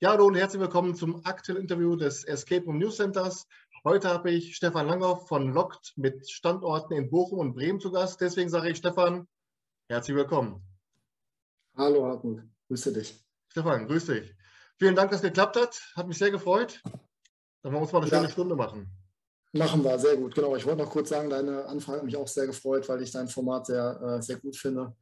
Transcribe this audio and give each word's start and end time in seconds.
Ja, 0.00 0.10
hallo 0.10 0.26
und 0.26 0.36
herzlich 0.36 0.60
willkommen 0.62 0.94
zum 0.94 1.26
aktuellen 1.26 1.60
Interview 1.60 1.96
des 1.96 2.22
Escape 2.22 2.64
Room 2.66 2.78
News 2.78 2.98
Centers. 2.98 3.48
Heute 3.82 4.08
habe 4.08 4.30
ich 4.30 4.54
Stefan 4.54 4.86
Langhoff 4.86 5.26
von 5.26 5.52
Lockt 5.52 5.92
mit 5.96 6.30
Standorten 6.30 6.94
in 6.94 7.10
Bochum 7.10 7.40
und 7.40 7.54
Bremen 7.54 7.80
zu 7.80 7.90
Gast. 7.90 8.20
Deswegen 8.20 8.48
sage 8.48 8.70
ich 8.70 8.78
Stefan, 8.78 9.26
herzlich 9.88 10.16
willkommen. 10.16 10.62
Hallo 11.76 12.06
Hartmut, 12.06 12.44
grüße 12.68 12.92
dich. 12.92 13.20
Stefan, 13.48 13.88
grüß 13.88 14.06
dich. 14.06 14.36
Vielen 14.78 14.94
Dank, 14.94 15.10
dass 15.10 15.18
es 15.18 15.26
geklappt 15.26 15.56
hat. 15.56 15.82
Hat 15.96 16.06
mich 16.06 16.18
sehr 16.18 16.30
gefreut. 16.30 16.80
Dann 16.84 17.72
wollen 17.72 17.74
wir 17.74 17.80
uns 17.80 17.92
mal 17.92 18.02
eine 18.02 18.08
ja. 18.08 18.18
schöne 18.18 18.30
Stunde 18.30 18.54
machen. 18.54 18.88
Machen 19.52 19.82
wir, 19.82 19.98
sehr 19.98 20.16
gut. 20.16 20.32
Genau, 20.32 20.54
ich 20.54 20.64
wollte 20.64 20.84
noch 20.84 20.90
kurz 20.90 21.08
sagen, 21.08 21.28
deine 21.28 21.64
Anfrage 21.64 21.98
hat 21.98 22.04
mich 22.04 22.16
auch 22.16 22.28
sehr 22.28 22.46
gefreut, 22.46 22.88
weil 22.88 23.02
ich 23.02 23.10
dein 23.10 23.26
Format 23.26 23.66
sehr, 23.66 24.00
äh, 24.00 24.22
sehr 24.22 24.36
gut 24.36 24.56
finde. 24.56 24.94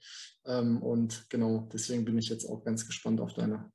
Ähm, 0.46 0.82
und 0.82 1.28
genau, 1.28 1.68
deswegen 1.70 2.06
bin 2.06 2.16
ich 2.16 2.30
jetzt 2.30 2.48
auch 2.48 2.64
ganz 2.64 2.86
gespannt 2.86 3.20
auf 3.20 3.34
deine 3.34 3.70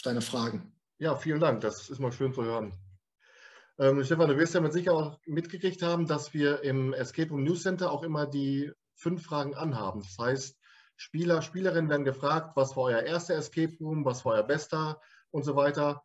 auf 0.00 0.02
deine 0.02 0.22
Fragen. 0.22 0.72
Ja, 0.98 1.14
vielen 1.14 1.40
Dank. 1.40 1.60
Das 1.60 1.90
ist 1.90 1.98
mal 1.98 2.10
schön 2.10 2.32
zu 2.32 2.42
hören. 2.42 2.72
Ähm, 3.78 4.02
Stefan, 4.02 4.28
du 4.28 4.38
wirst 4.38 4.54
ja 4.54 4.62
mit 4.62 4.72
Sicherheit 4.72 4.96
auch 4.96 5.18
mitgekriegt 5.26 5.82
haben, 5.82 6.06
dass 6.06 6.32
wir 6.32 6.62
im 6.62 6.94
Escape 6.94 7.28
Room 7.28 7.44
News 7.44 7.64
Center 7.64 7.92
auch 7.92 8.02
immer 8.02 8.26
die 8.26 8.72
fünf 8.94 9.24
Fragen 9.24 9.54
anhaben. 9.54 10.00
Das 10.00 10.16
heißt, 10.18 10.58
Spieler, 10.96 11.42
Spielerinnen 11.42 11.90
werden 11.90 12.06
gefragt, 12.06 12.56
was 12.56 12.76
war 12.76 12.84
euer 12.84 13.02
erster 13.02 13.34
Escape 13.34 13.76
Room, 13.78 14.06
was 14.06 14.24
war 14.24 14.36
euer 14.36 14.42
bester 14.42 14.98
und 15.32 15.44
so 15.44 15.54
weiter. 15.54 16.02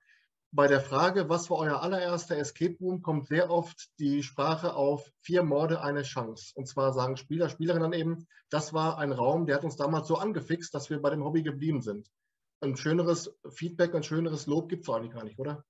Bei 0.52 0.68
der 0.68 0.82
Frage, 0.82 1.30
was 1.30 1.50
war 1.50 1.60
euer 1.60 1.82
allererster 1.82 2.38
Escape 2.38 2.76
Room, 2.82 3.02
kommt 3.02 3.28
sehr 3.28 3.50
oft 3.50 3.92
die 4.00 4.24
Sprache 4.24 4.74
auf 4.74 5.10
vier 5.22 5.44
Morde, 5.44 5.82
eine 5.82 6.04
Chance. 6.04 6.52
Und 6.56 6.68
zwar 6.68 6.92
sagen 6.92 7.16
Spieler, 7.16 7.48
Spielerinnen 7.48 7.92
dann 7.92 8.00
eben, 8.00 8.28
das 8.50 8.74
war 8.74 8.98
ein 8.98 9.14
Raum, 9.14 9.46
der 9.46 9.56
hat 9.56 9.64
uns 9.64 9.78
damals 9.78 10.10
so 10.10 10.18
angefixt, 10.18 10.74
dass 10.74 10.90
wir 10.90 11.02
bei 11.02 11.12
dem 11.12 11.24
Hobby 11.24 11.44
geblieben 11.44 11.82
sind 11.82 12.12
ein 12.62 12.78
schöneres 12.78 13.38
Feedback, 13.50 13.94
ein 13.94 14.04
schöneres 14.04 14.48
Lob 14.48 14.70
gibt 14.70 14.88
es 14.88 14.94
eigentlich 14.94 15.14
gar 15.14 15.24
nicht, 15.24 15.40
oder? 15.40 15.64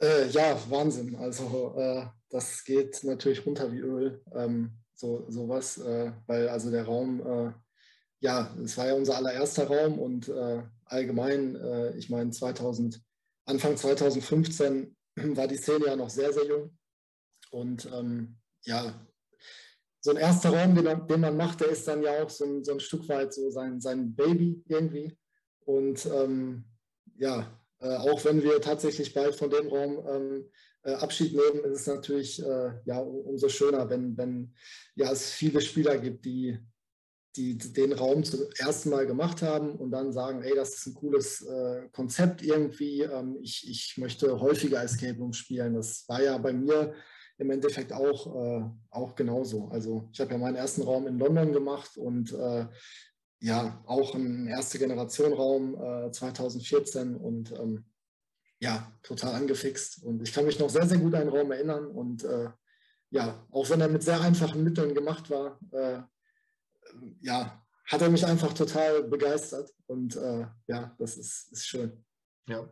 Äh, 0.00 0.28
ja, 0.28 0.58
Wahnsinn. 0.70 1.14
Also 1.16 1.74
äh, 1.76 2.06
das 2.30 2.64
geht 2.64 3.02
natürlich 3.04 3.44
runter 3.44 3.70
wie 3.72 3.80
Öl, 3.80 4.22
ähm, 4.34 4.78
so 4.94 5.30
sowas, 5.30 5.78
äh, 5.78 6.12
weil 6.26 6.48
also 6.48 6.70
der 6.70 6.84
Raum, 6.84 7.20
äh, 7.20 7.52
ja, 8.20 8.54
es 8.62 8.76
war 8.76 8.86
ja 8.86 8.94
unser 8.94 9.16
allererster 9.16 9.66
Raum 9.66 9.98
und 9.98 10.28
äh, 10.28 10.62
allgemein, 10.84 11.56
äh, 11.56 11.96
ich 11.96 12.08
meine 12.10 12.30
2000, 12.30 13.02
Anfang 13.46 13.76
2015 13.76 14.96
war 15.16 15.48
die 15.48 15.56
Szene 15.56 15.86
ja 15.86 15.96
noch 15.96 16.10
sehr, 16.10 16.32
sehr 16.32 16.46
jung 16.46 16.78
und 17.50 17.86
ähm, 17.92 18.38
ja, 18.62 18.94
so 20.00 20.10
ein 20.10 20.16
erster 20.16 20.50
Raum, 20.50 20.74
den, 20.74 21.06
den, 21.06 21.20
man 21.20 21.36
macht, 21.36 21.60
der 21.60 21.68
ist 21.68 21.86
dann 21.86 22.02
ja 22.02 22.22
auch 22.22 22.30
so 22.30 22.44
ein, 22.44 22.64
so 22.64 22.72
ein 22.72 22.80
Stück 22.80 23.08
weit 23.08 23.34
so 23.34 23.50
sein, 23.50 23.80
sein 23.80 24.14
Baby 24.14 24.62
irgendwie. 24.66 25.16
Und 25.64 26.06
ähm, 26.06 26.64
ja, 27.16 27.46
äh, 27.80 27.96
auch 27.96 28.24
wenn 28.24 28.42
wir 28.42 28.60
tatsächlich 28.60 29.12
bald 29.12 29.34
von 29.34 29.50
dem 29.50 29.68
Raum 29.68 30.06
ähm, 30.08 30.50
äh, 30.82 30.92
Abschied 30.92 31.34
nehmen, 31.34 31.64
ist 31.64 31.80
es 31.80 31.86
natürlich 31.86 32.42
äh, 32.42 32.72
ja, 32.86 32.98
umso 32.98 33.48
schöner, 33.48 33.88
wenn, 33.90 34.16
wenn 34.16 34.54
ja, 34.94 35.12
es 35.12 35.30
viele 35.30 35.60
Spieler 35.60 35.98
gibt, 35.98 36.24
die, 36.24 36.58
die 37.36 37.58
den 37.58 37.92
Raum 37.92 38.24
zum 38.24 38.40
ersten 38.58 38.90
Mal 38.90 39.06
gemacht 39.06 39.42
haben 39.42 39.76
und 39.76 39.90
dann 39.90 40.12
sagen, 40.12 40.42
ey, 40.42 40.54
das 40.54 40.74
ist 40.74 40.86
ein 40.86 40.94
cooles 40.94 41.42
äh, 41.42 41.88
Konzept 41.92 42.42
irgendwie, 42.42 43.02
ähm, 43.02 43.38
ich, 43.42 43.68
ich 43.68 43.98
möchte 43.98 44.40
häufiger 44.40 44.82
Escape 44.82 45.18
Room 45.18 45.34
spielen. 45.34 45.74
Das 45.74 46.08
war 46.08 46.22
ja 46.22 46.38
bei 46.38 46.54
mir 46.54 46.94
im 47.40 47.50
Endeffekt 47.50 47.92
auch, 47.92 48.34
äh, 48.36 48.64
auch 48.90 49.14
genauso. 49.14 49.68
Also 49.68 50.08
ich 50.12 50.20
habe 50.20 50.32
ja 50.32 50.38
meinen 50.38 50.56
ersten 50.56 50.82
Raum 50.82 51.06
in 51.06 51.18
London 51.18 51.52
gemacht 51.52 51.96
und 51.96 52.32
äh, 52.32 52.66
ja, 53.40 53.82
auch 53.86 54.14
ein 54.14 54.46
erste 54.46 54.78
Generation 54.78 55.32
Raum 55.32 55.74
äh, 55.74 56.12
2014 56.12 57.16
und 57.16 57.50
ähm, 57.52 57.86
ja, 58.58 58.92
total 59.02 59.34
angefixt. 59.34 60.04
Und 60.04 60.22
ich 60.22 60.34
kann 60.34 60.44
mich 60.44 60.58
noch 60.58 60.68
sehr, 60.68 60.86
sehr 60.86 60.98
gut 60.98 61.14
an 61.14 61.22
den 61.22 61.34
Raum 61.34 61.50
erinnern 61.50 61.86
und 61.86 62.24
äh, 62.24 62.50
ja, 63.08 63.46
auch 63.50 63.70
wenn 63.70 63.80
er 63.80 63.88
mit 63.88 64.02
sehr 64.02 64.20
einfachen 64.20 64.62
Mitteln 64.62 64.94
gemacht 64.94 65.30
war, 65.30 65.58
äh, 65.72 66.00
ja, 67.22 67.64
hat 67.86 68.02
er 68.02 68.10
mich 68.10 68.24
einfach 68.26 68.52
total 68.52 69.04
begeistert 69.04 69.72
und 69.86 70.14
äh, 70.14 70.46
ja, 70.66 70.94
das 70.98 71.16
ist, 71.16 71.50
ist 71.52 71.66
schön. 71.66 72.04
Ja, 72.46 72.70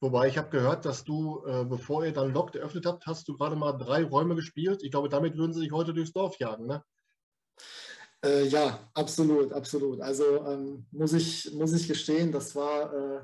Wobei 0.00 0.28
ich 0.28 0.38
habe 0.38 0.48
gehört, 0.48 0.86
dass 0.86 1.04
du, 1.04 1.44
äh, 1.46 1.64
bevor 1.64 2.04
ihr 2.06 2.12
dann 2.12 2.32
Locked 2.32 2.56
eröffnet 2.56 2.86
habt, 2.86 3.06
hast 3.06 3.28
du 3.28 3.36
gerade 3.36 3.54
mal 3.54 3.72
drei 3.72 4.02
Räume 4.02 4.34
gespielt. 4.34 4.82
Ich 4.82 4.90
glaube, 4.90 5.10
damit 5.10 5.36
würden 5.36 5.52
sie 5.52 5.60
sich 5.60 5.72
heute 5.72 5.92
durchs 5.92 6.12
Dorf 6.12 6.38
jagen, 6.38 6.66
ne? 6.66 6.82
Äh, 8.24 8.46
ja, 8.48 8.90
absolut, 8.94 9.52
absolut. 9.52 10.00
Also 10.00 10.46
ähm, 10.46 10.86
muss, 10.90 11.12
ich, 11.12 11.52
muss 11.52 11.72
ich 11.72 11.86
gestehen, 11.86 12.32
das 12.32 12.54
war, 12.54 12.92
äh, 12.92 13.20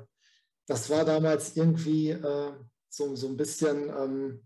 das 0.67 0.89
war 0.89 1.03
damals 1.03 1.55
irgendwie 1.55 2.11
äh, 2.11 2.53
so, 2.89 3.15
so 3.15 3.27
ein 3.27 3.37
bisschen, 3.37 3.89
ähm, 3.89 4.43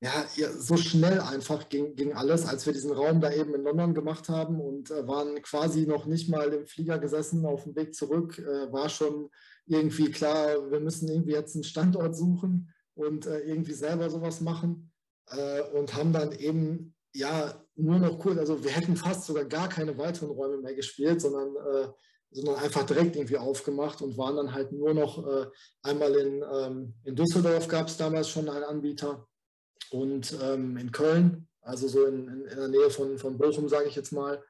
ja, 0.00 0.26
so 0.58 0.76
schnell 0.76 1.20
einfach 1.20 1.68
ging, 1.68 1.94
ging 1.94 2.12
alles, 2.12 2.44
als 2.44 2.66
wir 2.66 2.72
diesen 2.72 2.90
Raum 2.90 3.20
da 3.20 3.32
eben 3.32 3.54
in 3.54 3.62
London 3.62 3.94
gemacht 3.94 4.28
haben 4.28 4.60
und 4.60 4.90
äh, 4.90 5.06
waren 5.06 5.40
quasi 5.42 5.86
noch 5.86 6.06
nicht 6.06 6.28
mal 6.28 6.52
im 6.52 6.66
Flieger 6.66 6.98
gesessen 6.98 7.46
auf 7.46 7.64
dem 7.64 7.76
Weg 7.76 7.94
zurück, 7.94 8.38
äh, 8.38 8.72
war 8.72 8.88
schon 8.88 9.30
irgendwie 9.66 10.10
klar, 10.10 10.70
wir 10.70 10.80
müssen 10.80 11.08
irgendwie 11.08 11.32
jetzt 11.32 11.54
einen 11.54 11.64
Standort 11.64 12.16
suchen 12.16 12.72
und 12.94 13.26
äh, 13.26 13.40
irgendwie 13.40 13.72
selber 13.72 14.10
sowas 14.10 14.40
machen 14.40 14.92
äh, 15.30 15.62
und 15.72 15.94
haben 15.94 16.12
dann 16.12 16.32
eben 16.32 16.94
ja 17.14 17.54
nur 17.74 17.98
noch 17.98 18.18
kurz, 18.18 18.38
also 18.38 18.62
wir 18.62 18.70
hätten 18.70 18.96
fast 18.96 19.24
sogar 19.24 19.44
gar 19.44 19.68
keine 19.68 19.96
weiteren 19.98 20.30
Räume 20.30 20.58
mehr 20.58 20.74
gespielt, 20.74 21.20
sondern, 21.20 21.56
äh, 21.56 21.88
sondern 22.30 22.56
einfach 22.56 22.84
direkt 22.84 23.16
irgendwie 23.16 23.38
aufgemacht 23.38 24.02
und 24.02 24.16
waren 24.18 24.36
dann 24.36 24.52
halt 24.52 24.72
nur 24.72 24.94
noch 24.94 25.26
äh, 25.26 25.46
einmal 25.82 26.14
in, 26.14 26.44
ähm, 26.52 26.94
in 27.04 27.16
Düsseldorf 27.16 27.68
gab 27.68 27.88
es 27.88 27.96
damals 27.96 28.28
schon 28.28 28.48
einen 28.48 28.64
Anbieter 28.64 29.26
und 29.90 30.36
ähm, 30.42 30.76
in 30.76 30.92
Köln, 30.92 31.48
also 31.60 31.88
so 31.88 32.06
in, 32.06 32.28
in, 32.28 32.44
in 32.46 32.56
der 32.56 32.68
Nähe 32.68 32.90
von, 32.90 33.18
von 33.18 33.38
Bochum, 33.38 33.68
sage 33.68 33.88
ich 33.88 33.96
jetzt 33.96 34.12
mal. 34.12 34.42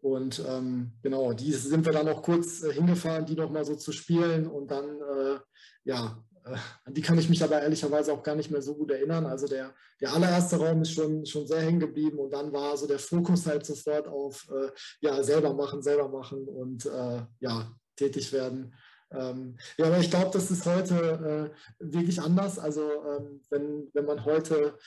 Und 0.00 0.42
ähm, 0.48 0.92
genau, 1.02 1.32
die 1.32 1.52
sind 1.52 1.84
wir 1.84 1.92
dann 1.92 2.06
noch 2.06 2.22
kurz 2.22 2.62
äh, 2.62 2.72
hingefahren, 2.72 3.26
die 3.26 3.34
noch 3.34 3.50
mal 3.50 3.64
so 3.64 3.76
zu 3.76 3.92
spielen. 3.92 4.46
Und 4.46 4.70
dann, 4.70 4.84
äh, 4.84 5.38
ja, 5.84 6.24
äh, 6.44 6.56
an 6.84 6.94
die 6.94 7.02
kann 7.02 7.18
ich 7.18 7.28
mich 7.28 7.42
aber 7.42 7.60
ehrlicherweise 7.60 8.12
auch 8.12 8.22
gar 8.22 8.34
nicht 8.34 8.50
mehr 8.50 8.62
so 8.62 8.74
gut 8.74 8.90
erinnern. 8.90 9.26
Also 9.26 9.46
der, 9.46 9.74
der 10.00 10.12
allererste 10.12 10.56
Raum 10.56 10.82
ist 10.82 10.92
schon, 10.92 11.26
schon 11.26 11.46
sehr 11.46 11.60
hängen 11.60 11.80
geblieben. 11.80 12.18
Und 12.18 12.32
dann 12.32 12.52
war 12.52 12.76
so 12.76 12.86
der 12.86 12.98
Fokus 12.98 13.46
halt 13.46 13.66
sofort 13.66 14.08
auf, 14.08 14.48
äh, 14.50 14.70
ja, 15.00 15.22
selber 15.22 15.52
machen, 15.52 15.82
selber 15.82 16.08
machen 16.08 16.48
und 16.48 16.86
äh, 16.86 17.22
ja, 17.40 17.70
tätig 17.96 18.32
werden. 18.32 18.74
Ähm, 19.12 19.58
ja, 19.76 19.86
aber 19.86 19.98
ich 19.98 20.10
glaube, 20.10 20.30
das 20.32 20.50
ist 20.50 20.64
heute 20.64 21.52
äh, 21.80 21.92
wirklich 21.92 22.20
anders. 22.20 22.58
Also 22.58 22.90
ähm, 22.90 23.42
wenn, 23.50 23.90
wenn 23.92 24.06
man 24.06 24.24
heute 24.24 24.78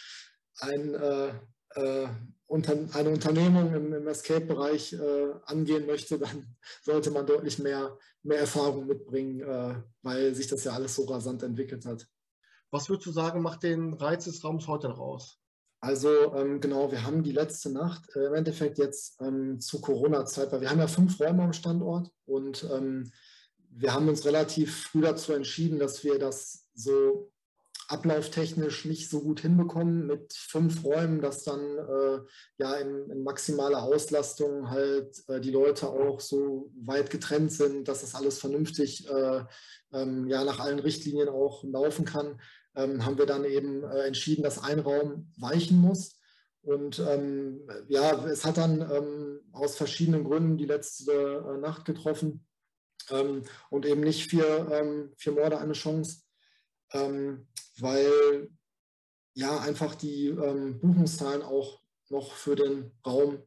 ein 0.59 0.95
eine 1.75 3.09
Unternehmung 3.09 3.73
im, 3.73 3.93
im 3.93 4.07
Escape-Bereich 4.07 4.93
äh, 4.93 5.33
angehen 5.45 5.85
möchte, 5.85 6.19
dann 6.19 6.55
sollte 6.83 7.11
man 7.11 7.25
deutlich 7.25 7.59
mehr, 7.59 7.97
mehr 8.21 8.39
Erfahrung 8.39 8.87
mitbringen, 8.87 9.41
äh, 9.41 9.75
weil 10.01 10.35
sich 10.35 10.47
das 10.47 10.63
ja 10.63 10.73
alles 10.73 10.95
so 10.95 11.05
rasant 11.05 11.43
entwickelt 11.43 11.85
hat. 11.85 12.07
Was 12.71 12.89
würdest 12.89 13.07
du 13.07 13.11
sagen, 13.11 13.41
macht 13.41 13.63
den 13.63 13.93
Reiz 13.93 14.25
des 14.25 14.43
Raums 14.43 14.67
heute 14.67 14.89
noch 14.89 14.99
aus? 14.99 15.39
Also 15.79 16.33
ähm, 16.33 16.61
genau, 16.61 16.91
wir 16.91 17.03
haben 17.03 17.23
die 17.23 17.33
letzte 17.33 17.69
Nacht 17.69 18.15
äh, 18.15 18.27
im 18.27 18.33
Endeffekt 18.35 18.77
jetzt 18.77 19.19
ähm, 19.21 19.59
zu 19.59 19.81
Corona-Zeit, 19.81 20.51
weil 20.51 20.61
wir 20.61 20.69
haben 20.69 20.79
ja 20.79 20.87
fünf 20.87 21.19
Räume 21.19 21.43
am 21.43 21.51
Standort 21.51 22.09
und 22.25 22.65
ähm, 22.71 23.11
wir 23.69 23.93
haben 23.93 24.07
uns 24.07 24.23
relativ 24.23 24.85
früh 24.85 25.01
dazu 25.01 25.33
entschieden, 25.33 25.79
dass 25.79 26.03
wir 26.05 26.19
das 26.19 26.67
so 26.73 27.32
ablauftechnisch 27.87 28.85
nicht 28.85 29.09
so 29.09 29.21
gut 29.21 29.41
hinbekommen 29.41 30.07
mit 30.07 30.33
fünf 30.33 30.83
Räumen, 30.83 31.21
dass 31.21 31.43
dann 31.43 31.59
äh, 31.59 32.19
ja 32.57 32.75
in, 32.75 33.09
in, 33.09 33.23
maximaler 33.23 33.83
Auslastung 33.83 34.69
halt 34.69 35.23
äh, 35.27 35.39
die 35.39 35.51
Leute 35.51 35.89
auch 35.89 36.19
so 36.19 36.71
weit 36.85 37.09
getrennt 37.09 37.51
sind, 37.51 37.87
dass 37.87 38.01
das 38.01 38.15
alles 38.15 38.39
vernünftig 38.39 39.09
äh, 39.09 39.43
ähm, 39.93 40.27
ja 40.27 40.43
nach 40.43 40.59
allen 40.59 40.79
Richtlinien 40.79 41.29
auch 41.29 41.63
laufen 41.63 42.05
kann, 42.05 42.39
ähm, 42.75 43.05
haben 43.05 43.17
wir 43.17 43.25
dann 43.25 43.45
eben 43.45 43.83
äh, 43.83 44.03
entschieden, 44.03 44.43
dass 44.43 44.63
ein 44.63 44.79
Raum 44.79 45.31
weichen 45.37 45.79
muss. 45.79 46.19
Und 46.61 46.99
ähm, 46.99 47.67
ja, 47.89 48.25
es 48.25 48.45
hat 48.45 48.57
dann 48.57 48.81
ähm, 48.81 49.41
aus 49.51 49.75
verschiedenen 49.75 50.23
Gründen 50.23 50.57
die 50.57 50.65
letzte 50.65 51.11
äh, 51.11 51.57
Nacht 51.57 51.83
getroffen 51.83 52.45
ähm, 53.09 53.43
und 53.69 53.85
eben 53.85 54.01
nicht 54.01 54.29
für, 54.29 54.71
ähm, 54.71 55.11
für 55.17 55.31
Morde 55.31 55.57
eine 55.57 55.73
Chance 55.73 56.22
ähm, 56.93 57.47
weil 57.79 58.49
ja 59.33 59.59
einfach 59.59 59.95
die 59.95 60.27
ähm, 60.27 60.79
Buchungszahlen 60.79 61.41
auch 61.41 61.81
noch 62.09 62.33
für 62.33 62.55
den 62.55 62.91
Raum 63.05 63.39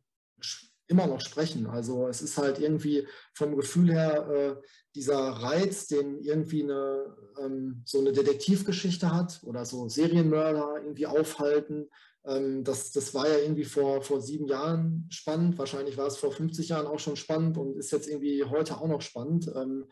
immer 0.88 1.06
noch 1.06 1.20
sprechen. 1.20 1.66
Also 1.66 2.08
es 2.08 2.22
ist 2.22 2.38
halt 2.38 2.58
irgendwie 2.58 3.06
vom 3.34 3.56
Gefühl 3.56 3.92
her 3.92 4.28
äh, 4.30 4.66
dieser 4.94 5.18
Reiz, 5.18 5.86
den 5.86 6.20
irgendwie 6.20 6.62
eine, 6.62 7.16
ähm, 7.40 7.82
so 7.84 7.98
eine 7.98 8.12
Detektivgeschichte 8.12 9.12
hat 9.12 9.40
oder 9.42 9.64
so 9.64 9.88
Serienmörder 9.88 10.82
irgendwie 10.82 11.06
aufhalten. 11.06 11.88
Ähm, 12.24 12.62
das, 12.62 12.92
das 12.92 13.14
war 13.14 13.28
ja 13.28 13.38
irgendwie 13.38 13.64
vor, 13.64 14.02
vor 14.02 14.20
sieben 14.20 14.46
Jahren 14.46 15.06
spannend. 15.10 15.58
Wahrscheinlich 15.58 15.96
war 15.96 16.06
es 16.06 16.18
vor 16.18 16.32
50 16.32 16.68
Jahren 16.68 16.86
auch 16.86 17.00
schon 17.00 17.16
spannend 17.16 17.58
und 17.58 17.76
ist 17.76 17.92
jetzt 17.92 18.08
irgendwie 18.08 18.44
heute 18.44 18.78
auch 18.78 18.88
noch 18.88 19.02
spannend. 19.02 19.50
Ähm, 19.54 19.86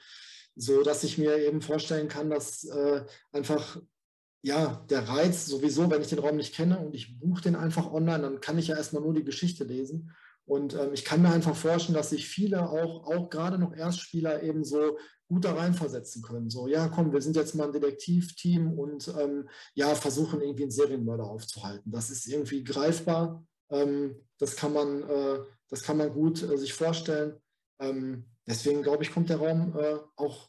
so 0.56 0.82
dass 0.82 1.04
ich 1.04 1.18
mir 1.18 1.36
eben 1.38 1.60
vorstellen 1.60 2.08
kann, 2.08 2.30
dass 2.30 2.64
äh, 2.64 3.04
einfach 3.32 3.78
ja, 4.44 4.84
der 4.90 5.08
Reiz 5.08 5.46
sowieso, 5.46 5.90
wenn 5.90 6.02
ich 6.02 6.08
den 6.08 6.18
Raum 6.18 6.36
nicht 6.36 6.54
kenne 6.54 6.78
und 6.78 6.94
ich 6.94 7.18
buche 7.18 7.40
den 7.40 7.56
einfach 7.56 7.90
online, 7.90 8.22
dann 8.22 8.40
kann 8.40 8.58
ich 8.58 8.68
ja 8.68 8.76
erstmal 8.76 9.02
nur 9.02 9.14
die 9.14 9.24
Geschichte 9.24 9.64
lesen. 9.64 10.12
Und 10.44 10.74
ähm, 10.74 10.90
ich 10.92 11.06
kann 11.06 11.22
mir 11.22 11.30
einfach 11.32 11.56
vorstellen, 11.56 11.96
dass 11.96 12.10
sich 12.10 12.28
viele 12.28 12.68
auch, 12.68 13.06
auch 13.06 13.30
gerade 13.30 13.58
noch 13.58 13.74
Erstspieler 13.74 14.42
eben 14.42 14.62
so 14.62 14.98
gut 15.28 15.46
da 15.46 15.54
reinversetzen 15.54 16.20
können. 16.20 16.50
So, 16.50 16.66
ja, 16.66 16.88
komm, 16.88 17.12
wir 17.14 17.22
sind 17.22 17.36
jetzt 17.36 17.54
mal 17.54 17.68
ein 17.68 17.72
Detektivteam 17.72 18.78
und 18.78 19.08
ähm, 19.18 19.48
ja, 19.74 19.94
versuchen 19.94 20.42
irgendwie 20.42 20.64
einen 20.64 20.70
Serienmörder 20.70 21.24
aufzuhalten. 21.24 21.90
Das 21.90 22.10
ist 22.10 22.26
irgendwie 22.26 22.62
greifbar. 22.62 23.46
Ähm, 23.70 24.16
das, 24.38 24.56
kann 24.56 24.74
man, 24.74 25.02
äh, 25.08 25.38
das 25.70 25.82
kann 25.82 25.96
man 25.96 26.12
gut 26.12 26.42
äh, 26.42 26.58
sich 26.58 26.74
vorstellen. 26.74 27.40
Ähm, 27.80 28.26
deswegen 28.46 28.82
glaube 28.82 29.02
ich, 29.02 29.12
kommt 29.12 29.30
der 29.30 29.38
Raum 29.38 29.76
äh, 29.78 29.98
auch 30.16 30.48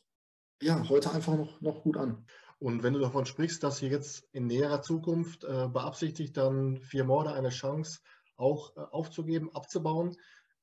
ja, 0.62 0.88
heute 0.90 1.12
einfach 1.12 1.36
noch, 1.36 1.60
noch 1.62 1.84
gut 1.84 1.98
an. 1.98 2.26
Und 2.60 2.84
wenn 2.84 2.94
du 2.94 3.00
davon 3.00 3.26
sprichst, 3.26 3.64
dass 3.64 3.82
ihr 3.82 3.90
jetzt 3.90 4.28
in 4.32 4.48
näherer 4.48 4.82
Zukunft 4.82 5.44
äh, 5.44 5.68
beabsichtigt, 5.68 6.38
dann 6.38 6.82
vier 6.82 7.04
Morde 7.04 7.34
eine 7.34 7.50
Chance 7.50 8.00
auch 8.38 8.76
äh, 8.78 8.80
aufzugeben, 8.80 9.54
abzubauen, 9.54 10.16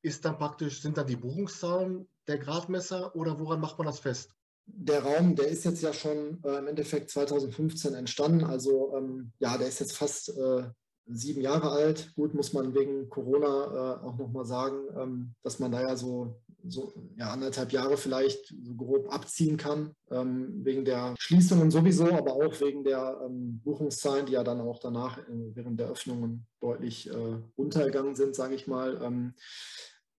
ist 0.02 0.24
dann 0.24 0.38
praktisch, 0.38 0.82
sind 0.82 0.96
dann 0.96 1.06
die 1.06 1.16
Buchungszahlen 1.16 2.08
der 2.26 2.38
Gradmesser 2.38 3.14
oder 3.14 3.38
woran 3.38 3.60
macht 3.60 3.78
man 3.78 3.86
das 3.86 4.00
fest? 4.00 4.34
Der 4.66 5.02
Raum, 5.02 5.34
der 5.36 5.48
ist 5.48 5.64
jetzt 5.64 5.82
ja 5.82 5.92
schon 5.92 6.42
äh, 6.44 6.58
im 6.58 6.68
Endeffekt 6.68 7.10
2015 7.10 7.94
entstanden. 7.94 8.44
Also 8.44 8.96
ähm, 8.96 9.32
ja, 9.38 9.58
der 9.58 9.68
ist 9.68 9.80
jetzt 9.80 9.96
fast 9.96 10.30
äh, 10.30 10.70
sieben 11.06 11.40
Jahre 11.40 11.70
alt. 11.70 12.12
Gut, 12.14 12.34
muss 12.34 12.52
man 12.52 12.74
wegen 12.74 13.08
Corona 13.08 13.46
äh, 13.46 14.04
auch 14.04 14.16
nochmal 14.16 14.44
sagen, 14.44 14.86
ähm, 14.96 15.34
dass 15.42 15.58
man 15.58 15.72
da 15.72 15.80
ja 15.80 15.96
so, 15.96 16.40
so 16.66 16.92
ja, 17.16 17.30
anderthalb 17.30 17.72
Jahre 17.72 17.96
vielleicht 17.96 18.54
so 18.62 18.74
grob 18.74 19.12
abziehen 19.12 19.56
kann, 19.56 19.94
ähm, 20.10 20.64
wegen 20.64 20.84
der 20.84 21.14
Schließungen 21.18 21.70
sowieso, 21.70 22.12
aber 22.12 22.34
auch 22.34 22.60
wegen 22.60 22.84
der 22.84 23.20
ähm, 23.24 23.60
Buchungszahlen, 23.62 24.26
die 24.26 24.32
ja 24.32 24.44
dann 24.44 24.60
auch 24.60 24.78
danach 24.78 25.18
äh, 25.18 25.22
während 25.54 25.80
der 25.80 25.88
Öffnungen 25.88 26.46
deutlich 26.60 27.10
äh, 27.10 27.38
untergegangen 27.56 28.14
sind, 28.14 28.34
sage 28.34 28.54
ich 28.54 28.66
mal. 28.66 29.00
Ähm, 29.02 29.34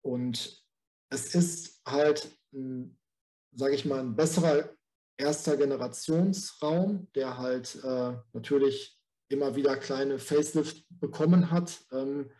und 0.02 0.62
es 1.10 1.34
ist 1.34 1.80
halt, 1.86 2.36
sage 3.52 3.74
ich 3.74 3.84
mal, 3.84 4.00
ein 4.00 4.16
besserer 4.16 4.70
erster 5.18 5.56
Generationsraum, 5.56 7.08
der 7.14 7.38
halt 7.38 7.78
äh, 7.84 8.14
natürlich 8.32 8.98
immer 9.28 9.54
wieder 9.56 9.76
kleine 9.76 10.18
Facelift 10.18 10.84
bekommen 10.88 11.50
hat, 11.50 11.84
ähm, 11.92 12.30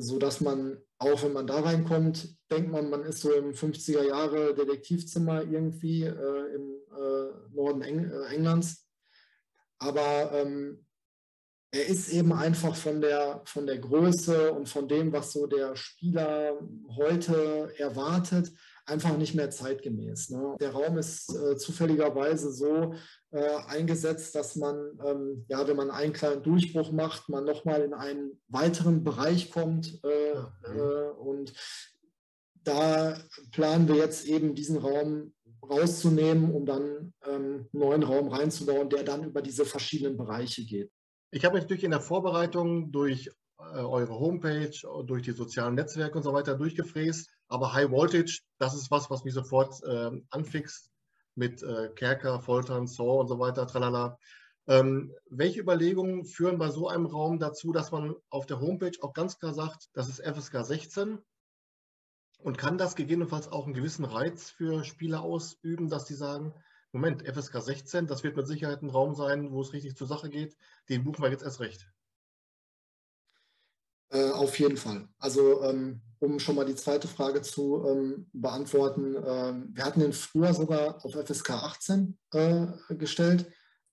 sodass 0.00 0.40
man, 0.40 0.78
auch 0.98 1.22
wenn 1.22 1.32
man 1.32 1.46
da 1.46 1.60
reinkommt, 1.60 2.36
denkt 2.50 2.70
man, 2.70 2.90
man 2.90 3.04
ist 3.04 3.20
so 3.20 3.32
im 3.32 3.52
50er 3.52 4.02
Jahre 4.02 4.54
Detektivzimmer 4.54 5.42
irgendwie 5.42 6.04
äh, 6.04 6.54
im 6.54 6.78
äh, 6.96 7.54
Norden 7.54 7.82
Eng 7.82 8.10
äh, 8.10 8.34
Englands. 8.34 8.86
Aber 9.78 10.32
ähm, 10.32 10.84
er 11.70 11.86
ist 11.86 12.08
eben 12.08 12.32
einfach 12.32 12.74
von 12.74 13.00
der, 13.00 13.42
von 13.44 13.66
der 13.66 13.78
Größe 13.78 14.52
und 14.52 14.68
von 14.68 14.88
dem, 14.88 15.12
was 15.12 15.32
so 15.32 15.46
der 15.46 15.76
Spieler 15.76 16.58
heute 16.96 17.72
erwartet, 17.76 18.52
einfach 18.88 19.16
nicht 19.16 19.34
mehr 19.34 19.50
zeitgemäß. 19.50 20.30
Ne? 20.30 20.56
Der 20.60 20.72
Raum 20.72 20.98
ist 20.98 21.34
äh, 21.34 21.56
zufälligerweise 21.56 22.50
so 22.52 22.94
äh, 23.30 23.56
eingesetzt, 23.66 24.34
dass 24.34 24.56
man, 24.56 24.98
ähm, 25.06 25.44
ja, 25.48 25.66
wenn 25.68 25.76
man 25.76 25.90
einen 25.90 26.12
kleinen 26.12 26.42
Durchbruch 26.42 26.90
macht, 26.92 27.28
man 27.28 27.44
nochmal 27.44 27.82
in 27.82 27.94
einen 27.94 28.40
weiteren 28.48 29.04
Bereich 29.04 29.50
kommt. 29.50 30.00
Äh, 30.04 30.32
äh, 30.72 31.10
und 31.18 31.52
da 32.64 33.18
planen 33.52 33.88
wir 33.88 33.96
jetzt 33.96 34.26
eben 34.26 34.54
diesen 34.54 34.78
Raum 34.78 35.34
rauszunehmen, 35.62 36.52
um 36.52 36.64
dann 36.64 37.12
ähm, 37.26 37.34
einen 37.34 37.68
neuen 37.72 38.02
Raum 38.02 38.28
reinzubauen, 38.28 38.88
der 38.88 39.02
dann 39.02 39.24
über 39.24 39.42
diese 39.42 39.64
verschiedenen 39.64 40.16
Bereiche 40.16 40.64
geht. 40.64 40.90
Ich 41.30 41.44
habe 41.44 41.54
mich 41.54 41.64
natürlich 41.64 41.84
in 41.84 41.90
der 41.90 42.00
Vorbereitung 42.00 42.90
durch 42.90 43.30
eure 43.72 44.18
Homepage, 44.18 44.72
durch 45.04 45.22
die 45.22 45.32
sozialen 45.32 45.74
Netzwerke 45.74 46.16
und 46.16 46.24
so 46.24 46.32
weiter 46.32 46.54
durchgefräst. 46.54 47.30
Aber 47.48 47.72
High 47.72 47.90
Voltage, 47.90 48.40
das 48.58 48.74
ist 48.74 48.90
was, 48.90 49.10
was 49.10 49.24
mich 49.24 49.34
sofort 49.34 49.82
äh, 49.84 50.10
anfixt 50.30 50.90
mit 51.34 51.62
äh, 51.62 51.88
Kerker, 51.94 52.40
Foltern, 52.40 52.86
Saw 52.86 53.20
und 53.20 53.28
so 53.28 53.38
weiter, 53.38 53.66
tralala. 53.66 54.18
Ähm, 54.66 55.14
welche 55.30 55.60
Überlegungen 55.60 56.26
führen 56.26 56.58
bei 56.58 56.68
so 56.68 56.88
einem 56.88 57.06
Raum 57.06 57.38
dazu, 57.38 57.72
dass 57.72 57.90
man 57.90 58.14
auf 58.28 58.44
der 58.44 58.60
Homepage 58.60 58.98
auch 59.00 59.14
ganz 59.14 59.38
klar 59.38 59.54
sagt, 59.54 59.88
das 59.94 60.08
ist 60.08 60.20
FSK 60.20 60.64
16? 60.64 61.18
Und 62.40 62.58
kann 62.58 62.78
das 62.78 62.94
gegebenenfalls 62.94 63.48
auch 63.48 63.64
einen 63.64 63.74
gewissen 63.74 64.04
Reiz 64.04 64.50
für 64.50 64.84
Spieler 64.84 65.22
ausüben, 65.22 65.88
dass 65.88 66.04
die 66.04 66.14
sagen, 66.14 66.54
Moment, 66.92 67.22
FSK 67.26 67.60
16, 67.60 68.06
das 68.06 68.22
wird 68.24 68.36
mit 68.36 68.46
Sicherheit 68.46 68.82
ein 68.82 68.90
Raum 68.90 69.14
sein, 69.14 69.50
wo 69.50 69.60
es 69.60 69.72
richtig 69.72 69.96
zur 69.96 70.06
Sache 70.06 70.30
geht, 70.30 70.56
den 70.88 71.04
buchen 71.04 71.22
wir 71.22 71.30
jetzt 71.30 71.42
erst 71.42 71.60
recht. 71.60 71.86
Äh, 74.10 74.30
auf 74.30 74.58
jeden 74.58 74.76
Fall. 74.76 75.08
Also 75.18 75.62
ähm, 75.64 76.00
um 76.20 76.38
schon 76.38 76.56
mal 76.56 76.64
die 76.64 76.74
zweite 76.74 77.08
Frage 77.08 77.42
zu 77.42 77.84
ähm, 77.86 78.28
beantworten, 78.32 79.16
ähm, 79.24 79.70
wir 79.72 79.84
hatten 79.84 80.00
den 80.00 80.12
früher 80.12 80.52
sogar 80.54 81.04
auf 81.04 81.12
FSK 81.12 81.50
18 81.50 82.18
äh, 82.32 82.66
gestellt, 82.90 83.50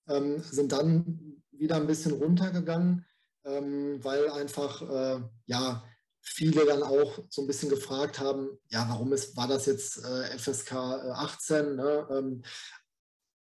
ähm, 0.07 0.41
sind 0.41 0.71
dann 0.71 1.41
wieder 1.51 1.75
ein 1.75 1.87
bisschen 1.87 2.13
runtergegangen, 2.13 3.05
ähm, 3.43 4.03
weil 4.03 4.29
einfach 4.29 4.81
äh, 4.81 5.21
ja 5.45 5.83
viele 6.21 6.65
dann 6.65 6.81
auch 6.81 7.19
so 7.29 7.41
ein 7.41 7.47
bisschen 7.47 7.69
gefragt 7.69 8.19
haben, 8.19 8.57
ja, 8.69 8.85
warum 8.89 9.13
ist, 9.13 9.37
war 9.37 9.47
das 9.47 9.67
jetzt 9.67 10.03
äh, 10.03 10.37
FSK 10.37 10.73
18? 10.73 11.75
Ne? 11.75 12.07
Ähm, 12.09 12.43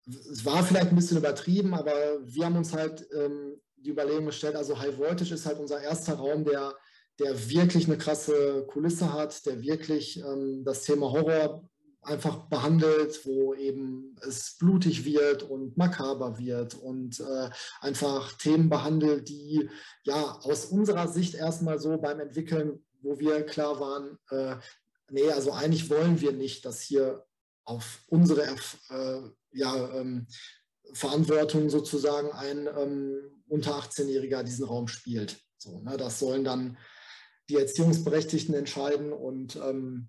es 0.04 0.44
war 0.44 0.64
vielleicht 0.64 0.88
ein 0.88 0.96
bisschen 0.96 1.18
übertrieben, 1.18 1.74
aber 1.74 1.92
wir 2.24 2.44
haben 2.44 2.56
uns 2.56 2.72
halt 2.72 3.06
ähm, 3.14 3.60
die 3.82 3.90
Überlegung 3.90 4.26
gestellt, 4.26 4.56
also 4.56 4.78
High 4.78 4.96
Voltage 4.98 5.34
ist 5.34 5.46
halt 5.46 5.58
unser 5.58 5.80
erster 5.80 6.14
Raum, 6.14 6.44
der, 6.44 6.74
der 7.18 7.48
wirklich 7.48 7.86
eine 7.86 7.98
krasse 7.98 8.64
Kulisse 8.68 9.12
hat, 9.12 9.44
der 9.46 9.62
wirklich 9.62 10.18
ähm, 10.18 10.62
das 10.64 10.82
Thema 10.82 11.10
Horror 11.10 11.68
einfach 12.02 12.48
behandelt, 12.48 13.24
wo 13.24 13.54
eben 13.54 14.16
es 14.26 14.56
blutig 14.58 15.04
wird 15.04 15.44
und 15.44 15.76
makaber 15.76 16.36
wird 16.38 16.74
und 16.74 17.20
äh, 17.20 17.50
einfach 17.80 18.32
Themen 18.32 18.68
behandelt, 18.68 19.28
die 19.28 19.68
ja 20.02 20.38
aus 20.42 20.66
unserer 20.66 21.06
Sicht 21.06 21.34
erstmal 21.34 21.78
so 21.78 21.96
beim 21.98 22.18
Entwickeln, 22.18 22.84
wo 23.02 23.18
wir 23.18 23.46
klar 23.46 23.78
waren, 23.78 24.18
äh, 24.30 24.56
nee, 25.10 25.30
also 25.30 25.52
eigentlich 25.52 25.88
wollen 25.90 26.20
wir 26.20 26.32
nicht, 26.32 26.64
dass 26.64 26.80
hier 26.80 27.24
auf 27.64 28.00
unsere 28.08 28.42
äh, 28.90 29.20
ja, 29.52 29.90
ähm, 29.94 30.26
Verantwortung 30.92 31.70
sozusagen 31.70 32.30
ein 32.32 32.68
ähm, 32.76 33.42
unter 33.48 33.78
18-Jähriger 33.78 34.42
diesen 34.42 34.64
Raum 34.64 34.88
spielt. 34.88 35.40
So, 35.58 35.80
ne, 35.80 35.96
das 35.96 36.18
sollen 36.18 36.44
dann 36.44 36.76
die 37.48 37.56
Erziehungsberechtigten 37.56 38.54
entscheiden 38.54 39.12
und 39.12 39.56
ähm, 39.56 40.08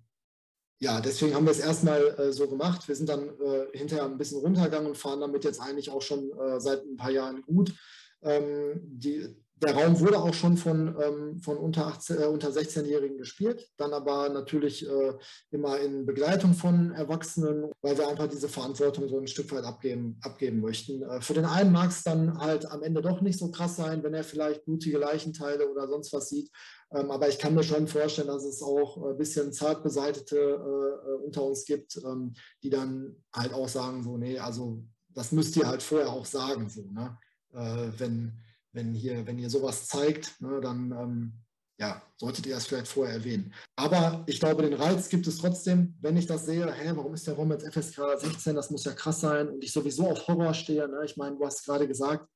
ja, 0.79 0.99
deswegen 0.99 1.33
haben 1.33 1.45
wir 1.45 1.51
es 1.51 1.59
erstmal 1.59 2.19
äh, 2.19 2.33
so 2.33 2.47
gemacht. 2.49 2.87
Wir 2.87 2.95
sind 2.95 3.07
dann 3.07 3.29
äh, 3.39 3.77
hinterher 3.77 4.05
ein 4.05 4.17
bisschen 4.17 4.39
runtergegangen 4.39 4.87
und 4.87 4.97
fahren 4.97 5.21
damit 5.21 5.45
jetzt 5.45 5.61
eigentlich 5.61 5.89
auch 5.89 6.01
schon 6.01 6.31
äh, 6.37 6.59
seit 6.59 6.83
ein 6.83 6.97
paar 6.97 7.11
Jahren 7.11 7.41
gut. 7.43 7.73
Ähm, 8.21 8.81
die, 8.83 9.33
der 9.63 9.75
Raum 9.75 9.99
wurde 9.99 10.19
auch 10.19 10.33
schon 10.33 10.57
von, 10.57 10.95
ähm, 11.01 11.39
von 11.39 11.57
unter, 11.57 11.87
18, 11.87 12.17
äh, 12.21 12.25
unter 12.25 12.49
16-Jährigen 12.49 13.17
gespielt, 13.17 13.69
dann 13.77 13.93
aber 13.93 14.29
natürlich 14.29 14.87
äh, 14.87 15.13
immer 15.51 15.79
in 15.79 16.05
Begleitung 16.05 16.53
von 16.53 16.91
Erwachsenen, 16.91 17.71
weil 17.81 17.97
wir 17.97 18.07
einfach 18.07 18.27
diese 18.27 18.49
Verantwortung 18.49 19.07
so 19.07 19.19
ein 19.19 19.27
Stück 19.27 19.51
weit 19.51 19.63
abgeben, 19.63 20.19
abgeben 20.21 20.61
möchten. 20.61 21.03
Äh, 21.03 21.21
für 21.21 21.33
den 21.33 21.45
einen 21.45 21.71
mag 21.71 21.89
es 21.89 22.03
dann 22.03 22.37
halt 22.37 22.65
am 22.65 22.83
Ende 22.83 23.01
doch 23.01 23.21
nicht 23.21 23.39
so 23.39 23.51
krass 23.51 23.75
sein, 23.75 24.03
wenn 24.03 24.13
er 24.13 24.23
vielleicht 24.23 24.65
blutige 24.65 24.97
Leichenteile 24.97 25.69
oder 25.69 25.87
sonst 25.87 26.13
was 26.13 26.29
sieht. 26.29 26.51
Ähm, 26.93 27.09
aber 27.11 27.27
ich 27.27 27.39
kann 27.39 27.55
mir 27.55 27.63
schon 27.63 27.87
vorstellen, 27.87 28.27
dass 28.27 28.45
es 28.45 28.61
auch 28.61 28.97
ein 29.03 29.17
bisschen 29.17 29.51
zart 29.51 29.83
beseitete 29.83 30.37
äh, 30.37 31.09
äh, 31.09 31.25
unter 31.25 31.43
uns 31.43 31.65
gibt, 31.65 31.97
ähm, 31.97 32.33
die 32.61 32.69
dann 32.69 33.15
halt 33.33 33.53
auch 33.53 33.67
sagen, 33.67 34.03
so, 34.03 34.17
nee, 34.17 34.37
also 34.37 34.83
das 35.09 35.31
müsst 35.31 35.55
ihr 35.57 35.67
halt 35.67 35.81
vorher 35.81 36.09
auch 36.09 36.25
sagen, 36.25 36.69
so, 36.69 36.83
ne? 36.91 37.17
Äh, 37.53 37.91
wenn 37.97 38.43
wenn, 38.73 38.93
hier, 38.93 39.25
wenn 39.25 39.39
ihr 39.39 39.49
sowas 39.49 39.87
zeigt, 39.87 40.41
ne, 40.41 40.59
dann 40.61 40.91
ähm, 40.91 41.33
ja, 41.79 42.01
solltet 42.17 42.45
ihr 42.45 42.55
das 42.55 42.67
vielleicht 42.67 42.87
vorher 42.87 43.15
erwähnen. 43.15 43.53
Aber 43.75 44.23
ich 44.27 44.39
glaube, 44.39 44.63
den 44.63 44.73
Reiz 44.73 45.09
gibt 45.09 45.27
es 45.27 45.37
trotzdem, 45.37 45.95
wenn 46.01 46.17
ich 46.17 46.27
das 46.27 46.45
sehe, 46.45 46.71
hä, 46.71 46.91
warum 46.95 47.13
ist 47.13 47.27
der 47.27 47.35
Raum 47.35 47.51
jetzt 47.51 47.67
FSK 47.67 48.19
16, 48.19 48.55
das 48.55 48.69
muss 48.69 48.83
ja 48.83 48.93
krass 48.93 49.21
sein 49.21 49.49
und 49.49 49.63
ich 49.63 49.71
sowieso 49.71 50.09
auf 50.09 50.27
Horror 50.27 50.53
stehe. 50.53 50.87
Ne? 50.87 51.01
Ich 51.05 51.17
meine, 51.17 51.35
du 51.35 51.45
hast 51.45 51.65
gerade 51.65 51.87
gesagt, 51.87 52.27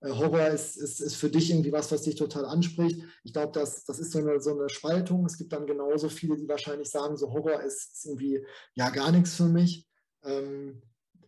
äh, 0.00 0.10
Horror 0.10 0.48
ist, 0.48 0.76
ist, 0.76 1.00
ist 1.00 1.16
für 1.16 1.28
dich 1.28 1.50
irgendwie 1.50 1.72
was, 1.72 1.90
was 1.90 2.02
dich 2.02 2.14
total 2.14 2.44
anspricht. 2.44 3.02
Ich 3.24 3.32
glaube, 3.32 3.52
das, 3.52 3.84
das 3.84 3.98
ist 3.98 4.12
so 4.12 4.20
eine, 4.20 4.40
so 4.40 4.58
eine 4.58 4.68
Spaltung. 4.68 5.26
Es 5.26 5.38
gibt 5.38 5.52
dann 5.52 5.66
genauso 5.66 6.08
viele, 6.08 6.36
die 6.36 6.48
wahrscheinlich 6.48 6.90
sagen, 6.90 7.16
so 7.16 7.32
Horror 7.32 7.62
ist, 7.62 7.92
ist 7.92 8.06
irgendwie 8.06 8.44
ja 8.74 8.90
gar 8.90 9.10
nichts 9.10 9.34
für 9.34 9.48
mich. 9.48 9.88
Ähm, 10.22 10.82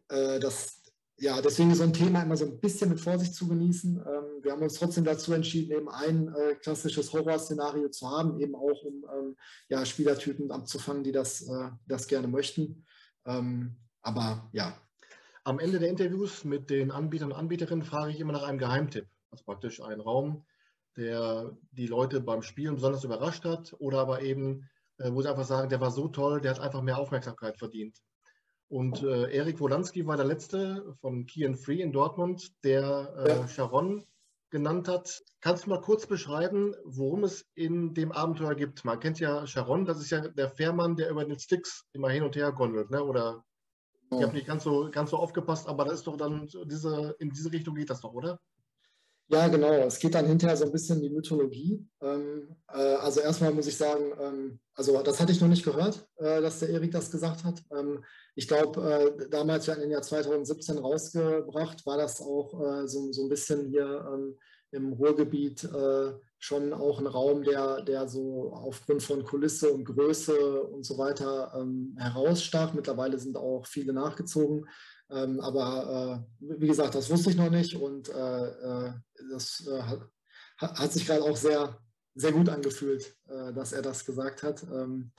äh, 0.08 0.38
das, 0.38 0.82
ja, 1.18 1.40
deswegen 1.40 1.70
ist 1.70 1.78
so 1.78 1.84
ein 1.84 1.94
Thema 1.94 2.22
immer 2.22 2.36
so 2.36 2.44
ein 2.44 2.60
bisschen 2.60 2.90
mit 2.90 3.00
Vorsicht 3.00 3.34
zu 3.34 3.48
genießen. 3.48 3.96
Ähm, 3.96 4.42
wir 4.42 4.52
haben 4.52 4.62
uns 4.62 4.74
trotzdem 4.74 5.04
dazu 5.04 5.32
entschieden, 5.32 5.74
eben 5.74 5.88
ein 5.88 6.28
äh, 6.34 6.56
klassisches 6.56 7.12
Horrorszenario 7.12 7.88
zu 7.88 8.10
haben, 8.10 8.38
eben 8.38 8.54
auch 8.54 8.82
um 8.82 9.06
ähm, 9.16 9.36
ja, 9.68 9.86
Spielertypen 9.86 10.50
abzufangen, 10.50 11.04
die 11.04 11.12
das, 11.12 11.42
äh, 11.48 11.70
das 11.86 12.06
gerne 12.06 12.28
möchten. 12.28 12.84
Ähm, 13.24 13.76
aber 14.02 14.48
ja. 14.52 14.78
Am 15.44 15.58
Ende 15.58 15.78
der 15.78 15.88
Interviews 15.88 16.44
mit 16.44 16.70
den 16.70 16.90
Anbietern 16.90 17.32
und 17.32 17.38
Anbieterinnen 17.38 17.84
frage 17.84 18.10
ich 18.10 18.20
immer 18.20 18.32
nach 18.32 18.42
einem 18.42 18.58
Geheimtipp. 18.58 19.06
Also 19.30 19.44
praktisch 19.44 19.80
einen 19.80 20.00
Raum, 20.00 20.44
der 20.96 21.56
die 21.70 21.86
Leute 21.86 22.20
beim 22.20 22.42
Spielen 22.42 22.74
besonders 22.74 23.04
überrascht 23.04 23.44
hat 23.44 23.74
oder 23.78 24.00
aber 24.00 24.20
eben, 24.22 24.68
äh, 24.98 25.10
wo 25.12 25.22
sie 25.22 25.30
einfach 25.30 25.46
sagen, 25.46 25.70
der 25.70 25.80
war 25.80 25.92
so 25.92 26.08
toll, 26.08 26.42
der 26.42 26.50
hat 26.50 26.60
einfach 26.60 26.82
mehr 26.82 26.98
Aufmerksamkeit 26.98 27.58
verdient. 27.58 27.96
Und 28.68 29.02
äh, 29.02 29.30
Erik 29.30 29.60
Wolanski 29.60 30.06
war 30.06 30.16
der 30.16 30.26
Letzte 30.26 30.96
von 31.00 31.26
Key 31.26 31.54
Free 31.54 31.80
in 31.80 31.92
Dortmund, 31.92 32.52
der 32.64 33.44
äh. 33.46 33.48
Sharon 33.48 34.04
genannt 34.50 34.88
hat. 34.88 35.22
Kannst 35.40 35.66
du 35.66 35.70
mal 35.70 35.80
kurz 35.80 36.06
beschreiben, 36.06 36.74
worum 36.84 37.24
es 37.24 37.44
in 37.54 37.94
dem 37.94 38.12
Abenteuer 38.12 38.54
gibt? 38.54 38.84
Man 38.84 38.98
kennt 38.98 39.20
ja 39.20 39.46
Sharon, 39.46 39.84
das 39.84 40.00
ist 40.00 40.10
ja 40.10 40.28
der 40.28 40.48
Fährmann, 40.48 40.96
der 40.96 41.10
über 41.10 41.24
den 41.24 41.38
Sticks 41.38 41.84
immer 41.92 42.10
hin 42.10 42.22
und 42.22 42.36
her 42.36 42.52
gondelt, 42.52 42.90
ne? 42.90 43.04
oder 43.04 43.44
ich 44.12 44.22
habe 44.22 44.34
nicht 44.34 44.46
ganz 44.46 44.62
so, 44.62 44.88
ganz 44.90 45.10
so 45.10 45.16
aufgepasst, 45.16 45.68
aber 45.68 45.84
das 45.84 45.94
ist 45.94 46.06
doch 46.06 46.16
dann 46.16 46.48
diese, 46.66 47.16
in 47.18 47.30
diese 47.30 47.52
Richtung 47.52 47.74
geht 47.74 47.90
das 47.90 48.00
doch, 48.00 48.12
oder? 48.12 48.38
Ja, 49.28 49.48
genau. 49.48 49.72
Es 49.72 49.98
geht 49.98 50.14
dann 50.14 50.26
hinterher 50.26 50.56
so 50.56 50.66
ein 50.66 50.72
bisschen 50.72 50.98
in 50.98 51.02
die 51.02 51.10
Mythologie. 51.10 51.84
Ähm, 52.00 52.56
äh, 52.72 52.78
also 52.78 53.20
erstmal 53.20 53.52
muss 53.52 53.66
ich 53.66 53.76
sagen, 53.76 54.12
ähm, 54.20 54.60
also 54.74 55.02
das 55.02 55.18
hatte 55.18 55.32
ich 55.32 55.40
noch 55.40 55.48
nicht 55.48 55.64
gehört, 55.64 56.06
äh, 56.16 56.40
dass 56.40 56.60
der 56.60 56.68
Erik 56.68 56.92
das 56.92 57.10
gesagt 57.10 57.42
hat. 57.42 57.60
Ähm, 57.76 58.04
ich 58.36 58.46
glaube, 58.46 58.80
äh, 59.18 59.28
damals, 59.28 59.66
wir 59.66 59.74
hatten 59.74 59.82
im 59.82 59.90
Jahr 59.90 60.02
2017 60.02 60.78
rausgebracht, 60.78 61.84
war 61.86 61.96
das 61.96 62.20
auch 62.20 62.54
äh, 62.60 62.86
so, 62.86 63.10
so 63.10 63.24
ein 63.24 63.28
bisschen 63.28 63.66
hier 63.68 64.08
ähm, 64.12 64.38
im 64.70 64.92
Ruhrgebiet 64.92 65.64
äh, 65.64 66.12
schon 66.38 66.72
auch 66.72 67.00
ein 67.00 67.06
Raum, 67.06 67.42
der, 67.42 67.82
der 67.82 68.08
so 68.08 68.52
aufgrund 68.52 69.02
von 69.02 69.24
Kulisse 69.24 69.72
und 69.72 69.84
Größe 69.84 70.62
und 70.62 70.84
so 70.84 70.98
weiter 70.98 71.52
ähm, 71.56 71.96
herausstach. 71.98 72.74
Mittlerweile 72.74 73.18
sind 73.18 73.36
auch 73.36 73.66
viele 73.66 73.92
nachgezogen. 73.92 74.66
Ähm, 75.10 75.40
aber 75.40 76.24
äh, 76.40 76.56
wie 76.58 76.66
gesagt, 76.66 76.94
das 76.94 77.08
wusste 77.10 77.30
ich 77.30 77.36
noch 77.36 77.50
nicht 77.50 77.76
und 77.76 78.08
äh, 78.08 78.46
äh 78.48 78.92
das 79.30 79.66
äh, 79.66 79.80
hat, 79.80 80.78
hat, 80.78 80.92
sich 80.92 81.06
gerade 81.06 81.22
auch 81.22 81.36
sehr, 81.36 81.78
sehr 82.14 82.32
gut 82.32 82.48
angefühlt, 82.48 83.16
äh, 83.28 83.52
dass 83.52 83.72
er 83.72 83.82
das 83.82 84.04
gesagt 84.04 84.42
hat. 84.42 84.62
Ähm, 84.64 85.12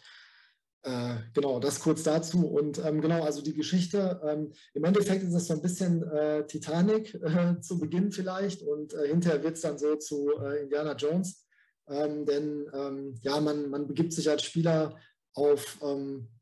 äh, 0.84 1.16
genau, 1.34 1.60
das 1.60 1.80
kurz 1.80 2.04
dazu. 2.04 2.48
Und 2.48 2.84
ähm, 2.84 3.02
genau, 3.02 3.24
also 3.24 3.42
die 3.42 3.54
Geschichte, 3.54 4.22
ähm, 4.24 4.52
im 4.74 4.84
Endeffekt 4.84 5.24
ist 5.24 5.34
es 5.34 5.48
so 5.48 5.54
ein 5.54 5.62
bisschen 5.62 6.04
Titanic 6.48 7.18
zu 7.62 7.80
Beginn 7.80 8.12
vielleicht 8.12 8.62
und 8.62 8.94
hinterher 8.94 9.44
wird 9.44 9.56
es 9.56 9.62
dann 9.62 9.78
so 9.78 9.96
zu 9.96 10.32
Indiana 10.62 10.96
Jones. 10.96 11.46
Ähm, 11.90 12.26
denn 12.26 12.70
ähm, 12.74 13.16
ja, 13.22 13.40
man, 13.40 13.70
man 13.70 13.88
begibt 13.88 14.14
sich 14.14 14.30
als 14.30 14.44
Spieler 14.44 14.98
auf 15.34 15.78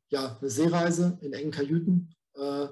ja, 0.10 0.38
eine 0.40 0.50
Seereise 0.50 1.18
in 1.22 1.34
engen 1.34 1.52
Kajüten 1.52 2.10
äh, 2.10 2.25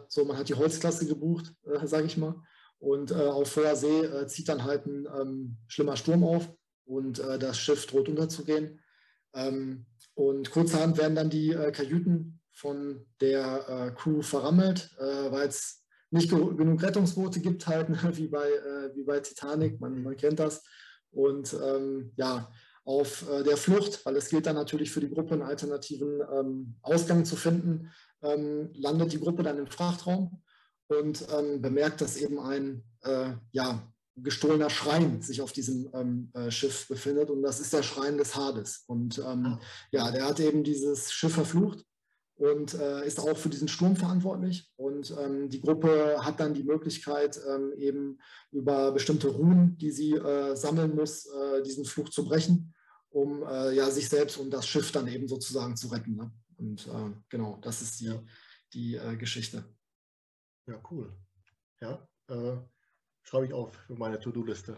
so, 0.07 0.25
man 0.25 0.37
hat 0.37 0.49
die 0.49 0.55
Holzklasse 0.55 1.05
gebucht, 1.05 1.53
äh, 1.65 1.85
sage 1.87 2.05
ich 2.05 2.17
mal. 2.17 2.35
Und 2.79 3.11
äh, 3.11 3.15
auf 3.15 3.55
hoher 3.55 3.75
See 3.77 4.01
äh, 4.01 4.27
zieht 4.27 4.49
dann 4.49 4.65
halt 4.65 4.85
ein 4.85 5.07
ähm, 5.17 5.57
schlimmer 5.67 5.95
Sturm 5.95 6.23
auf 6.25 6.51
und 6.83 7.19
äh, 7.19 7.39
das 7.39 7.57
Schiff 7.57 7.85
droht 7.87 8.09
unterzugehen. 8.09 8.81
Ähm, 9.33 9.85
und 10.15 10.51
kurzerhand 10.51 10.97
werden 10.97 11.15
dann 11.15 11.29
die 11.29 11.51
äh, 11.51 11.71
Kajüten 11.71 12.41
von 12.51 13.05
der 13.19 13.95
Crew 13.97 14.21
verrammelt, 14.21 14.95
weil 14.99 15.47
es 15.47 15.83
nicht 16.11 16.29
genug 16.29 16.83
Rettungsboote 16.83 17.39
gibt, 17.39 17.65
halt, 17.65 17.89
wie 18.15 18.27
bei, 18.27 18.47
wie 18.93 19.01
bei 19.01 19.19
Titanic, 19.21 19.81
man, 19.81 20.03
man 20.03 20.15
kennt 20.15 20.37
das. 20.37 20.63
Und 21.09 21.51
ähm, 21.65 22.11
ja, 22.15 22.51
auf 22.85 23.25
der 23.43 23.57
Flucht, 23.57 24.05
weil 24.05 24.15
es 24.17 24.29
gilt 24.29 24.45
dann 24.45 24.55
natürlich 24.55 24.91
für 24.91 24.99
die 24.99 25.09
Gruppe 25.09 25.33
einen 25.33 25.41
alternativen 25.41 26.21
ähm, 26.31 26.75
Ausgang 26.83 27.25
zu 27.25 27.35
finden, 27.35 27.89
ähm, 28.23 28.69
landet 28.73 29.13
die 29.13 29.19
Gruppe 29.19 29.43
dann 29.43 29.59
im 29.59 29.67
Frachtraum 29.67 30.41
und 30.87 31.25
ähm, 31.31 31.61
bemerkt, 31.61 32.01
dass 32.01 32.17
eben 32.17 32.39
ein 32.39 32.83
äh, 33.01 33.31
ja, 33.51 33.93
gestohlener 34.15 34.69
Schrein 34.69 35.21
sich 35.21 35.41
auf 35.41 35.51
diesem 35.51 35.89
ähm, 35.93 36.31
äh, 36.33 36.51
Schiff 36.51 36.87
befindet 36.87 37.29
und 37.29 37.41
das 37.41 37.59
ist 37.59 37.73
der 37.73 37.83
Schrein 37.83 38.17
des 38.17 38.35
Hades. 38.35 38.83
Und 38.87 39.17
ähm, 39.19 39.45
ah. 39.45 39.59
ja, 39.91 40.11
der 40.11 40.25
hat 40.25 40.39
eben 40.39 40.63
dieses 40.63 41.11
Schiff 41.11 41.33
verflucht 41.33 41.83
und 42.35 42.73
äh, 42.73 43.05
ist 43.05 43.19
auch 43.19 43.37
für 43.37 43.49
diesen 43.49 43.67
Sturm 43.67 43.95
verantwortlich. 43.95 44.71
Und 44.75 45.15
ähm, 45.19 45.49
die 45.49 45.61
Gruppe 45.61 46.17
hat 46.19 46.39
dann 46.39 46.53
die 46.53 46.63
Möglichkeit, 46.63 47.39
ähm, 47.49 47.73
eben 47.77 48.19
über 48.51 48.91
bestimmte 48.91 49.29
Ruhen, 49.29 49.77
die 49.77 49.91
sie 49.91 50.13
äh, 50.13 50.55
sammeln 50.55 50.95
muss, 50.95 51.25
äh, 51.25 51.63
diesen 51.63 51.85
Fluch 51.85 52.09
zu 52.09 52.25
brechen, 52.25 52.73
um 53.09 53.43
äh, 53.43 53.73
ja, 53.75 53.89
sich 53.89 54.09
selbst 54.09 54.37
und 54.37 54.51
das 54.51 54.67
Schiff 54.67 54.91
dann 54.91 55.07
eben 55.07 55.27
sozusagen 55.27 55.75
zu 55.75 55.87
retten. 55.87 56.15
Ne? 56.15 56.31
Und 56.63 56.87
äh, 56.87 57.11
genau, 57.27 57.57
das 57.61 57.81
ist 57.81 57.99
die, 57.99 58.05
ja. 58.05 58.23
die 58.73 58.95
äh, 58.95 59.17
Geschichte. 59.17 59.65
Ja, 60.65 60.81
cool. 60.89 61.13
Ja, 61.81 62.07
äh, 62.29 62.55
schreibe 63.23 63.47
ich 63.47 63.53
auf 63.53 63.75
für 63.75 63.95
meine 63.95 64.17
To-Do-Liste. 64.17 64.77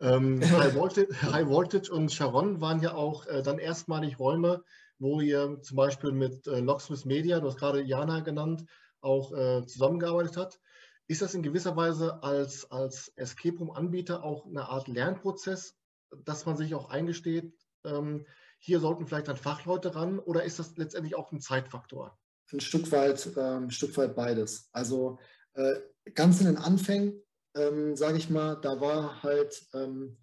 Ähm, 0.00 0.40
High, 0.40 0.74
Voltage, 0.76 1.20
High, 1.22 1.48
Voltage, 1.48 1.92
und 1.92 2.12
Sharon 2.12 2.60
waren 2.60 2.80
ja 2.80 2.94
auch 2.94 3.26
äh, 3.26 3.42
dann 3.42 3.58
erstmalig 3.58 4.20
Räume, 4.20 4.62
wo 5.00 5.20
ihr 5.20 5.60
zum 5.62 5.76
Beispiel 5.76 6.12
mit 6.12 6.46
äh, 6.46 6.60
Locksmith 6.60 7.04
Media, 7.04 7.40
du 7.40 7.48
hast 7.48 7.58
gerade 7.58 7.82
Jana 7.82 8.20
genannt, 8.20 8.64
auch 9.00 9.32
äh, 9.32 9.66
zusammengearbeitet 9.66 10.36
habt. 10.36 10.60
Ist 11.08 11.22
das 11.22 11.34
in 11.34 11.42
gewisser 11.42 11.76
Weise 11.76 12.22
als, 12.22 12.70
als 12.70 13.12
Escape 13.16 13.58
Room-Anbieter 13.58 14.22
auch 14.22 14.46
eine 14.46 14.68
Art 14.68 14.86
Lernprozess, 14.86 15.76
dass 16.24 16.46
man 16.46 16.56
sich 16.56 16.74
auch 16.76 16.88
eingesteht, 16.88 17.52
ähm, 17.84 18.24
hier 18.58 18.80
sollten 18.80 19.06
vielleicht 19.06 19.28
dann 19.28 19.36
Fachleute 19.36 19.94
ran 19.94 20.18
oder 20.18 20.44
ist 20.44 20.58
das 20.58 20.76
letztendlich 20.76 21.16
auch 21.16 21.32
ein 21.32 21.40
Zeitfaktor? 21.40 22.18
Ein 22.52 22.60
Stück 22.60 22.90
weit, 22.92 23.36
äh, 23.36 23.40
ein 23.40 23.70
Stück 23.70 23.96
weit 23.96 24.14
beides. 24.14 24.68
Also 24.72 25.18
äh, 25.54 25.76
ganz 26.14 26.40
in 26.40 26.46
den 26.46 26.56
Anfängen, 26.56 27.20
ähm, 27.54 27.96
sage 27.96 28.18
ich 28.18 28.30
mal, 28.30 28.56
da 28.56 28.80
war 28.80 29.22
halt 29.22 29.66
ähm, 29.74 30.16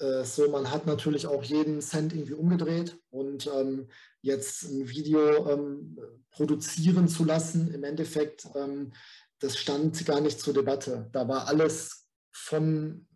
äh, 0.00 0.24
so, 0.24 0.48
man 0.48 0.70
hat 0.70 0.86
natürlich 0.86 1.26
auch 1.26 1.42
jeden 1.44 1.80
Cent 1.82 2.14
irgendwie 2.14 2.34
umgedreht 2.34 2.98
und 3.10 3.46
ähm, 3.54 3.88
jetzt 4.22 4.64
ein 4.64 4.88
Video 4.88 5.48
ähm, 5.50 5.98
produzieren 6.30 7.08
zu 7.08 7.24
lassen, 7.24 7.72
im 7.72 7.84
Endeffekt, 7.84 8.46
ähm, 8.54 8.92
das 9.40 9.58
stand 9.58 10.04
gar 10.06 10.20
nicht 10.20 10.40
zur 10.40 10.54
Debatte. 10.54 11.08
Da 11.12 11.28
war 11.28 11.48
alles 11.48 12.06
von 12.32 13.06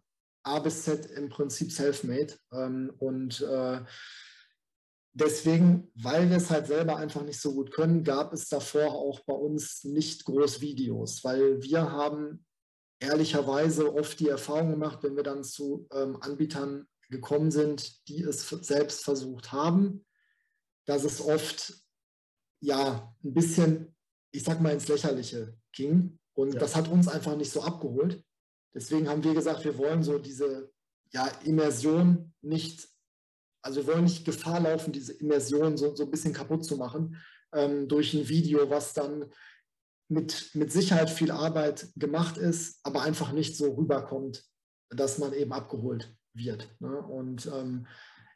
A 0.42 0.58
bis 0.58 0.84
Z 0.84 1.06
im 1.06 1.28
Prinzip 1.30 1.72
self-made 1.72 2.34
ähm, 2.52 2.92
und 2.98 3.40
äh, 3.40 3.80
deswegen, 5.14 5.90
weil 5.94 6.28
wir 6.28 6.36
es 6.36 6.50
halt 6.50 6.66
selber 6.66 6.96
einfach 6.96 7.22
nicht 7.22 7.40
so 7.40 7.54
gut 7.54 7.72
können, 7.72 8.04
gab 8.04 8.32
es 8.32 8.48
davor 8.48 8.92
auch 8.92 9.20
bei 9.20 9.34
uns 9.34 9.84
nicht 9.84 10.24
groß 10.24 10.60
Videos, 10.60 11.24
weil 11.24 11.62
wir 11.62 11.90
haben 11.90 12.44
ehrlicherweise 12.98 13.94
oft 13.94 14.18
die 14.20 14.28
Erfahrung 14.28 14.70
gemacht, 14.70 15.02
wenn 15.02 15.16
wir 15.16 15.22
dann 15.22 15.44
zu 15.44 15.86
ähm, 15.92 16.18
Anbietern 16.20 16.86
gekommen 17.10 17.50
sind, 17.50 18.08
die 18.08 18.22
es 18.22 18.48
selbst 18.48 19.04
versucht 19.04 19.52
haben, 19.52 20.04
dass 20.86 21.04
es 21.04 21.20
oft 21.20 21.74
ja 22.60 23.14
ein 23.22 23.34
bisschen, 23.34 23.94
ich 24.32 24.42
sag 24.42 24.60
mal, 24.60 24.72
ins 24.72 24.88
Lächerliche 24.88 25.56
ging. 25.72 26.18
Und 26.32 26.54
ja. 26.54 26.60
das 26.60 26.74
hat 26.74 26.88
uns 26.88 27.08
einfach 27.08 27.36
nicht 27.36 27.52
so 27.52 27.62
abgeholt. 27.62 28.24
Deswegen 28.74 29.08
haben 29.08 29.22
wir 29.22 29.34
gesagt, 29.34 29.64
wir 29.64 29.78
wollen 29.78 30.02
so 30.02 30.18
diese 30.18 30.72
ja, 31.12 31.26
Immersion 31.44 32.32
nicht 32.40 32.88
also 33.64 33.80
wir 33.80 33.94
wollen 33.94 34.04
nicht 34.04 34.26
Gefahr 34.26 34.60
laufen, 34.60 34.92
diese 34.92 35.14
Immersion 35.14 35.76
so, 35.76 35.96
so 35.96 36.04
ein 36.04 36.10
bisschen 36.10 36.34
kaputt 36.34 36.64
zu 36.64 36.76
machen 36.76 37.16
ähm, 37.52 37.88
durch 37.88 38.12
ein 38.12 38.28
Video, 38.28 38.68
was 38.68 38.92
dann 38.92 39.32
mit, 40.08 40.50
mit 40.54 40.70
Sicherheit 40.70 41.08
viel 41.08 41.30
Arbeit 41.30 41.88
gemacht 41.96 42.36
ist, 42.36 42.78
aber 42.82 43.02
einfach 43.02 43.32
nicht 43.32 43.56
so 43.56 43.72
rüberkommt, 43.72 44.44
dass 44.90 45.16
man 45.18 45.32
eben 45.32 45.52
abgeholt 45.52 46.14
wird. 46.34 46.68
Ne? 46.78 46.94
Und 46.94 47.46
ähm, 47.46 47.86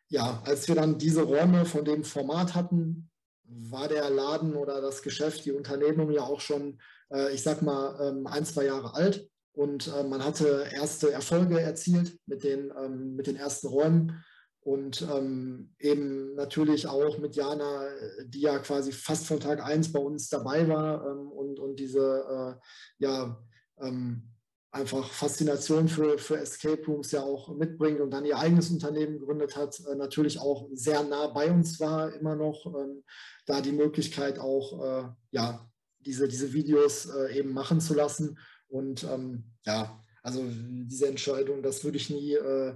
ja, 0.08 0.42
als 0.46 0.66
wir 0.66 0.74
dann 0.74 0.96
diese 0.96 1.22
Räume 1.22 1.66
von 1.66 1.84
dem 1.84 2.04
Format 2.04 2.54
hatten, 2.54 3.10
war 3.44 3.88
der 3.88 4.08
Laden 4.08 4.54
oder 4.54 4.80
das 4.80 5.02
Geschäft, 5.02 5.44
die 5.44 5.52
Unternehmung 5.52 6.10
ja 6.10 6.22
auch 6.22 6.40
schon, 6.40 6.80
äh, 7.12 7.34
ich 7.34 7.42
sag 7.42 7.60
mal, 7.60 7.98
ähm, 8.00 8.26
ein, 8.26 8.46
zwei 8.46 8.64
Jahre 8.64 8.94
alt. 8.94 9.28
Und 9.52 9.88
äh, 9.88 10.04
man 10.04 10.24
hatte 10.24 10.68
erste 10.72 11.12
Erfolge 11.12 11.60
erzielt 11.60 12.18
mit 12.26 12.44
den, 12.44 12.72
ähm, 12.82 13.14
mit 13.14 13.26
den 13.26 13.36
ersten 13.36 13.66
Räumen 13.66 14.24
und 14.68 15.00
ähm, 15.10 15.70
eben 15.78 16.34
natürlich 16.34 16.86
auch 16.86 17.16
mit 17.16 17.36
Jana, 17.36 17.88
die 18.26 18.42
ja 18.42 18.58
quasi 18.58 18.92
fast 18.92 19.26
von 19.26 19.40
Tag 19.40 19.64
1 19.64 19.92
bei 19.92 19.98
uns 19.98 20.28
dabei 20.28 20.68
war 20.68 21.06
ähm, 21.06 21.32
und, 21.32 21.58
und 21.58 21.80
diese 21.80 22.58
äh, 22.60 23.02
ja, 23.02 23.42
ähm, 23.80 24.34
einfach 24.70 25.10
Faszination 25.10 25.88
für, 25.88 26.18
für 26.18 26.36
Escape 26.36 26.84
Rooms 26.86 27.12
ja 27.12 27.22
auch 27.22 27.48
mitbringt 27.56 28.00
und 28.00 28.10
dann 28.10 28.26
ihr 28.26 28.36
eigenes 28.36 28.70
Unternehmen 28.70 29.18
gegründet 29.18 29.56
hat, 29.56 29.80
äh, 29.90 29.94
natürlich 29.94 30.38
auch 30.38 30.68
sehr 30.74 31.02
nah 31.02 31.28
bei 31.28 31.50
uns 31.50 31.80
war, 31.80 32.12
immer 32.12 32.36
noch, 32.36 32.66
ähm, 32.66 33.04
da 33.46 33.62
die 33.62 33.72
Möglichkeit 33.72 34.38
auch, 34.38 34.84
äh, 34.84 35.08
ja, 35.30 35.66
diese, 36.00 36.28
diese 36.28 36.52
Videos 36.52 37.06
äh, 37.06 37.38
eben 37.38 37.54
machen 37.54 37.80
zu 37.80 37.94
lassen. 37.94 38.38
Und 38.68 39.02
ähm, 39.04 39.44
ja, 39.64 39.98
also 40.22 40.44
diese 40.44 41.08
Entscheidung, 41.08 41.62
das 41.62 41.84
würde 41.84 41.96
ich 41.96 42.10
nie 42.10 42.34
äh, 42.34 42.74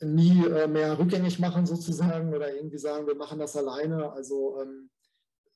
nie 0.00 0.44
äh, 0.46 0.66
mehr 0.66 0.98
rückgängig 0.98 1.38
machen 1.38 1.66
sozusagen 1.66 2.34
oder 2.34 2.54
irgendwie 2.54 2.78
sagen, 2.78 3.06
wir 3.06 3.14
machen 3.14 3.38
das 3.38 3.56
alleine. 3.56 4.12
Also 4.12 4.60
ähm, 4.60 4.90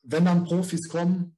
wenn 0.03 0.25
dann 0.25 0.45
Profis 0.45 0.89
kommen, 0.89 1.37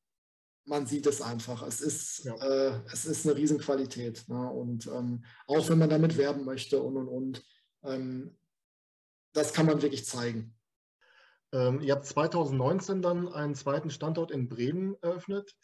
man 0.64 0.86
sieht 0.86 1.06
es 1.06 1.22
einfach. 1.22 1.62
Es 1.62 1.80
ist, 1.80 2.24
ja. 2.24 2.34
äh, 2.34 2.80
es 2.92 3.06
ist 3.06 3.26
eine 3.26 3.36
Riesenqualität. 3.36 4.28
Ne? 4.28 4.50
Und 4.50 4.86
ähm, 4.88 5.24
auch 5.46 5.68
wenn 5.68 5.78
man 5.78 5.90
damit 5.90 6.16
werben 6.16 6.44
möchte 6.44 6.82
und 6.82 6.96
und 6.96 7.08
und, 7.08 7.44
ähm, 7.84 8.36
das 9.32 9.52
kann 9.52 9.66
man 9.66 9.82
wirklich 9.82 10.04
zeigen. 10.06 10.54
Ähm, 11.52 11.80
ihr 11.80 11.94
habt 11.94 12.06
2019 12.06 13.02
dann 13.02 13.28
einen 13.28 13.54
zweiten 13.54 13.90
Standort 13.90 14.30
in 14.30 14.48
Bremen 14.48 14.96
eröffnet. 15.02 15.54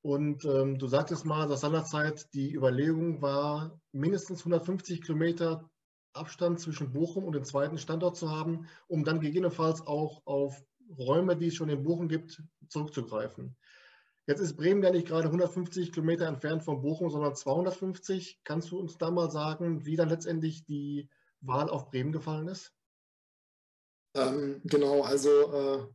Und 0.00 0.44
ähm, 0.44 0.78
du 0.78 0.86
sagtest 0.86 1.24
mal, 1.24 1.48
dass 1.48 1.62
seinerzeit 1.62 2.32
die 2.32 2.54
Überlegung 2.54 3.20
war, 3.20 3.78
mindestens 3.92 4.40
150 4.40 5.02
Kilometer 5.02 5.68
Abstand 6.16 6.60
zwischen 6.60 6.92
Bochum 6.92 7.24
und 7.24 7.34
dem 7.34 7.44
zweiten 7.44 7.78
Standort 7.78 8.16
zu 8.16 8.30
haben, 8.30 8.66
um 8.88 9.04
dann 9.04 9.20
gegebenenfalls 9.20 9.86
auch 9.86 10.26
auf 10.26 10.62
Räume, 10.98 11.36
die 11.36 11.48
es 11.48 11.54
schon 11.54 11.68
in 11.68 11.82
Bochum 11.82 12.08
gibt, 12.08 12.42
zurückzugreifen. 12.68 13.56
Jetzt 14.26 14.40
ist 14.40 14.56
Bremen 14.56 14.82
ja 14.82 14.90
nicht 14.90 15.06
gerade 15.06 15.26
150 15.26 15.92
Kilometer 15.92 16.26
entfernt 16.26 16.64
von 16.64 16.82
Bochum, 16.82 17.10
sondern 17.10 17.36
250. 17.36 18.40
Kannst 18.42 18.70
du 18.70 18.78
uns 18.78 18.98
da 18.98 19.10
mal 19.10 19.30
sagen, 19.30 19.86
wie 19.86 19.94
dann 19.94 20.08
letztendlich 20.08 20.64
die 20.64 21.08
Wahl 21.40 21.70
auf 21.70 21.90
Bremen 21.90 22.10
gefallen 22.10 22.48
ist? 22.48 22.72
Ähm, 24.14 24.60
genau, 24.64 25.02
also 25.02 25.28
äh, 25.30 25.86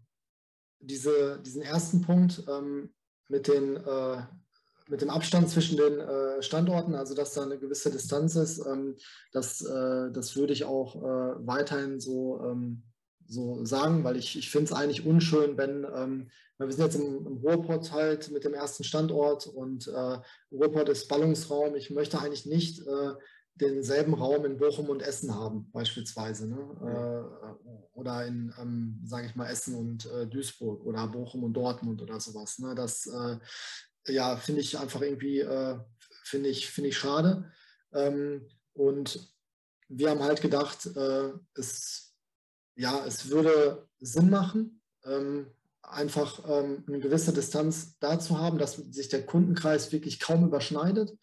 diese, 0.80 1.42
diesen 1.42 1.62
ersten 1.62 2.02
Punkt 2.02 2.44
ähm, 2.48 2.94
mit, 3.28 3.48
den, 3.48 3.76
äh, 3.76 4.24
mit 4.92 5.02
dem 5.02 5.10
Abstand 5.10 5.50
zwischen 5.50 5.78
den 5.78 6.00
äh, 6.00 6.44
Standorten, 6.44 6.96
also 6.96 7.16
dass 7.16 7.34
da 7.34 7.44
eine 7.44 7.58
gewisse 7.58 7.90
Distanz 7.90 8.36
ist, 8.36 8.60
ähm, 8.66 8.96
das, 9.32 9.62
äh, 9.62 10.12
das 10.12 10.36
würde 10.36 10.54
ich 10.54 10.66
auch 10.66 10.96
äh, 10.98 11.48
weiterhin 11.48 12.00
so 12.00 12.42
ähm, 12.44 12.84
so 13.32 13.64
sagen, 13.64 14.04
weil 14.04 14.18
ich, 14.18 14.38
ich 14.38 14.50
finde 14.50 14.66
es 14.66 14.74
eigentlich 14.74 15.06
unschön, 15.06 15.58
wenn, 15.58 15.88
ähm, 15.96 16.30
wir 16.58 16.72
sind 16.72 16.84
jetzt 16.84 16.96
im, 16.96 17.26
im 17.26 17.38
Ruhrpott 17.38 17.92
halt 17.94 18.30
mit 18.32 18.44
dem 18.44 18.54
ersten 18.54 18.84
Standort 18.84 19.48
und 19.48 19.88
äh, 19.88 20.20
Ruhrpott 20.52 20.90
ist 20.90 21.08
Ballungsraum. 21.08 21.76
Ich 21.76 21.90
möchte 21.90 22.20
eigentlich 22.20 22.46
nicht 22.46 22.86
äh, 22.86 23.14
denselben 23.56 24.14
Raum 24.14 24.46
in 24.46 24.58
Bochum 24.58 24.90
und 24.90 25.02
Essen 25.02 25.34
haben, 25.34 25.72
beispielsweise. 25.72 26.48
Ne? 26.48 26.60
Äh, 26.82 27.98
oder 27.98 28.26
in, 28.26 28.54
ähm, 28.60 29.00
sage 29.06 29.28
ich 29.28 29.36
mal, 29.36 29.50
Essen 29.50 29.76
und 29.76 30.06
äh, 30.12 30.28
Duisburg 30.28 30.86
oder 30.86 31.08
Bochum 31.08 31.44
und 31.44 31.54
Dortmund 31.54 32.02
oder 32.02 32.20
sowas. 32.20 32.60
Ne? 32.60 32.76
Das 32.76 33.08
äh, 33.08 33.38
ja, 34.08 34.36
finde 34.38 34.62
ich 34.62 34.78
einfach 34.78 35.02
irgendwie, 35.02 35.40
äh, 35.40 35.80
finde 36.24 36.50
ich, 36.50 36.70
find 36.70 36.88
ich 36.88 36.98
schade. 36.98 37.52
Ähm, 37.94 38.48
und 38.74 39.34
wir 39.90 40.10
haben 40.10 40.24
halt 40.24 40.42
gedacht, 40.42 40.86
es 41.56 42.12
ja, 42.76 43.06
es 43.06 43.30
würde 43.30 43.88
Sinn 44.00 44.30
machen, 44.30 44.82
ähm, 45.06 45.48
einfach 45.84 46.44
ähm, 46.48 46.84
eine 46.88 47.00
gewisse 47.00 47.34
Distanz 47.34 47.98
da 48.00 48.20
zu 48.20 48.40
haben, 48.40 48.58
dass 48.58 48.76
sich 48.76 49.10
der 49.10 49.26
Kundenkreis 49.26 49.92
wirklich 49.92 50.20
kaum 50.20 50.46
überschneidet 50.46 51.18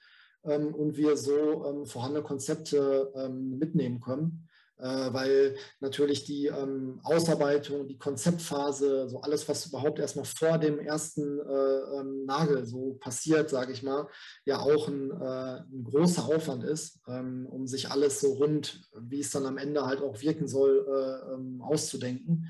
ähm, 0.44 0.74
und 0.74 0.96
wir 0.96 1.16
so 1.16 1.64
ähm, 1.66 1.86
vorhandene 1.86 2.22
Konzepte 2.22 3.12
ähm, 3.14 3.58
mitnehmen 3.58 4.00
können. 4.00 4.47
Äh, 4.80 5.12
weil 5.12 5.56
natürlich 5.80 6.24
die 6.24 6.46
ähm, 6.46 7.00
Ausarbeitung, 7.02 7.88
die 7.88 7.98
Konzeptphase, 7.98 9.08
so 9.08 9.20
alles, 9.22 9.48
was 9.48 9.66
überhaupt 9.66 9.98
erstmal 9.98 10.24
vor 10.24 10.58
dem 10.58 10.78
ersten 10.78 11.40
äh, 11.40 11.98
ähm, 11.98 12.24
Nagel 12.26 12.64
so 12.64 12.94
passiert, 13.00 13.50
sage 13.50 13.72
ich 13.72 13.82
mal, 13.82 14.06
ja 14.44 14.60
auch 14.60 14.86
ein, 14.86 15.10
äh, 15.10 15.62
ein 15.72 15.82
großer 15.82 16.24
Aufwand 16.24 16.62
ist, 16.62 17.00
ähm, 17.08 17.46
um 17.50 17.66
sich 17.66 17.90
alles 17.90 18.20
so 18.20 18.34
rund, 18.34 18.88
wie 19.00 19.20
es 19.20 19.32
dann 19.32 19.46
am 19.46 19.58
Ende 19.58 19.84
halt 19.84 20.00
auch 20.00 20.20
wirken 20.20 20.46
soll, 20.46 20.86
äh, 20.88 21.34
ähm, 21.34 21.60
auszudenken. 21.60 22.48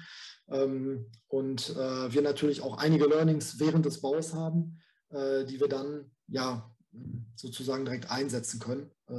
Ähm, 0.50 1.06
und 1.28 1.70
äh, 1.70 2.12
wir 2.12 2.20
natürlich 2.20 2.60
auch 2.60 2.76
einige 2.76 3.06
Learnings 3.06 3.58
während 3.58 3.86
des 3.86 4.02
Baus 4.02 4.34
haben, 4.34 4.80
äh, 5.08 5.46
die 5.46 5.60
wir 5.60 5.68
dann 5.68 6.10
ja 6.26 6.70
sozusagen 7.34 7.84
direkt 7.84 8.10
einsetzen 8.10 8.58
können, 8.58 8.90
äh, 9.08 9.12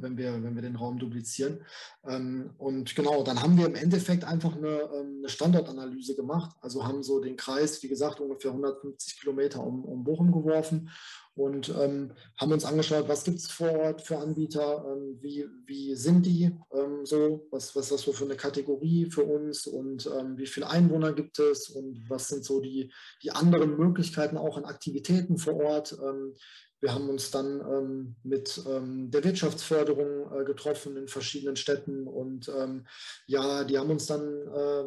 wenn, 0.00 0.16
wir, 0.16 0.42
wenn 0.42 0.54
wir 0.54 0.62
den 0.62 0.76
Raum 0.76 0.98
duplizieren. 0.98 1.64
Ähm, 2.06 2.50
und 2.58 2.94
genau, 2.94 3.22
dann 3.22 3.42
haben 3.42 3.56
wir 3.56 3.66
im 3.66 3.74
Endeffekt 3.74 4.24
einfach 4.24 4.56
eine, 4.56 4.82
ähm, 4.94 5.18
eine, 5.18 5.28
Standortanalyse 5.28 6.14
gemacht. 6.14 6.54
Also 6.60 6.86
haben 6.86 7.02
so 7.02 7.20
den 7.20 7.36
Kreis, 7.36 7.82
wie 7.82 7.88
gesagt, 7.88 8.20
ungefähr 8.20 8.52
150 8.52 9.18
Kilometer 9.20 9.60
um, 9.60 9.84
um 9.84 10.04
Bochum 10.04 10.30
geworfen 10.32 10.90
und 11.36 11.68
ähm, 11.70 12.12
haben 12.38 12.52
uns 12.52 12.64
angeschaut, 12.64 13.08
was 13.08 13.24
gibt 13.24 13.38
es 13.38 13.50
vor 13.50 13.72
Ort 13.72 14.02
für 14.02 14.18
Anbieter, 14.18 14.84
ähm, 14.86 15.18
wie, 15.20 15.46
wie 15.66 15.96
sind 15.96 16.26
die 16.26 16.56
ähm, 16.72 17.04
so, 17.04 17.48
was, 17.50 17.74
was 17.74 17.86
ist 17.86 17.92
das 17.92 18.02
so 18.02 18.12
für 18.12 18.24
eine 18.24 18.36
Kategorie 18.36 19.10
für 19.10 19.24
uns 19.24 19.66
und 19.66 20.06
ähm, 20.06 20.38
wie 20.38 20.46
viele 20.46 20.70
Einwohner 20.70 21.12
gibt 21.12 21.40
es 21.40 21.70
und 21.70 22.08
was 22.08 22.28
sind 22.28 22.44
so 22.44 22.60
die, 22.60 22.92
die 23.22 23.32
anderen 23.32 23.76
Möglichkeiten 23.76 24.36
auch 24.36 24.56
an 24.56 24.64
Aktivitäten 24.64 25.36
vor 25.36 25.56
Ort. 25.56 25.96
Wir 26.84 26.92
haben 26.92 27.08
uns 27.08 27.30
dann 27.30 27.62
ähm, 27.62 28.16
mit 28.24 28.62
ähm, 28.68 29.10
der 29.10 29.24
Wirtschaftsförderung 29.24 30.30
äh, 30.30 30.44
getroffen 30.44 30.98
in 30.98 31.08
verschiedenen 31.08 31.56
Städten 31.56 32.06
und 32.06 32.50
ähm, 32.50 32.86
ja, 33.24 33.64
die 33.64 33.78
haben 33.78 33.88
uns 33.88 34.04
dann, 34.04 34.22
äh, 34.22 34.84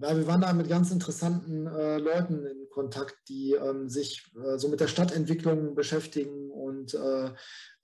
ja, 0.00 0.16
wir 0.16 0.26
waren 0.26 0.40
da 0.40 0.50
mit 0.54 0.70
ganz 0.70 0.90
interessanten 0.90 1.66
äh, 1.66 1.98
Leuten 1.98 2.46
in 2.46 2.70
Kontakt, 2.70 3.16
die 3.28 3.52
ähm, 3.52 3.90
sich 3.90 4.32
äh, 4.42 4.56
so 4.56 4.68
mit 4.68 4.80
der 4.80 4.88
Stadtentwicklung 4.88 5.74
beschäftigen 5.74 6.50
und 6.50 6.94
äh, 6.94 7.30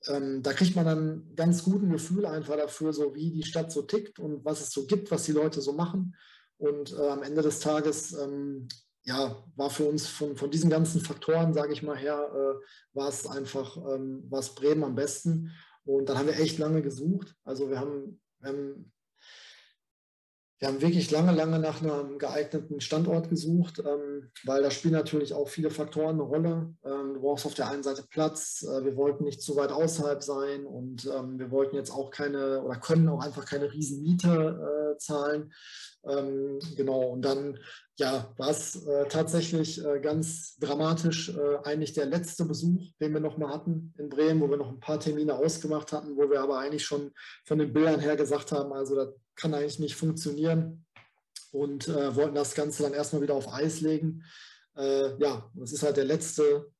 ähm, 0.06 0.42
da 0.42 0.54
kriegt 0.54 0.74
man 0.74 0.86
dann 0.86 1.34
ganz 1.36 1.62
guten 1.62 1.90
Gefühl 1.90 2.24
einfach 2.24 2.56
dafür, 2.56 2.94
so 2.94 3.14
wie 3.14 3.30
die 3.30 3.44
Stadt 3.44 3.70
so 3.70 3.82
tickt 3.82 4.18
und 4.18 4.42
was 4.42 4.62
es 4.62 4.70
so 4.70 4.86
gibt, 4.86 5.10
was 5.10 5.24
die 5.24 5.32
Leute 5.32 5.60
so 5.60 5.74
machen. 5.74 6.16
Und 6.56 6.94
äh, 6.94 7.08
am 7.08 7.22
Ende 7.22 7.42
des 7.42 7.60
Tages 7.60 8.14
ähm, 8.14 8.68
ja, 9.10 9.36
war 9.56 9.70
für 9.70 9.88
uns 9.88 10.06
von, 10.06 10.36
von 10.36 10.52
diesen 10.52 10.70
ganzen 10.70 11.00
Faktoren, 11.00 11.52
sage 11.52 11.72
ich 11.72 11.82
mal 11.82 11.96
her, 11.96 12.30
äh, 12.32 12.96
war 12.96 13.08
es 13.08 13.26
einfach, 13.26 13.76
ähm, 13.76 14.24
war 14.30 14.38
es 14.38 14.54
Bremen 14.54 14.84
am 14.84 14.94
besten. 14.94 15.50
Und 15.84 16.08
dann 16.08 16.16
haben 16.16 16.28
wir 16.28 16.38
echt 16.38 16.58
lange 16.58 16.80
gesucht. 16.80 17.34
Also 17.42 17.68
wir 17.68 17.80
haben, 17.80 18.20
wir 18.38 18.50
haben, 18.50 18.92
wir 20.60 20.68
haben 20.68 20.80
wirklich 20.80 21.10
lange, 21.10 21.32
lange 21.32 21.58
nach 21.58 21.82
einem 21.82 22.18
geeigneten 22.18 22.80
Standort 22.80 23.30
gesucht, 23.30 23.80
ähm, 23.80 24.30
weil 24.44 24.62
da 24.62 24.70
spielen 24.70 24.94
natürlich 24.94 25.34
auch 25.34 25.48
viele 25.48 25.70
Faktoren 25.70 26.14
eine 26.14 26.22
Rolle. 26.22 26.72
Ähm, 26.84 27.14
du 27.14 27.20
brauchst 27.20 27.46
auf 27.46 27.54
der 27.54 27.68
einen 27.68 27.82
Seite 27.82 28.04
Platz, 28.08 28.62
äh, 28.62 28.84
wir 28.84 28.94
wollten 28.94 29.24
nicht 29.24 29.42
zu 29.42 29.56
weit 29.56 29.72
außerhalb 29.72 30.22
sein 30.22 30.66
und 30.66 31.04
ähm, 31.06 31.36
wir 31.40 31.50
wollten 31.50 31.74
jetzt 31.74 31.90
auch 31.90 32.12
keine 32.12 32.62
oder 32.62 32.76
können 32.76 33.08
auch 33.08 33.24
einfach 33.24 33.44
keine 33.44 33.72
riesen 33.72 34.02
Miete 34.02 34.94
äh, 34.94 34.98
zahlen. 34.98 35.52
Ähm, 36.04 36.58
genau, 36.76 37.10
und 37.10 37.22
dann 37.22 37.58
ja, 37.96 38.32
war 38.38 38.48
es 38.48 38.86
äh, 38.86 39.06
tatsächlich 39.08 39.84
äh, 39.84 40.00
ganz 40.00 40.56
dramatisch 40.56 41.28
äh, 41.28 41.58
eigentlich 41.64 41.92
der 41.92 42.06
letzte 42.06 42.46
Besuch, 42.46 42.90
den 42.98 43.12
wir 43.12 43.20
nochmal 43.20 43.52
hatten 43.52 43.92
in 43.98 44.08
Bremen, 44.08 44.40
wo 44.40 44.48
wir 44.48 44.56
noch 44.56 44.70
ein 44.70 44.80
paar 44.80 44.98
Termine 44.98 45.34
ausgemacht 45.34 45.92
hatten, 45.92 46.16
wo 46.16 46.30
wir 46.30 46.40
aber 46.40 46.58
eigentlich 46.58 46.84
schon 46.84 47.12
von 47.44 47.58
den 47.58 47.74
Bildern 47.74 48.00
her 48.00 48.16
gesagt 48.16 48.52
haben, 48.52 48.72
also 48.72 48.94
das 48.96 49.08
kann 49.34 49.52
eigentlich 49.52 49.78
nicht 49.78 49.96
funktionieren 49.96 50.86
und 51.52 51.88
äh, 51.88 52.16
wollten 52.16 52.34
das 52.34 52.54
Ganze 52.54 52.82
dann 52.82 52.94
erstmal 52.94 53.20
wieder 53.20 53.34
auf 53.34 53.52
Eis 53.52 53.82
legen. 53.82 54.24
Äh, 54.76 55.18
ja, 55.18 55.50
das 55.54 55.72
ist 55.72 55.82
halt 55.82 55.98
der 55.98 56.06
letzte 56.06 56.72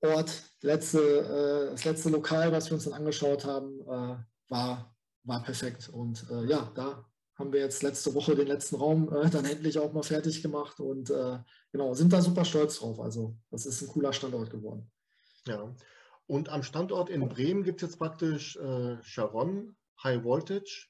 Ort, 0.00 0.30
letzte, 0.62 1.00
äh, 1.00 1.70
das 1.72 1.84
letzte 1.84 2.10
Lokal, 2.10 2.52
was 2.52 2.70
wir 2.70 2.74
uns 2.74 2.84
dann 2.84 2.92
angeschaut 2.92 3.44
haben, 3.44 3.80
war, 4.48 4.94
war 5.24 5.42
perfekt. 5.42 5.88
Und 5.88 6.24
ja, 6.46 6.70
da 6.74 7.04
haben 7.38 7.52
wir 7.52 7.60
jetzt 7.60 7.82
letzte 7.82 8.14
Woche 8.14 8.34
den 8.34 8.48
letzten 8.48 8.76
Raum 8.76 9.14
äh, 9.14 9.30
dann 9.30 9.44
endlich 9.44 9.78
auch 9.78 9.92
mal 9.92 10.02
fertig 10.02 10.42
gemacht 10.42 10.80
und 10.80 11.10
äh, 11.10 11.38
genau, 11.70 11.94
sind 11.94 12.12
da 12.12 12.20
super 12.20 12.44
stolz 12.44 12.78
drauf. 12.80 12.98
Also 13.00 13.36
das 13.50 13.64
ist 13.64 13.80
ein 13.80 13.88
cooler 13.88 14.12
Standort 14.12 14.50
geworden. 14.50 14.90
Ja, 15.46 15.72
und 16.26 16.50
am 16.50 16.62
Standort 16.62 17.08
in 17.08 17.26
Bremen 17.28 17.62
gibt 17.62 17.82
es 17.82 17.88
jetzt 17.88 17.98
praktisch 17.98 18.56
äh, 18.56 19.02
Sharon, 19.02 19.76
High 20.02 20.24
Voltage, 20.24 20.88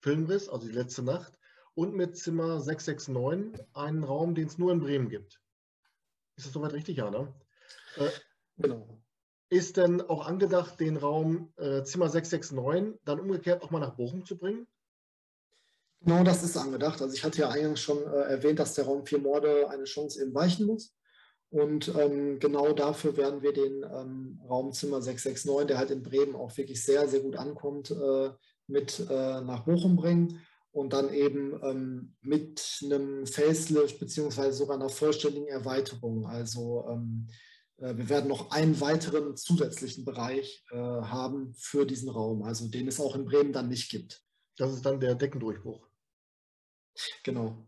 Filmriss, 0.00 0.48
also 0.48 0.66
die 0.66 0.74
letzte 0.74 1.02
Nacht, 1.02 1.38
und 1.74 1.94
mit 1.94 2.16
Zimmer 2.16 2.60
669 2.60 3.64
einen 3.74 4.02
Raum, 4.02 4.34
den 4.34 4.48
es 4.48 4.58
nur 4.58 4.72
in 4.72 4.80
Bremen 4.80 5.08
gibt. 5.08 5.40
Ist 6.36 6.46
das 6.46 6.52
soweit 6.54 6.72
richtig, 6.72 6.96
ja, 6.96 7.10
ne? 7.10 7.32
Äh, 7.96 8.10
genau. 8.56 9.00
Ist 9.50 9.76
denn 9.76 10.00
auch 10.00 10.26
angedacht, 10.26 10.80
den 10.80 10.96
Raum 10.96 11.52
äh, 11.56 11.82
Zimmer 11.84 12.08
669 12.08 13.00
dann 13.04 13.20
umgekehrt 13.20 13.62
auch 13.62 13.70
mal 13.70 13.80
nach 13.80 13.96
Bochum 13.96 14.24
zu 14.24 14.38
bringen? 14.38 14.66
Genau 16.02 16.24
das 16.24 16.42
ist 16.42 16.56
angedacht. 16.56 17.02
Also 17.02 17.14
ich 17.14 17.24
hatte 17.24 17.40
ja 17.40 17.50
eingangs 17.50 17.80
schon 17.80 18.02
äh, 18.02 18.22
erwähnt, 18.22 18.58
dass 18.58 18.74
der 18.74 18.86
Raum 18.86 19.04
vier 19.04 19.18
Morde 19.18 19.68
eine 19.68 19.84
Chance 19.84 20.22
eben 20.22 20.34
weichen 20.34 20.66
muss. 20.66 20.94
Und 21.50 21.92
ähm, 21.98 22.38
genau 22.38 22.72
dafür 22.72 23.16
werden 23.16 23.42
wir 23.42 23.52
den 23.52 23.82
ähm, 23.82 24.40
Raumzimmer 24.48 25.02
669, 25.02 25.66
der 25.66 25.78
halt 25.78 25.90
in 25.90 26.02
Bremen 26.02 26.36
auch 26.36 26.56
wirklich 26.56 26.82
sehr, 26.84 27.08
sehr 27.08 27.20
gut 27.20 27.36
ankommt, 27.36 27.90
äh, 27.90 28.30
mit 28.68 29.00
äh, 29.00 29.40
nach 29.40 29.64
Bochum 29.64 29.96
bringen 29.96 30.40
und 30.70 30.92
dann 30.92 31.12
eben 31.12 31.60
ähm, 31.64 32.16
mit 32.22 32.80
einem 32.84 33.26
Facelift 33.26 33.98
beziehungsweise 33.98 34.56
sogar 34.56 34.76
einer 34.76 34.88
vollständigen 34.88 35.48
Erweiterung. 35.48 36.26
Also 36.26 36.86
ähm, 36.88 37.28
äh, 37.78 37.96
wir 37.96 38.08
werden 38.08 38.28
noch 38.28 38.52
einen 38.52 38.80
weiteren 38.80 39.36
zusätzlichen 39.36 40.04
Bereich 40.04 40.64
äh, 40.70 40.76
haben 40.76 41.52
für 41.58 41.84
diesen 41.84 42.10
Raum, 42.10 42.44
also 42.44 42.68
den 42.68 42.86
es 42.86 43.00
auch 43.00 43.16
in 43.16 43.24
Bremen 43.24 43.52
dann 43.52 43.68
nicht 43.68 43.90
gibt. 43.90 44.22
Das 44.56 44.72
ist 44.72 44.86
dann 44.86 45.00
der 45.00 45.16
Deckendurchbruch. 45.16 45.89
Genau. 47.22 47.66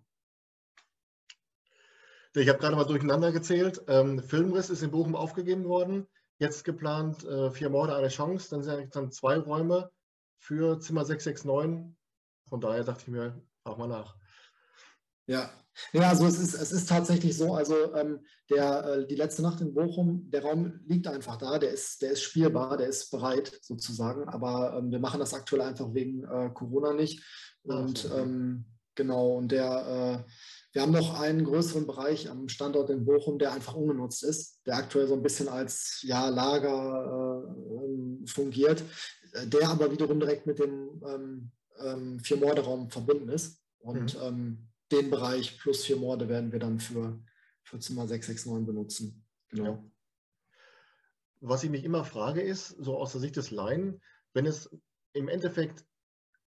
Ich 2.35 2.48
habe 2.48 2.58
gerade 2.58 2.76
mal 2.76 2.85
durcheinander 2.85 3.30
gezählt. 3.30 3.82
Ähm, 3.88 4.22
Filmriss 4.22 4.70
ist 4.70 4.82
in 4.82 4.90
Bochum 4.90 5.14
aufgegeben 5.14 5.64
worden. 5.64 6.08
Jetzt 6.38 6.64
geplant 6.64 7.24
äh, 7.24 7.50
vier 7.50 7.68
Morde, 7.68 7.94
eine 7.94 8.08
Chance. 8.08 8.48
Dann 8.50 8.62
sind 8.62 8.96
dann 8.96 9.12
zwei 9.12 9.37
Räume 9.38 9.90
für 10.38 10.80
Zimmer 10.80 11.04
669. 11.04 11.94
Von 12.48 12.61
daher 12.61 12.85
dachte 12.85 13.02
ich 13.02 13.08
mir, 13.08 13.42
frag 13.62 13.78
mal 13.78 13.88
nach. 13.88 14.16
Ja, 15.26 15.50
ja, 15.92 16.08
also 16.08 16.26
es 16.26 16.38
ist, 16.38 16.54
es 16.54 16.72
ist 16.72 16.88
tatsächlich 16.88 17.37
so, 17.37 17.54
also 17.54 17.94
ähm, 17.94 18.20
der, 18.50 18.85
äh, 18.85 19.06
die 19.06 19.14
letzte 19.14 19.42
Nacht 19.42 19.61
in 19.61 19.72
Bochum, 19.72 20.30
der 20.30 20.42
Raum 20.42 20.80
liegt 20.87 21.06
einfach 21.06 21.37
da, 21.37 21.58
der 21.58 21.70
ist, 21.70 22.02
der 22.02 22.12
ist 22.12 22.22
spielbar, 22.22 22.76
der 22.76 22.88
ist 22.88 23.11
bereit 23.11 23.58
sozusagen, 23.62 24.28
aber 24.28 24.76
ähm, 24.76 24.90
wir 24.90 24.98
machen 24.98 25.20
das 25.20 25.32
aktuell 25.32 25.62
einfach 25.62 25.92
wegen 25.94 26.24
äh, 26.24 26.50
Corona 26.52 26.92
nicht. 26.92 27.22
Und 27.62 28.11
ähm, 28.14 28.64
genau, 28.94 29.37
und 29.37 29.52
der, 29.52 30.24
äh, 30.26 30.33
wir 30.72 30.83
haben 30.83 30.92
noch 30.92 31.20
einen 31.20 31.44
größeren 31.44 31.87
Bereich 31.87 32.31
am 32.31 32.48
Standort 32.48 32.90
in 32.90 33.05
Bochum, 33.05 33.38
der 33.38 33.52
einfach 33.52 33.74
ungenutzt 33.74 34.24
ist, 34.24 34.61
der 34.66 34.76
aktuell 34.76 35.07
so 35.07 35.14
ein 35.14 35.22
bisschen 35.22 35.48
als 35.48 36.00
ja, 36.02 36.28
Lager 36.28 37.44
äh, 37.44 37.85
ähm, 37.85 38.24
fungiert, 38.26 38.83
der 39.44 39.68
aber 39.68 39.90
wiederum 39.90 40.20
direkt 40.20 40.46
mit 40.46 40.59
dem 40.59 41.02
ähm, 41.07 41.50
ähm, 41.78 42.20
Vier-Morde-Raum 42.20 42.90
verbunden 42.90 43.28
ist. 43.28 43.59
Und 43.81 44.14
mhm 44.14 44.68
den 44.92 45.11
Bereich 45.11 45.59
plus 45.59 45.85
vier 45.85 45.96
Morde 45.96 46.28
werden 46.28 46.52
wir 46.52 46.59
dann 46.59 46.78
für, 46.78 47.18
für 47.64 47.78
Zimmer 47.78 48.07
669 48.07 48.66
benutzen. 48.66 49.24
Genau. 49.48 49.64
Ja. 49.64 49.85
Was 51.40 51.64
ich 51.64 51.70
mich 51.70 51.85
immer 51.85 52.05
frage 52.05 52.42
ist, 52.42 52.68
so 52.68 52.96
aus 52.96 53.12
der 53.12 53.20
Sicht 53.20 53.37
des 53.37 53.50
Laien, 53.50 54.00
wenn 54.33 54.46
es 54.46 54.70
im 55.12 55.28
Endeffekt 55.28 55.85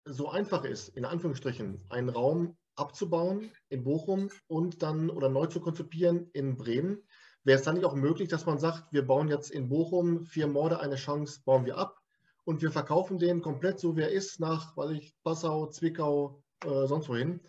so 0.08 0.30
einfach 0.30 0.63
ist, 0.63 0.89
in 0.89 1.06
Anführungsstrichen, 1.06 1.84
einen 1.89 2.10
Raum 2.10 2.58
abzubauen 2.76 3.52
in 3.70 3.84
Bochum 3.84 4.30
und 4.48 4.82
dann 4.84 5.10
oder 5.10 5.30
neu 5.30 5.48
zu 5.48 5.60
konzipieren 5.60 6.30
in 6.34 6.58
Bremen, 6.58 7.04
wäre 7.43 7.58
es 7.58 7.63
dann 7.63 7.76
nicht 7.76 7.86
auch 7.86 7.96
möglich, 7.96 8.30
dass 8.30 8.46
man 8.46 8.60
sagt, 8.60 8.91
wir 8.91 9.06
bauen 9.06 9.30
jetzt 9.30 9.52
in 9.52 9.70
Bochum 9.70 10.26
vier 10.26 10.48
Morde, 10.48 10.80
eine 10.80 10.96
Chance, 10.96 11.41
bauen 11.46 11.65
wir 11.65 11.78
ab 11.78 12.00
und 12.43 12.62
wir 12.62 12.72
verkaufen 12.72 13.20
den 13.20 13.41
komplett 13.41 13.80
so, 13.80 13.96
wie 13.96 14.02
er 14.02 14.12
ist, 14.12 14.39
nach, 14.39 14.76
weiß 14.78 14.91
ich, 14.91 15.15
Passau, 15.24 15.67
Zwickau, 15.67 16.43
äh, 16.63 16.88
sonst 16.88 17.10
wohin. 17.10 17.41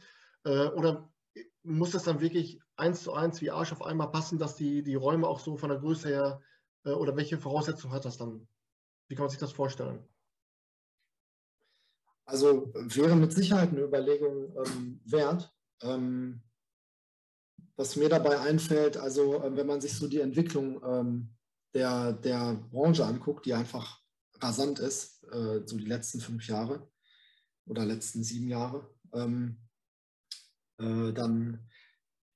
Äh, 0.45 0.69
oder 0.69 1.11
muss 1.63 1.91
das 1.91 2.05
dann 2.05 2.21
wirklich 2.21 2.61
eins 2.77 3.03
zu 3.03 3.13
eins 3.13 3.41
wie 3.41 3.51
Arsch 3.51 3.73
auf 3.73 3.83
einmal 3.83 4.11
passen, 4.11 4.39
dass 4.39 4.57
die, 4.57 4.83
die 4.83 4.95
Räume 4.95 5.27
auch 5.27 5.41
so 5.41 5.57
von 5.57 5.69
der 5.69 5.79
Größe 5.79 6.09
her 6.09 6.41
äh, 6.85 6.91
oder 6.91 7.17
welche 7.17 7.39
Voraussetzungen 7.39 7.93
hat 7.93 8.05
das 8.05 8.17
dann? 8.17 8.49
Wie 9.09 9.15
kann 9.15 9.25
man 9.25 9.31
sich 9.31 9.41
das 9.41 9.53
vorstellen? 9.53 10.07
Also 12.29 12.71
wäre 12.75 13.17
mit 13.17 13.33
Sicherheit 13.33 13.71
eine 13.71 13.85
Überlegung 13.85 14.55
ähm, 14.55 15.01
wert. 15.07 15.51
Ähm, 15.83 16.43
was 17.77 17.97
mir 17.97 18.11
dabei 18.11 18.39
einfällt, 18.41 18.99
also 18.99 19.43
äh, 19.43 19.57
wenn 19.57 19.67
man 19.67 19.81
sich 19.81 19.95
so 19.95 20.09
die 20.09 20.21
Entwicklung 20.21 20.83
ähm, 20.85 21.31
der, 21.73 22.13
der 22.13 22.55
Branche 22.71 23.07
anguckt, 23.07 23.47
die 23.47 23.55
einfach 23.55 24.03
rasant 24.41 24.79
ist, 24.79 25.25
äh, 25.33 25.63
so 25.65 25.79
die 25.79 25.87
letzten 25.87 26.21
fünf 26.21 26.47
Jahre 26.49 26.87
oder 27.67 27.87
letzten 27.87 28.23
sieben 28.23 28.49
Jahre, 28.49 28.91
ähm, 29.15 29.59
äh, 30.79 31.13
dann 31.15 31.67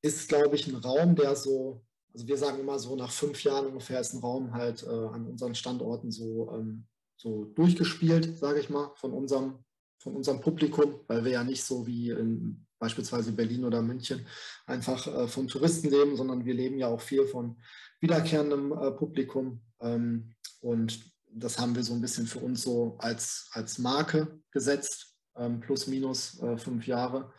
ist, 0.00 0.26
glaube 0.28 0.57
ich, 0.57 0.68
ein 0.68 0.76
Raum, 0.76 1.16
der 1.16 1.37
so, 1.37 1.85
also 2.14 2.26
wir 2.26 2.38
sagen 2.38 2.61
immer 2.61 2.78
so, 2.78 2.96
nach 2.96 3.12
fünf 3.12 3.44
Jahren 3.44 3.66
ungefähr 3.66 4.00
ist 4.00 4.14
ein 4.14 4.20
Raum 4.20 4.55
halt 4.55 4.85
äh, 4.85 4.88
an 4.88 5.26
unseren 5.26 5.55
Standorten 5.55 6.11
so, 6.11 6.50
ähm, 6.55 6.87
so 7.16 7.44
durchgespielt, 7.44 8.38
sage 8.38 8.61
ich 8.61 8.70
mal, 8.70 8.90
von 8.96 9.12
unserem, 9.12 9.62
von 10.02 10.16
unserem 10.16 10.40
Publikum, 10.40 11.00
weil 11.06 11.24
wir 11.24 11.32
ja 11.32 11.44
nicht 11.44 11.64
so 11.64 11.86
wie 11.86 12.10
in 12.10 12.66
beispielsweise 12.78 13.30
Berlin 13.32 13.64
oder 13.64 13.80
München 13.80 14.26
einfach 14.66 15.06
äh, 15.06 15.28
von 15.28 15.46
Touristen 15.46 15.88
leben, 15.88 16.16
sondern 16.16 16.44
wir 16.44 16.54
leben 16.54 16.78
ja 16.78 16.88
auch 16.88 17.00
viel 17.00 17.24
von 17.26 17.56
wiederkehrendem 18.00 18.72
äh, 18.72 18.90
Publikum. 18.90 19.60
Ähm, 19.80 20.34
und 20.60 21.00
das 21.30 21.58
haben 21.58 21.76
wir 21.76 21.84
so 21.84 21.94
ein 21.94 22.00
bisschen 22.00 22.26
für 22.26 22.40
uns 22.40 22.62
so 22.62 22.96
als, 22.98 23.48
als 23.52 23.78
Marke 23.78 24.40
gesetzt, 24.50 25.16
ähm, 25.36 25.60
plus 25.60 25.86
minus 25.86 26.42
äh, 26.42 26.56
fünf 26.58 26.86
Jahre. 26.86 27.32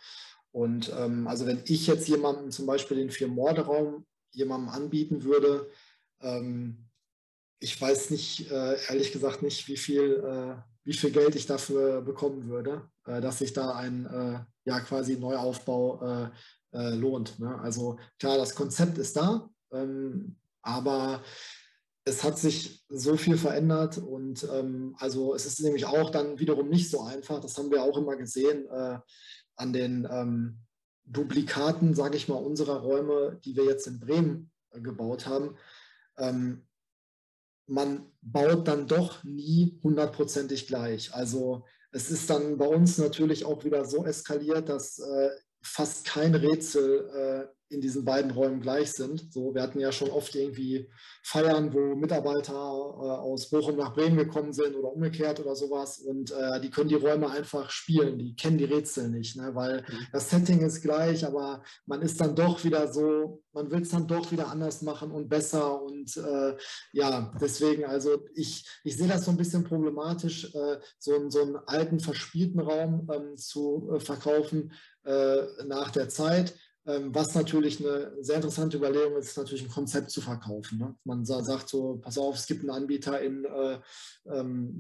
Und 0.52 0.92
ähm, 0.98 1.28
also 1.28 1.46
wenn 1.46 1.62
ich 1.66 1.88
jetzt 1.88 2.08
jemandem 2.08 2.52
zum 2.52 2.66
Beispiel 2.66 2.98
den 2.98 3.10
Vier-Morde-Raum 3.12 4.06
jemandem 4.32 4.70
anbieten 4.70 5.24
würde, 5.24 5.70
ähm, 6.22 6.90
ich 7.60 7.80
weiß 7.80 8.10
nicht, 8.12 8.52
äh, 8.52 8.78
ehrlich 8.90 9.12
gesagt 9.12 9.42
nicht, 9.42 9.68
wie 9.68 9.78
viel, 9.78 10.24
äh, 10.24 10.56
wie 10.84 10.94
viel 10.94 11.12
Geld 11.12 11.36
ich 11.36 11.46
dafür 11.46 12.02
bekommen 12.02 12.50
würde, 12.50 12.90
äh, 13.06 13.22
dass 13.22 13.40
sich 13.40 13.54
da 13.54 13.76
ein 13.76 14.06
äh, 14.06 14.40
ja 14.66 14.80
quasi 14.82 15.18
Neuaufbau 15.18 16.02
äh, 16.02 16.30
äh, 16.78 16.96
lohnt. 16.96 17.40
Ne? 17.40 17.60
Also 17.60 17.98
klar, 18.20 18.38
das 18.38 18.56
Konzept 18.56 18.98
ist 18.98 19.16
da, 19.16 19.50
ähm, 19.72 20.38
aber 20.62 21.24
es 22.06 22.24
hat 22.24 22.38
sich 22.38 22.84
so 22.90 23.16
viel 23.16 23.38
verändert 23.38 23.98
und 23.98 24.48
ähm, 24.52 24.96
also 25.00 25.34
es 25.36 25.46
ist 25.46 25.62
nämlich 25.62 25.86
auch 25.86 26.10
dann 26.10 26.38
wiederum 26.38 26.70
nicht 26.70 26.90
so 26.90 27.02
einfach, 27.02 27.40
das 27.40 27.58
haben 27.58 27.72
wir 27.72 27.82
auch 27.82 27.98
immer 27.98 28.18
gesehen 28.18 28.68
an 29.56 29.72
den 29.72 30.08
ähm, 30.12 30.60
Duplikaten, 31.06 31.94
sage 31.94 32.18
ich 32.18 32.28
mal, 32.28 32.36
unserer 32.36 32.78
Räume, 32.78 33.40
die 33.44 33.56
wir 33.56 33.66
jetzt 33.66 33.88
in 33.88 34.00
Bremen 34.00 34.52
äh, 34.72 34.82
gebaut 34.82 35.26
haben, 35.26 35.56
ähm, 36.18 36.66
man 37.68 38.12
baut 38.26 38.68
dann 38.68 38.88
doch 38.88 39.24
nie 39.24 39.80
hundertprozentig 39.84 40.68
gleich. 40.68 41.14
Also 41.14 41.66
es 41.92 42.10
ist 42.10 42.30
dann 42.30 42.58
bei 42.58 42.66
uns 42.66 42.98
natürlich 42.98 43.46
auch 43.46 43.64
wieder 43.64 43.86
so 43.86 44.06
eskaliert, 44.06 44.70
dass 44.70 45.00
äh, 45.00 45.30
fast 45.64 46.06
kein 46.06 46.36
Rätsel 46.36 47.10
äh, 47.50 47.54
in 47.74 47.82
diesen 47.82 48.06
beiden 48.06 48.32
Räumen 48.32 48.62
gleich 48.62 48.92
sind. 48.94 49.34
So, 49.34 49.54
wir 49.54 49.62
hatten 49.62 49.80
ja 49.80 49.92
schon 49.92 50.10
oft 50.10 50.36
irgendwie 50.36 50.90
Feiern, 51.24 51.74
wo 51.74 51.96
Mitarbeiter 51.96 52.54
äh, 52.54 52.56
aus 52.56 53.50
Bochum 53.50 53.78
nach 53.78 53.94
Bremen 53.94 54.18
gekommen 54.18 54.54
sind 54.54 54.76
oder 54.76 54.94
umgekehrt 54.94 55.40
oder 55.40 55.56
sowas 55.56 56.00
und 56.00 56.32
äh, 56.32 56.62
die 56.62 56.70
können 56.70 56.90
die 56.90 56.96
Räume 56.96 57.30
einfach 57.30 57.70
spielen, 57.70 58.20
die 58.20 58.36
kennen 58.36 58.58
die 58.58 58.66
Rätsel 58.66 59.10
nicht, 59.10 59.36
ne? 59.36 59.56
weil 59.56 59.82
mhm. 59.82 60.08
das 60.12 60.30
Setting 60.30 60.62
ist 60.62 60.82
gleich, 60.82 61.26
aber 61.26 61.64
man 61.86 62.02
ist 62.02 62.22
dann 62.22 62.36
doch 62.36 62.64
wieder 62.64 62.92
so, 62.92 63.42
man 63.54 63.72
will 63.72 63.82
es 63.82 63.90
dann 63.90 64.08
doch 64.08 64.32
wieder 64.32 64.48
anders 64.48 64.82
machen 64.82 65.12
und 65.12 65.30
besser 65.30 65.82
und 65.82 66.16
äh, 66.18 66.56
ja, 66.92 67.32
deswegen, 67.42 67.86
also 67.86 68.24
ich, 68.36 68.68
ich 68.84 68.98
sehe 68.98 69.08
das 69.08 69.26
so 69.26 69.32
ein 69.32 69.38
bisschen 69.38 69.64
problematisch, 69.64 70.54
äh, 70.54 70.78
so, 71.00 71.30
so 71.30 71.42
einen 71.42 71.56
alten, 71.56 72.00
verspielten 72.00 72.60
Raum 72.60 73.10
ähm, 73.12 73.38
zu 73.38 73.90
äh, 73.94 74.00
verkaufen 74.00 74.72
nach 75.06 75.92
der 75.92 76.08
Zeit 76.08 76.54
ähm, 76.86 77.16
was 77.16 77.34
natürlich 77.34 77.80
eine 77.80 78.12
sehr 78.22 78.38
interessante 78.38 78.78
Überlegung 78.78 79.16
ist, 79.16 79.30
ist 79.30 79.38
natürlich 79.38 79.64
ein 79.64 79.72
Konzept 79.72 80.12
zu 80.12 80.20
verkaufen. 80.20 80.80
Ne? 80.80 80.96
Man 81.06 81.26
sagt 81.26 81.70
so, 81.70 81.98
pass 82.02 82.18
auf, 82.18 82.36
es 82.36 82.46
gibt 82.46 82.62
einen 82.62 82.72
Anbieter 82.72 83.22
in 83.22 83.46
äh, 83.46 83.80
ähm, 84.26 84.72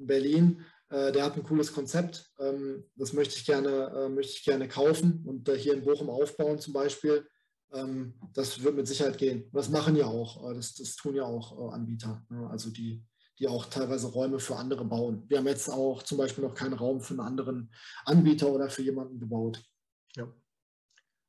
Berlin, 0.00 0.60
äh, 0.90 1.10
der 1.10 1.24
hat 1.24 1.36
ein 1.36 1.42
cooles 1.42 1.72
Konzept, 1.72 2.30
ähm, 2.38 2.84
das 2.96 3.14
möchte 3.14 3.36
ich 3.36 3.46
gerne, 3.46 3.90
äh, 3.96 4.08
möchte 4.10 4.32
ich 4.32 4.44
gerne 4.44 4.68
kaufen 4.68 5.22
und 5.24 5.48
hier 5.48 5.72
in 5.72 5.84
Bochum 5.84 6.10
aufbauen 6.10 6.58
zum 6.58 6.72
Beispiel. 6.72 7.26
Das 8.32 8.62
wird 8.62 8.76
mit 8.76 8.88
Sicherheit 8.88 9.18
gehen. 9.18 9.50
Das 9.52 9.68
machen 9.68 9.94
ja 9.94 10.06
auch, 10.06 10.50
äh, 10.50 10.54
das, 10.54 10.74
das 10.76 10.96
tun 10.96 11.14
ja 11.14 11.24
auch 11.24 11.52
äh, 11.52 11.74
Anbieter, 11.74 12.24
ne? 12.30 12.48
also 12.48 12.70
die, 12.70 13.04
die 13.38 13.48
auch 13.48 13.66
teilweise 13.66 14.08
Räume 14.08 14.40
für 14.40 14.56
andere 14.56 14.84
bauen. 14.84 15.24
Wir 15.28 15.38
haben 15.38 15.46
jetzt 15.46 15.68
auch 15.68 16.02
zum 16.02 16.18
Beispiel 16.18 16.44
noch 16.44 16.54
keinen 16.54 16.72
Raum 16.72 17.00
für 17.00 17.14
einen 17.14 17.20
anderen 17.20 17.72
Anbieter 18.04 18.48
oder 18.48 18.68
für 18.68 18.82
jemanden 18.82 19.18
gebaut. 19.20 19.62
Ja. 20.16 20.26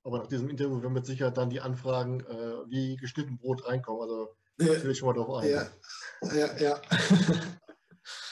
Aber 0.04 0.20
nach 0.20 0.28
diesem 0.28 0.50
Interview 0.50 0.82
werden 0.82 0.94
mit 0.94 1.06
Sicherheit 1.06 1.38
dann 1.38 1.50
die 1.50 1.62
Anfragen 1.62 2.22
äh, 2.22 2.70
wie 2.70 2.96
geschnitten 2.96 3.38
Brot 3.38 3.68
reinkommen. 3.68 4.02
Also 4.02 4.30
ja, 4.60 4.84
will 4.84 4.92
ich 4.92 4.98
schon 4.98 5.08
mal 5.08 5.14
darauf 5.14 5.44
ein. 5.44 5.50
Ja, 5.50 5.68
ja, 6.34 6.58
ja. 6.58 6.82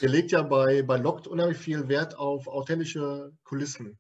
Ihr 0.02 0.10
legt 0.10 0.32
ja 0.32 0.42
bei, 0.42 0.82
bei 0.82 0.98
Locked 0.98 1.28
unheimlich 1.28 1.58
viel 1.58 1.88
Wert 1.88 2.18
auf 2.18 2.48
authentische 2.48 3.32
Kulissen. 3.44 4.00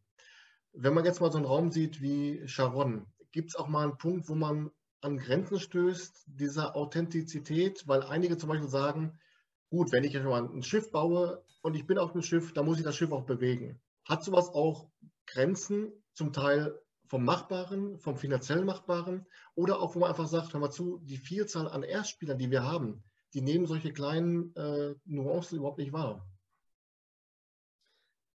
Wenn 0.73 0.93
man 0.93 1.05
jetzt 1.05 1.21
mal 1.21 1.31
so 1.31 1.37
einen 1.37 1.45
Raum 1.45 1.71
sieht 1.71 2.01
wie 2.01 2.47
Sharon, 2.47 3.05
gibt 3.31 3.49
es 3.49 3.55
auch 3.55 3.67
mal 3.67 3.83
einen 3.83 3.97
Punkt, 3.97 4.27
wo 4.29 4.35
man 4.35 4.71
an 5.01 5.17
Grenzen 5.17 5.59
stößt, 5.59 6.25
dieser 6.27 6.75
Authentizität? 6.75 7.87
Weil 7.87 8.03
einige 8.03 8.37
zum 8.37 8.49
Beispiel 8.49 8.69
sagen, 8.69 9.19
gut, 9.69 9.91
wenn 9.91 10.03
ich 10.03 10.13
jetzt 10.13 10.25
mal 10.25 10.43
ein 10.43 10.63
Schiff 10.63 10.91
baue 10.91 11.43
und 11.61 11.75
ich 11.75 11.85
bin 11.85 11.97
auf 11.97 12.11
dem 12.11 12.21
Schiff, 12.21 12.53
dann 12.53 12.65
muss 12.65 12.77
ich 12.77 12.83
das 12.83 12.95
Schiff 12.95 13.11
auch 13.11 13.25
bewegen. 13.25 13.79
Hat 14.05 14.23
sowas 14.23 14.49
auch 14.49 14.89
Grenzen, 15.25 15.91
zum 16.13 16.33
Teil 16.33 16.79
vom 17.07 17.23
Machbaren, 17.23 17.99
vom 17.99 18.17
finanziell 18.17 18.63
Machbaren 18.63 19.25
oder 19.55 19.79
auch, 19.79 19.95
wo 19.95 19.99
man 19.99 20.09
einfach 20.09 20.27
sagt, 20.27 20.53
hör 20.53 20.59
mal 20.59 20.71
zu, 20.71 20.99
die 21.03 21.17
Vielzahl 21.17 21.67
an 21.67 21.83
Erstspielern, 21.83 22.37
die 22.37 22.51
wir 22.51 22.63
haben, 22.63 23.03
die 23.33 23.41
nehmen 23.41 23.65
solche 23.65 23.93
kleinen 23.93 24.53
äh, 24.55 24.95
Nuancen 25.05 25.57
überhaupt 25.57 25.77
nicht 25.77 25.93
wahr. 25.93 26.27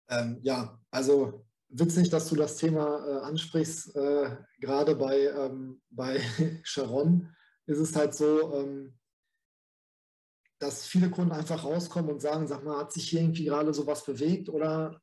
Ähm, 0.09 0.39
ja, 0.41 0.79
also 0.91 1.45
witzig, 1.69 2.09
dass 2.09 2.29
du 2.29 2.35
das 2.35 2.57
Thema 2.57 3.05
äh, 3.07 3.19
ansprichst. 3.21 3.95
Äh, 3.95 4.37
gerade 4.59 4.95
bei, 4.95 5.27
ähm, 5.27 5.81
bei 5.89 6.19
Sharon 6.63 7.33
ist 7.65 7.79
es 7.79 7.95
halt 7.95 8.13
so, 8.13 8.53
ähm, 8.55 8.98
dass 10.59 10.85
viele 10.85 11.09
Kunden 11.09 11.31
einfach 11.31 11.63
rauskommen 11.63 12.11
und 12.11 12.21
sagen, 12.21 12.47
sag 12.47 12.63
mal, 12.63 12.79
hat 12.79 12.91
sich 12.91 13.09
hier 13.09 13.21
irgendwie 13.21 13.45
gerade 13.45 13.73
sowas 13.73 14.03
bewegt 14.03 14.49
oder 14.49 15.01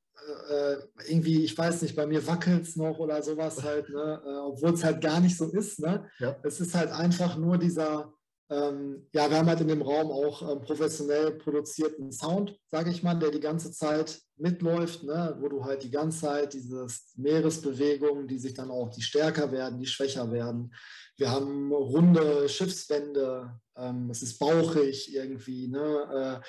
äh, 0.49 0.77
irgendwie, 1.09 1.45
ich 1.45 1.57
weiß 1.57 1.83
nicht, 1.83 1.97
bei 1.97 2.07
mir 2.07 2.27
wackelt 2.27 2.63
es 2.63 2.77
noch 2.77 2.99
oder 2.99 3.23
sowas 3.23 3.63
halt, 3.63 3.89
ne? 3.89 4.23
Äh, 4.25 4.39
obwohl 4.39 4.75
es 4.75 4.85
halt 4.85 5.01
gar 5.01 5.21
nicht 5.21 5.37
so 5.37 5.47
ist. 5.47 5.81
Ne? 5.81 6.09
Ja. 6.19 6.37
Es 6.43 6.61
ist 6.61 6.75
halt 6.75 6.91
einfach 6.91 7.37
nur 7.37 7.59
dieser, 7.59 8.13
ähm, 8.49 9.07
ja, 9.13 9.29
wir 9.29 9.39
haben 9.39 9.49
halt 9.49 9.61
in 9.61 9.69
dem 9.69 9.83
Raum 9.83 10.11
auch 10.11 10.43
ähm, 10.43 10.63
professionell 10.63 11.33
produzierten 11.33 12.13
Sound, 12.13 12.59
sage 12.71 12.91
ich 12.91 13.03
mal, 13.03 13.15
der 13.15 13.31
die 13.31 13.41
ganze 13.41 13.73
Zeit 13.73 14.21
mitläuft, 14.37 15.05
ne? 15.05 15.37
wo 15.41 15.49
du 15.49 15.65
halt 15.65 15.83
die 15.83 15.91
ganze 15.91 16.21
Zeit 16.21 16.55
diese 16.55 16.87
Meeresbewegungen, 17.17 18.29
die 18.29 18.39
sich 18.39 18.55
dann 18.55 18.71
auch, 18.71 18.91
die 18.91 19.03
stärker 19.03 19.51
werden, 19.53 19.79
die 19.79 19.87
schwächer 19.87 20.31
werden. 20.31 20.73
Wir 21.17 21.31
haben 21.31 21.73
runde 21.73 22.49
Schiffswände, 22.49 23.59
ähm, 23.77 24.11
es 24.11 24.23
ist 24.23 24.39
bauchig 24.39 25.15
irgendwie, 25.15 25.69
ne? 25.69 26.43
Äh, 26.43 26.47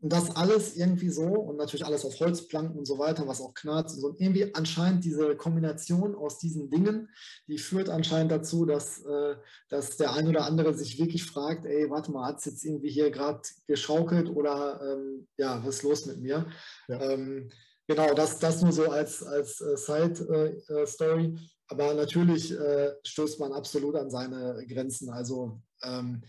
und 0.00 0.12
das 0.12 0.36
alles 0.36 0.76
irgendwie 0.76 1.10
so 1.10 1.24
und 1.24 1.56
natürlich 1.56 1.84
alles 1.84 2.04
auf 2.04 2.18
Holzplanken 2.20 2.78
und 2.78 2.84
so 2.84 2.98
weiter, 2.98 3.26
was 3.26 3.40
auch 3.40 3.52
knarzt 3.54 3.96
und 3.96 4.00
so. 4.00 4.06
Und 4.08 4.20
irgendwie 4.20 4.54
anscheinend 4.54 5.04
diese 5.04 5.36
Kombination 5.36 6.14
aus 6.14 6.38
diesen 6.38 6.70
Dingen, 6.70 7.08
die 7.48 7.58
führt 7.58 7.88
anscheinend 7.88 8.30
dazu, 8.30 8.64
dass, 8.64 9.04
äh, 9.04 9.36
dass 9.68 9.96
der 9.96 10.12
ein 10.12 10.28
oder 10.28 10.44
andere 10.44 10.74
sich 10.74 11.00
wirklich 11.00 11.24
fragt, 11.24 11.66
ey, 11.66 11.90
warte 11.90 12.12
mal, 12.12 12.26
hat 12.26 12.38
es 12.38 12.44
jetzt 12.44 12.64
irgendwie 12.64 12.90
hier 12.90 13.10
gerade 13.10 13.40
geschaukelt 13.66 14.30
oder 14.30 14.80
ähm, 14.82 15.26
ja, 15.36 15.60
was 15.64 15.76
ist 15.76 15.82
los 15.82 16.06
mit 16.06 16.20
mir? 16.20 16.46
Ja. 16.86 17.00
Ähm, 17.00 17.50
genau, 17.88 18.14
das, 18.14 18.38
das 18.38 18.62
nur 18.62 18.72
so 18.72 18.88
als, 18.90 19.24
als 19.24 19.60
äh, 19.60 19.76
Side-Story. 19.76 21.36
Aber 21.68 21.94
natürlich 21.94 22.52
äh, 22.52 22.92
stößt 23.04 23.40
man 23.40 23.52
absolut 23.52 23.94
an 23.96 24.10
seine 24.10 24.64
Grenzen. 24.66 25.10
Also 25.10 25.60
ähm, 25.82 26.22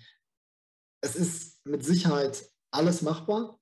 es 1.02 1.16
ist 1.16 1.66
mit 1.66 1.84
Sicherheit 1.84 2.46
alles 2.72 3.02
machbar. 3.02 3.60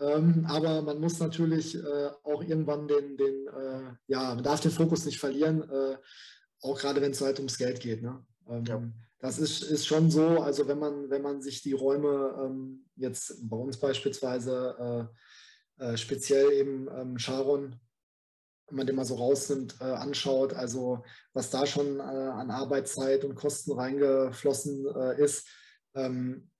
Ähm, 0.00 0.46
aber 0.48 0.80
man 0.82 1.00
muss 1.00 1.18
natürlich 1.18 1.74
äh, 1.74 2.10
auch 2.22 2.42
irgendwann 2.42 2.86
den, 2.86 3.16
den 3.16 3.48
äh, 3.48 3.94
ja, 4.06 4.34
man 4.34 4.44
darf 4.44 4.60
den 4.60 4.70
Fokus 4.70 5.04
nicht 5.04 5.18
verlieren, 5.18 5.68
äh, 5.68 5.96
auch 6.62 6.78
gerade 6.78 7.00
wenn 7.00 7.10
es 7.10 7.20
halt 7.20 7.38
ums 7.38 7.58
Geld 7.58 7.80
geht. 7.80 8.02
Ne? 8.02 8.24
Ähm, 8.48 8.64
ja. 8.64 8.82
Das 9.20 9.38
ist, 9.40 9.62
ist 9.64 9.86
schon 9.86 10.10
so, 10.10 10.40
also 10.40 10.68
wenn 10.68 10.78
man, 10.78 11.10
wenn 11.10 11.22
man 11.22 11.42
sich 11.42 11.62
die 11.62 11.72
Räume 11.72 12.36
ähm, 12.40 12.84
jetzt 12.94 13.48
bei 13.48 13.56
uns 13.56 13.76
beispielsweise 13.76 15.10
äh, 15.78 15.84
äh, 15.84 15.96
speziell 15.96 16.52
eben 16.52 16.88
ähm, 16.94 17.18
Sharon, 17.18 17.74
wenn 18.68 18.76
man 18.76 18.86
den 18.86 18.96
mal 18.96 19.04
so 19.04 19.16
rausnimmt, 19.16 19.76
äh, 19.80 19.84
anschaut, 19.84 20.52
also 20.54 21.04
was 21.32 21.50
da 21.50 21.66
schon 21.66 22.00
an 22.00 22.50
Arbeitszeit 22.50 23.24
und 23.24 23.34
Kosten 23.34 23.72
reingeflossen 23.72 24.86
ist, 25.18 25.46
ähm, 25.94 26.50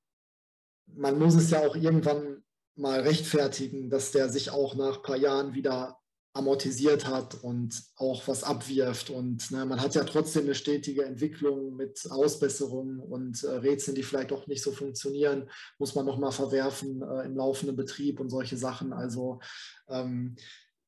man 0.87 1.19
muss 1.19 1.35
es 1.35 1.51
ja 1.51 1.61
auch 1.67 1.77
irgendwann 1.77 2.43
mal 2.77 3.01
rechtfertigen, 3.01 3.91
dass 3.91 4.13
der 4.13 4.29
sich 4.29 4.51
auch 4.51 4.75
nach 4.75 4.99
ein 4.99 5.03
paar 5.03 5.17
Jahren 5.17 5.55
wieder 5.55 5.99
amortisiert 6.35 7.07
hat 7.07 7.43
und 7.43 7.83
auch 7.97 8.29
was 8.29 8.45
abwirft. 8.45 9.11
Und 9.11 9.51
ne, 9.51 9.67
man 9.67 9.81
hat 9.81 9.95
ja 9.95 10.05
trotzdem 10.05 10.45
eine 10.45 10.55
stetige 10.55 11.05
Entwicklung 11.05 11.75
mit 11.75 12.07
Ausbesserungen 12.11 13.01
und 13.01 13.43
äh, 13.43 13.51
Rätseln, 13.51 13.97
die 13.97 14.05
vielleicht 14.05 14.33
auch 14.33 14.47
nicht 14.47 14.63
so 14.63 14.71
funktionieren, 14.71 15.51
muss 15.79 15.95
man 15.95 16.07
nochmal 16.07 16.31
verwerfen 16.31 17.03
äh, 17.03 17.25
im 17.25 17.37
laufenden 17.37 17.77
Betrieb 17.77 18.21
und 18.21 18.29
solche 18.29 18.57
Sachen. 18.57 18.93
Also 18.93 19.41
ähm, 19.89 20.37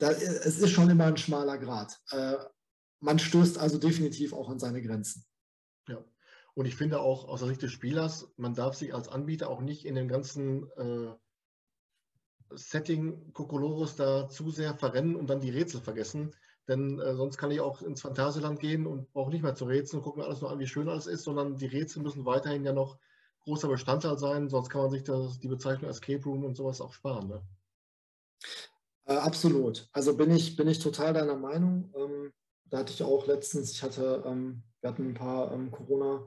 da, 0.01 0.11
es 0.11 0.59
ist 0.59 0.71
schon 0.71 0.91
immer 0.91 1.05
ein 1.05 1.17
schmaler 1.17 1.59
Grad. 1.59 2.01
Äh, 2.11 2.37
man 3.01 3.19
stößt 3.19 3.59
also 3.59 3.79
definitiv 3.79 4.33
auch 4.33 4.49
an 4.49 4.59
seine 4.59 4.83
Grenzen. 4.83 5.25
Ja. 5.89 6.03
Und 6.55 6.67
ich 6.67 6.75
finde 6.75 7.01
auch 7.01 7.29
aus 7.29 7.41
der 7.41 7.49
Sicht 7.49 7.63
des 7.63 7.73
Spielers, 7.73 8.33
man 8.37 8.55
darf 8.55 8.75
sich 8.75 8.95
als 8.95 9.09
Anbieter 9.09 9.49
auch 9.49 9.61
nicht 9.61 9.85
in 9.85 9.95
den 9.95 10.09
ganzen 10.09 10.69
äh, 10.77 11.15
Setting 12.53 13.33
Kokolores 13.33 13.95
da 13.95 14.29
zu 14.29 14.51
sehr 14.51 14.75
verrennen 14.75 15.17
und 15.17 15.29
dann 15.31 15.41
die 15.41 15.51
Rätsel 15.51 15.81
vergessen. 15.81 16.35
Denn 16.67 16.99
äh, 16.99 17.15
sonst 17.15 17.37
kann 17.37 17.51
ich 17.51 17.61
auch 17.61 17.83
ins 17.83 18.01
Phantasialand 18.01 18.59
gehen 18.59 18.87
und 18.87 19.13
brauche 19.13 19.31
nicht 19.31 19.43
mehr 19.43 19.55
zu 19.55 19.67
rätseln 19.67 19.99
und 19.99 20.05
gucken 20.05 20.23
mir 20.23 20.27
alles 20.27 20.41
nur 20.41 20.51
an, 20.51 20.59
wie 20.59 20.67
schön 20.67 20.89
alles 20.89 21.07
ist, 21.07 21.25
sondern 21.25 21.57
die 21.57 21.67
Rätsel 21.67 22.03
müssen 22.03 22.25
weiterhin 22.25 22.65
ja 22.65 22.73
noch 22.73 22.99
großer 23.45 23.69
Bestandteil 23.69 24.19
sein, 24.19 24.49
sonst 24.49 24.69
kann 24.71 24.83
man 24.83 24.91
sich 24.91 25.05
das, 25.05 25.39
die 25.39 25.49
Bezeichnung 25.49 25.91
Escape 25.91 26.23
Room 26.25 26.45
und 26.45 26.57
sowas 26.57 26.81
auch 26.81 26.93
sparen. 26.93 27.29
Ne? 27.29 27.43
Äh, 29.11 29.17
absolut. 29.17 29.89
Also 29.93 30.17
bin 30.17 30.31
ich, 30.31 30.57
bin 30.57 30.69
ich 30.69 30.79
total 30.79 31.13
deiner 31.13 31.37
Meinung. 31.37 31.93
Ähm, 31.97 32.33
da 32.71 32.79
hatte 32.79 32.93
ich 32.93 33.03
auch 33.03 33.27
letztens, 33.27 33.73
ich 33.73 33.83
hatte, 33.83 34.23
ähm, 34.25 34.63
wir 34.81 34.91
hatten 34.91 35.09
ein 35.09 35.15
paar 35.15 35.53
ähm, 35.53 35.71
Corona- 35.71 36.25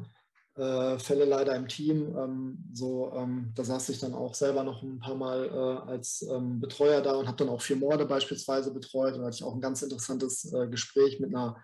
äh, 0.55 1.23
leider 1.23 1.55
im 1.55 1.67
Team. 1.67 2.15
Ähm, 2.15 2.69
so, 2.73 3.11
ähm, 3.15 3.51
da 3.55 3.63
saß 3.63 3.89
ich 3.89 3.99
dann 3.99 4.13
auch 4.13 4.35
selber 4.35 4.63
noch 4.63 4.83
ein 4.83 4.99
paar 4.99 5.15
Mal 5.15 5.45
äh, 5.45 5.89
als 5.89 6.21
ähm, 6.29 6.59
Betreuer 6.59 7.01
da 7.01 7.13
und 7.15 7.27
habe 7.27 7.37
dann 7.37 7.49
auch 7.49 7.61
vier 7.61 7.77
Morde 7.77 8.05
beispielsweise 8.05 8.71
betreut. 8.73 9.13
Und 9.13 9.21
da 9.21 9.27
hatte 9.27 9.37
ich 9.37 9.43
auch 9.43 9.55
ein 9.55 9.61
ganz 9.61 9.81
interessantes 9.81 10.51
äh, 10.53 10.67
Gespräch 10.67 11.19
mit 11.21 11.33
einer, 11.33 11.57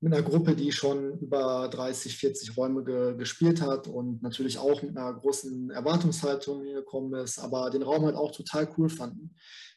mit 0.00 0.14
einer 0.14 0.22
Gruppe, 0.22 0.54
die 0.56 0.72
schon 0.72 1.18
über 1.18 1.68
30, 1.68 2.16
40 2.16 2.56
Räume 2.56 2.84
ge, 2.84 3.16
gespielt 3.16 3.60
hat 3.60 3.88
und 3.88 4.22
natürlich 4.22 4.58
auch 4.58 4.80
mit 4.82 4.96
einer 4.96 5.12
großen 5.12 5.70
Erwartungshaltung 5.70 6.62
gekommen 6.62 7.12
ist, 7.14 7.38
aber 7.38 7.68
den 7.70 7.82
Raum 7.82 8.04
halt 8.06 8.16
auch 8.16 8.30
total 8.30 8.68
cool 8.78 8.88
fanden. 8.88 9.34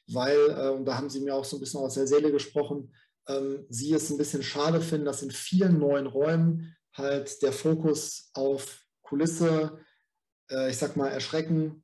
Weil, 0.07 0.37
äh, 0.49 0.69
und 0.69 0.85
da 0.85 0.97
haben 0.97 1.09
sie 1.09 1.21
mir 1.21 1.35
auch 1.35 1.45
so 1.45 1.57
ein 1.57 1.59
bisschen 1.59 1.79
aus 1.79 1.95
der 1.95 2.07
Seele 2.07 2.31
gesprochen, 2.31 2.93
ähm, 3.27 3.65
sie 3.69 3.93
es 3.93 4.09
ein 4.09 4.17
bisschen 4.17 4.43
schade 4.43 4.81
finden, 4.81 5.05
dass 5.05 5.23
in 5.23 5.31
vielen 5.31 5.79
neuen 5.79 6.05
Räumen 6.05 6.75
halt 6.93 7.41
der 7.41 7.51
Fokus 7.51 8.29
auf 8.33 8.81
Kulisse, 9.01 9.79
äh, 10.49 10.69
ich 10.69 10.77
sag 10.77 10.95
mal, 10.95 11.07
erschrecken, 11.07 11.83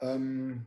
ähm, 0.00 0.66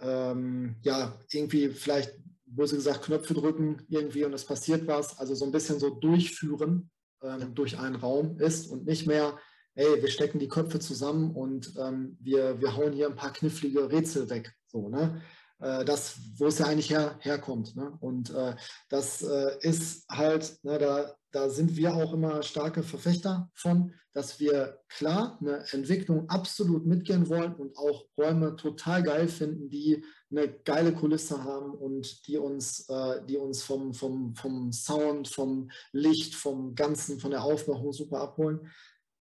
ähm, 0.00 0.76
ja, 0.82 1.18
irgendwie 1.30 1.68
vielleicht, 1.68 2.14
böse 2.46 2.76
gesagt, 2.76 3.02
Knöpfe 3.02 3.34
drücken 3.34 3.84
irgendwie 3.88 4.24
und 4.24 4.32
es 4.32 4.44
passiert 4.44 4.86
was, 4.86 5.18
also 5.18 5.34
so 5.34 5.44
ein 5.44 5.52
bisschen 5.52 5.80
so 5.80 5.90
durchführen 5.90 6.90
ähm, 7.22 7.54
durch 7.54 7.78
einen 7.78 7.96
Raum 7.96 8.38
ist 8.38 8.68
und 8.68 8.86
nicht 8.86 9.06
mehr, 9.06 9.38
ey, 9.74 10.00
wir 10.00 10.08
stecken 10.08 10.38
die 10.38 10.48
Köpfe 10.48 10.78
zusammen 10.78 11.34
und 11.34 11.74
ähm, 11.78 12.16
wir, 12.20 12.60
wir 12.60 12.76
hauen 12.76 12.92
hier 12.92 13.08
ein 13.08 13.16
paar 13.16 13.32
knifflige 13.32 13.90
Rätsel 13.90 14.30
weg. 14.30 14.52
So, 14.66 14.88
ne? 14.88 15.20
Äh, 15.64 15.84
das, 15.86 16.16
wo 16.36 16.46
es 16.46 16.58
ja 16.58 16.66
eigentlich 16.66 16.90
her, 16.90 17.16
herkommt. 17.20 17.74
Ne? 17.74 17.96
Und 18.00 18.28
äh, 18.34 18.54
das 18.90 19.22
äh, 19.22 19.56
ist 19.60 20.04
halt, 20.10 20.58
ne, 20.62 20.76
da, 20.78 21.14
da 21.32 21.48
sind 21.48 21.74
wir 21.76 21.94
auch 21.94 22.12
immer 22.12 22.42
starke 22.42 22.82
Verfechter 22.82 23.50
von, 23.54 23.94
dass 24.12 24.38
wir 24.38 24.78
klar 24.88 25.38
eine 25.40 25.64
Entwicklung 25.72 26.28
absolut 26.28 26.84
mitgehen 26.84 27.30
wollen 27.30 27.54
und 27.54 27.78
auch 27.78 28.04
Räume 28.18 28.56
total 28.56 29.02
geil 29.02 29.26
finden, 29.26 29.70
die 29.70 30.04
eine 30.30 30.52
geile 30.52 30.92
Kulisse 30.92 31.42
haben 31.42 31.72
und 31.72 32.26
die 32.26 32.36
uns, 32.36 32.86
äh, 32.90 33.24
die 33.24 33.38
uns 33.38 33.62
vom, 33.62 33.94
vom, 33.94 34.34
vom 34.34 34.70
Sound, 34.70 35.28
vom 35.28 35.70
Licht, 35.92 36.34
vom 36.34 36.74
Ganzen, 36.74 37.18
von 37.18 37.30
der 37.30 37.42
Aufmachung 37.42 37.94
super 37.94 38.20
abholen. 38.20 38.70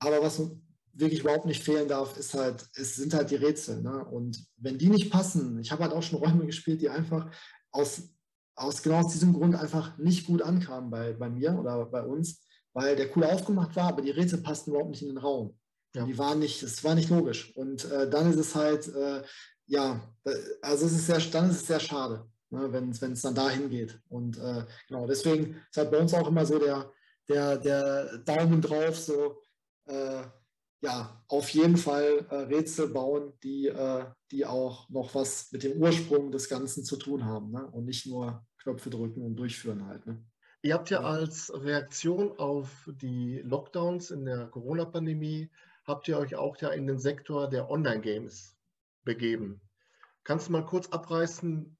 Aber 0.00 0.20
was 0.20 0.42
wirklich 0.98 1.20
überhaupt 1.20 1.46
nicht 1.46 1.62
fehlen 1.62 1.88
darf, 1.88 2.16
ist 2.16 2.34
halt, 2.34 2.66
es 2.74 2.96
sind 2.96 3.14
halt 3.14 3.30
die 3.30 3.36
Rätsel. 3.36 3.82
Ne? 3.82 4.04
Und 4.04 4.46
wenn 4.56 4.78
die 4.78 4.88
nicht 4.88 5.10
passen, 5.10 5.58
ich 5.60 5.70
habe 5.70 5.84
halt 5.84 5.92
auch 5.92 6.02
schon 6.02 6.18
Räume 6.18 6.46
gespielt, 6.46 6.80
die 6.80 6.88
einfach 6.88 7.30
aus, 7.70 8.02
aus 8.54 8.82
genau 8.82 9.00
aus 9.04 9.12
diesem 9.12 9.34
Grund 9.34 9.54
einfach 9.54 9.98
nicht 9.98 10.26
gut 10.26 10.42
ankamen 10.42 10.90
bei, 10.90 11.12
bei 11.12 11.28
mir 11.28 11.58
oder 11.58 11.84
bei 11.86 12.02
uns, 12.02 12.42
weil 12.72 12.96
der 12.96 13.14
cool 13.16 13.24
aufgemacht 13.24 13.76
war, 13.76 13.88
aber 13.88 14.02
die 14.02 14.10
Rätsel 14.10 14.42
passten 14.42 14.70
überhaupt 14.70 14.90
nicht 14.90 15.02
in 15.02 15.08
den 15.08 15.18
Raum. 15.18 15.58
Ja. 15.94 16.04
Die 16.04 16.18
waren 16.18 16.38
nicht, 16.38 16.62
es 16.62 16.82
war 16.84 16.94
nicht 16.94 17.10
logisch. 17.10 17.54
Und 17.56 17.90
äh, 17.90 18.08
dann 18.08 18.30
ist 18.30 18.38
es 18.38 18.54
halt, 18.54 18.88
äh, 18.88 19.22
ja, 19.66 20.00
also 20.62 20.86
es 20.86 20.92
ist 20.92 21.06
sehr, 21.06 21.18
dann 21.18 21.50
ist 21.50 21.62
es 21.62 21.66
sehr 21.66 21.80
schade, 21.80 22.26
ne, 22.50 22.72
wenn 22.72 22.90
es 22.90 23.22
dann 23.22 23.34
dahin 23.34 23.70
geht. 23.70 23.98
Und 24.08 24.38
äh, 24.38 24.64
genau, 24.88 25.06
deswegen 25.06 25.56
ist 25.70 25.76
halt 25.76 25.90
bei 25.90 25.98
uns 25.98 26.14
auch 26.14 26.28
immer 26.28 26.44
so 26.46 26.58
der, 26.58 26.90
der, 27.28 27.58
der 27.58 28.18
Daumen 28.18 28.60
drauf, 28.60 28.96
so, 28.96 29.40
äh, 29.86 30.22
ja, 30.80 31.22
auf 31.28 31.48
jeden 31.50 31.76
Fall 31.76 32.26
äh, 32.30 32.34
Rätsel 32.34 32.88
bauen, 32.88 33.32
die, 33.42 33.66
äh, 33.68 34.04
die 34.30 34.44
auch 34.44 34.88
noch 34.90 35.14
was 35.14 35.50
mit 35.52 35.62
dem 35.62 35.80
Ursprung 35.80 36.30
des 36.30 36.48
Ganzen 36.48 36.84
zu 36.84 36.96
tun 36.96 37.24
haben 37.24 37.50
ne? 37.50 37.66
und 37.66 37.86
nicht 37.86 38.06
nur 38.06 38.44
Knöpfe 38.58 38.90
drücken 38.90 39.22
und 39.22 39.36
durchführen 39.36 39.86
halt. 39.86 40.06
Ne? 40.06 40.22
Ihr 40.62 40.74
habt 40.74 40.90
ja 40.90 41.00
als 41.00 41.52
Reaktion 41.54 42.38
auf 42.38 42.90
die 43.00 43.40
Lockdowns 43.44 44.10
in 44.10 44.24
der 44.24 44.48
Corona-Pandemie, 44.48 45.50
habt 45.84 46.08
ihr 46.08 46.18
euch 46.18 46.34
auch 46.34 46.56
ja 46.58 46.70
in 46.70 46.86
den 46.86 46.98
Sektor 46.98 47.48
der 47.48 47.70
Online-Games 47.70 48.56
begeben. 49.04 49.60
Kannst 50.24 50.48
du 50.48 50.52
mal 50.52 50.64
kurz 50.64 50.88
abreißen, 50.88 51.76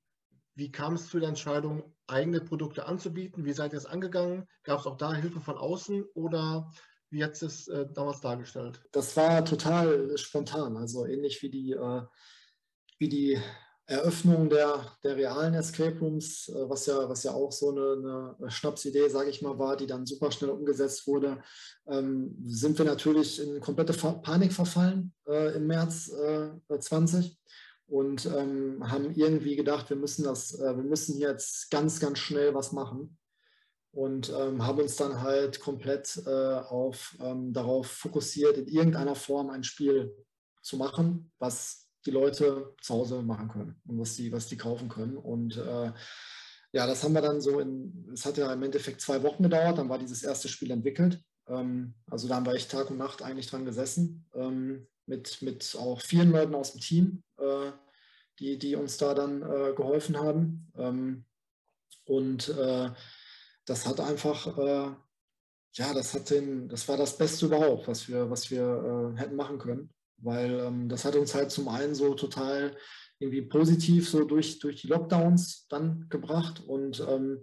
wie 0.55 0.71
kam 0.71 0.95
es 0.95 1.09
zu 1.09 1.19
der 1.19 1.29
Entscheidung, 1.29 1.95
eigene 2.07 2.41
Produkte 2.41 2.87
anzubieten? 2.87 3.45
Wie 3.45 3.53
seid 3.53 3.73
ihr 3.73 3.79
es 3.79 3.87
angegangen? 3.87 4.47
Gab 4.63 4.81
es 4.81 4.87
auch 4.87 4.97
da 4.97 5.13
Hilfe 5.13 5.41
von 5.41 5.59
außen 5.59 6.05
oder 6.15 6.71
wie 7.11 7.25
hat 7.25 7.41
es 7.43 7.69
äh, 7.69 7.87
damals 7.93 8.21
dargestellt? 8.21 8.81
Das 8.93 9.17
war 9.17 9.45
total 9.45 10.17
spontan, 10.19 10.77
also 10.77 11.07
ähnlich 11.07 11.43
wie 11.43 11.51
die, 11.51 11.73
äh, 11.73 12.03
wie 12.99 13.09
die 13.09 13.39
Eröffnung 13.89 14.49
der, 14.49 14.85
der 15.05 15.17
realen 15.17 15.55
Escape 15.55 15.97
Rooms, 16.01 16.49
äh, 16.49 16.69
was, 16.69 16.87
ja, 16.87 17.09
was 17.09 17.23
ja 17.23 17.33
auch 17.33 17.53
so 17.53 17.71
eine, 17.71 18.35
eine 18.39 18.51
Schnapsidee, 18.51 19.09
sage 19.09 19.31
ich 19.31 19.43
mal, 19.43 19.59
war, 19.59 19.77
die 19.77 19.87
dann 19.87 20.07
super 20.07 20.33
schnell 20.33 20.51
umgesetzt 20.51 21.07
wurde, 21.07 21.41
ähm, 21.87 22.37
sind 22.45 22.77
wir 22.79 22.85
natürlich 22.85 23.41
in 23.41 23.61
komplette 23.61 23.93
Panik 23.93 24.53
verfallen 24.53 25.13
äh, 25.29 25.55
im 25.57 25.69
März 25.69 26.13
20. 26.79 27.27
Äh, 27.27 27.31
und 27.89 28.27
ähm, 28.27 28.83
haben 28.91 29.15
irgendwie 29.15 29.55
gedacht, 29.55 29.89
wir 29.91 29.97
müssen 29.97 30.25
das, 30.25 30.59
äh, 30.59 30.77
wir 30.77 30.83
müssen 30.83 31.19
jetzt 31.19 31.71
ganz, 31.71 32.01
ganz 32.01 32.19
schnell 32.19 32.53
was 32.53 32.73
machen 32.73 33.17
und 33.97 34.29
ähm, 34.29 34.65
haben 34.65 34.81
uns 34.81 34.97
dann 34.97 35.23
halt 35.23 35.59
komplett 35.59 36.21
äh, 36.27 36.31
auf, 36.31 37.17
ähm, 37.19 37.55
darauf 37.55 37.87
fokussiert, 37.87 38.59
in 38.59 38.67
irgendeiner 38.67 39.15
Form 39.15 39.49
ein 39.49 39.65
Spiel 39.65 40.15
zu 40.61 40.77
machen, 40.77 41.33
was 41.39 41.89
die 42.05 42.11
Leute 42.11 42.75
zu 42.83 42.93
Hause 42.93 43.23
machen 43.23 43.49
können 43.49 43.81
und 43.87 43.99
was 43.99 44.15
die, 44.17 44.31
was 44.31 44.49
die 44.49 44.59
kaufen 44.59 44.91
können. 44.91 45.17
Und 45.17 45.57
äh, 45.57 45.93
ja, 46.73 46.87
das 46.87 47.03
haben 47.03 47.15
wir 47.15 47.23
dann 47.23 47.41
so 47.41 47.59
in, 47.59 48.11
es 48.13 48.27
hat 48.27 48.37
ja 48.37 48.53
im 48.53 48.63
Endeffekt 48.63 49.01
zwei 49.01 49.23
Wochen 49.23 49.43
gedauert, 49.43 49.79
dann 49.79 49.89
war 49.89 49.99
dieses 49.99 50.23
erste 50.23 50.49
Spiel 50.49 50.73
entwickelt. 50.73 51.23
Ähm, 51.49 51.95
also 52.11 52.29
da 52.29 52.35
haben 52.35 52.45
wir 52.45 52.53
echt 52.53 52.71
Tag 52.71 52.91
und 52.91 52.99
Nacht 52.99 53.23
eigentlich 53.23 53.47
dran 53.47 53.65
gesessen, 53.65 54.27
ähm, 54.35 54.87
mit, 55.07 55.41
mit 55.41 55.75
auch 55.81 56.03
vielen 56.03 56.33
Leuten 56.33 56.55
aus 56.55 56.73
dem 56.73 56.83
Team, 56.83 57.23
äh, 57.39 57.73
die, 58.41 58.59
die 58.59 58.77
uns 58.77 58.99
da 58.99 59.15
dann 59.15 59.41
äh, 59.41 59.73
geholfen 59.75 60.19
haben. 60.19 60.71
Ähm, 60.77 61.25
und 62.05 62.51
äh, 62.51 62.91
das 63.67 63.87
hat 63.87 64.01
einfach, 64.01 64.59
äh, 64.59 64.91
ja, 65.73 65.95
das 65.95 66.15
hat 66.15 66.31
den, 66.31 66.69
das 66.69 66.89
war 66.89 66.97
das 66.97 67.19
Beste 67.19 67.47
überhaupt, 67.47 67.87
was 67.87 68.09
wir, 68.09 68.31
was 68.31 68.51
wir 68.51 69.15
äh, 69.15 69.19
hätten 69.19 69.37
machen 69.37 69.59
können. 69.59 69.91
Weil 70.19 70.59
ähm, 70.61 70.89
das 70.89 71.05
hat 71.05 71.15
uns 71.15 71.35
halt 71.35 71.51
zum 71.51 71.69
einen 71.69 71.95
so 71.95 72.15
total 72.15 72.75
irgendwie 73.19 73.43
positiv 73.43 74.09
so 74.09 74.25
durch, 74.25 74.59
durch 74.59 74.81
die 74.81 74.87
Lockdowns 74.87 75.67
dann 75.69 76.07
gebracht 76.09 76.63
und 76.67 77.05
ähm, 77.07 77.43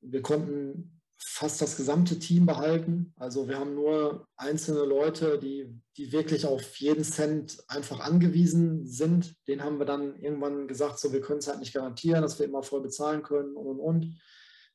wir 0.00 0.22
konnten 0.22 1.00
fast 1.24 1.62
das 1.62 1.76
gesamte 1.76 2.18
Team 2.18 2.46
behalten. 2.46 3.14
Also 3.16 3.48
wir 3.48 3.58
haben 3.58 3.74
nur 3.74 4.26
einzelne 4.36 4.84
Leute, 4.84 5.38
die, 5.38 5.72
die 5.96 6.12
wirklich 6.12 6.46
auf 6.46 6.76
jeden 6.76 7.04
Cent 7.04 7.62
einfach 7.68 8.00
angewiesen 8.00 8.86
sind. 8.86 9.36
Den 9.46 9.62
haben 9.62 9.78
wir 9.78 9.86
dann 9.86 10.18
irgendwann 10.20 10.66
gesagt, 10.66 10.98
so 10.98 11.12
wir 11.12 11.20
können 11.20 11.38
es 11.38 11.46
halt 11.46 11.60
nicht 11.60 11.74
garantieren, 11.74 12.22
dass 12.22 12.38
wir 12.38 12.46
immer 12.46 12.62
voll 12.62 12.82
bezahlen 12.82 13.22
können 13.22 13.56
und 13.56 13.66
und 13.66 13.80
und. 13.80 14.20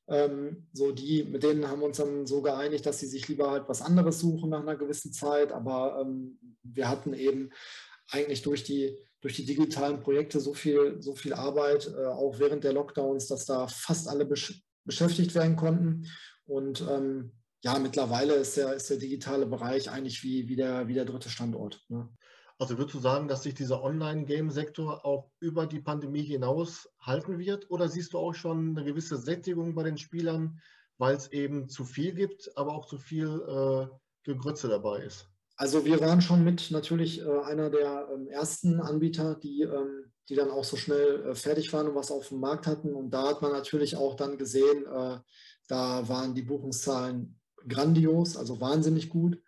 Ähm, 0.09 0.67
so 0.73 0.91
die, 0.91 1.23
mit 1.23 1.43
denen 1.43 1.67
haben 1.67 1.81
wir 1.81 1.87
uns 1.87 1.97
dann 1.97 2.25
so 2.25 2.41
geeinigt, 2.41 2.85
dass 2.85 2.99
sie 2.99 3.07
sich 3.07 3.27
lieber 3.27 3.51
halt 3.51 3.67
was 3.67 3.81
anderes 3.81 4.19
suchen 4.19 4.49
nach 4.49 4.61
einer 4.61 4.75
gewissen 4.75 5.11
Zeit. 5.11 5.51
Aber 5.51 6.01
ähm, 6.01 6.39
wir 6.63 6.89
hatten 6.89 7.13
eben 7.13 7.51
eigentlich 8.09 8.41
durch 8.41 8.63
die, 8.63 8.97
durch 9.21 9.35
die 9.35 9.45
digitalen 9.45 9.99
Projekte 9.99 10.39
so 10.39 10.53
viel, 10.53 11.01
so 11.01 11.15
viel 11.15 11.33
Arbeit, 11.33 11.91
äh, 11.97 12.05
auch 12.05 12.39
während 12.39 12.63
der 12.63 12.73
Lockdowns, 12.73 13.27
dass 13.27 13.45
da 13.45 13.67
fast 13.67 14.07
alle 14.07 14.25
besch 14.25 14.63
beschäftigt 14.85 15.35
werden 15.35 15.57
konnten. 15.57 16.07
Und 16.45 16.81
ähm, 16.89 17.33
ja, 17.61 17.77
mittlerweile 17.77 18.35
ist 18.35 18.55
der, 18.55 18.73
ist 18.73 18.89
der 18.89 18.97
digitale 18.97 19.45
Bereich 19.45 19.89
eigentlich 19.91 20.23
wie, 20.23 20.47
wie, 20.47 20.55
der, 20.55 20.87
wie 20.87 20.93
der 20.93 21.03
dritte 21.03 21.29
Standort. 21.29 21.83
Ne? 21.89 22.07
Also 22.59 22.77
würdest 22.77 22.95
du 22.95 22.99
sagen, 22.99 23.27
dass 23.27 23.43
sich 23.43 23.53
dieser 23.53 23.83
Online-Game-Sektor 23.83 25.05
auch 25.05 25.29
über 25.39 25.67
die 25.67 25.79
Pandemie 25.79 26.23
hinaus 26.23 26.89
halten 26.99 27.37
wird? 27.37 27.69
Oder 27.69 27.87
siehst 27.87 28.13
du 28.13 28.17
auch 28.17 28.33
schon 28.33 28.75
eine 28.75 28.83
gewisse 28.83 29.17
Sättigung 29.17 29.75
bei 29.75 29.83
den 29.83 29.97
Spielern, 29.97 30.59
weil 30.97 31.15
es 31.15 31.31
eben 31.31 31.69
zu 31.69 31.85
viel 31.85 32.13
gibt, 32.13 32.49
aber 32.57 32.73
auch 32.73 32.87
zu 32.87 32.97
viel 32.97 33.27
äh, 33.27 33.87
Gegrütze 34.23 34.69
dabei 34.69 35.03
ist? 35.03 35.27
Also 35.55 35.85
wir 35.85 35.99
waren 36.01 36.21
schon 36.21 36.43
mit 36.43 36.71
natürlich 36.71 37.21
äh, 37.21 37.39
einer 37.41 37.69
der 37.69 38.09
ähm, 38.13 38.27
ersten 38.27 38.79
Anbieter, 38.79 39.35
die, 39.35 39.61
ähm, 39.61 40.11
die 40.29 40.35
dann 40.35 40.49
auch 40.49 40.63
so 40.63 40.77
schnell 40.77 41.25
äh, 41.25 41.35
fertig 41.35 41.71
waren 41.73 41.87
und 41.87 41.95
was 41.95 42.11
auf 42.11 42.29
dem 42.29 42.39
Markt 42.39 42.65
hatten. 42.65 42.93
Und 42.93 43.11
da 43.11 43.29
hat 43.29 43.41
man 43.43 43.51
natürlich 43.51 43.95
auch 43.95 44.15
dann 44.15 44.37
gesehen, 44.37 44.85
äh, 44.85 45.19
da 45.67 46.09
waren 46.09 46.33
die 46.33 46.43
Buchungszahlen 46.43 47.39
grandios, 47.67 48.35
also 48.35 48.59
wahnsinnig 48.61 49.09
gut. 49.09 49.41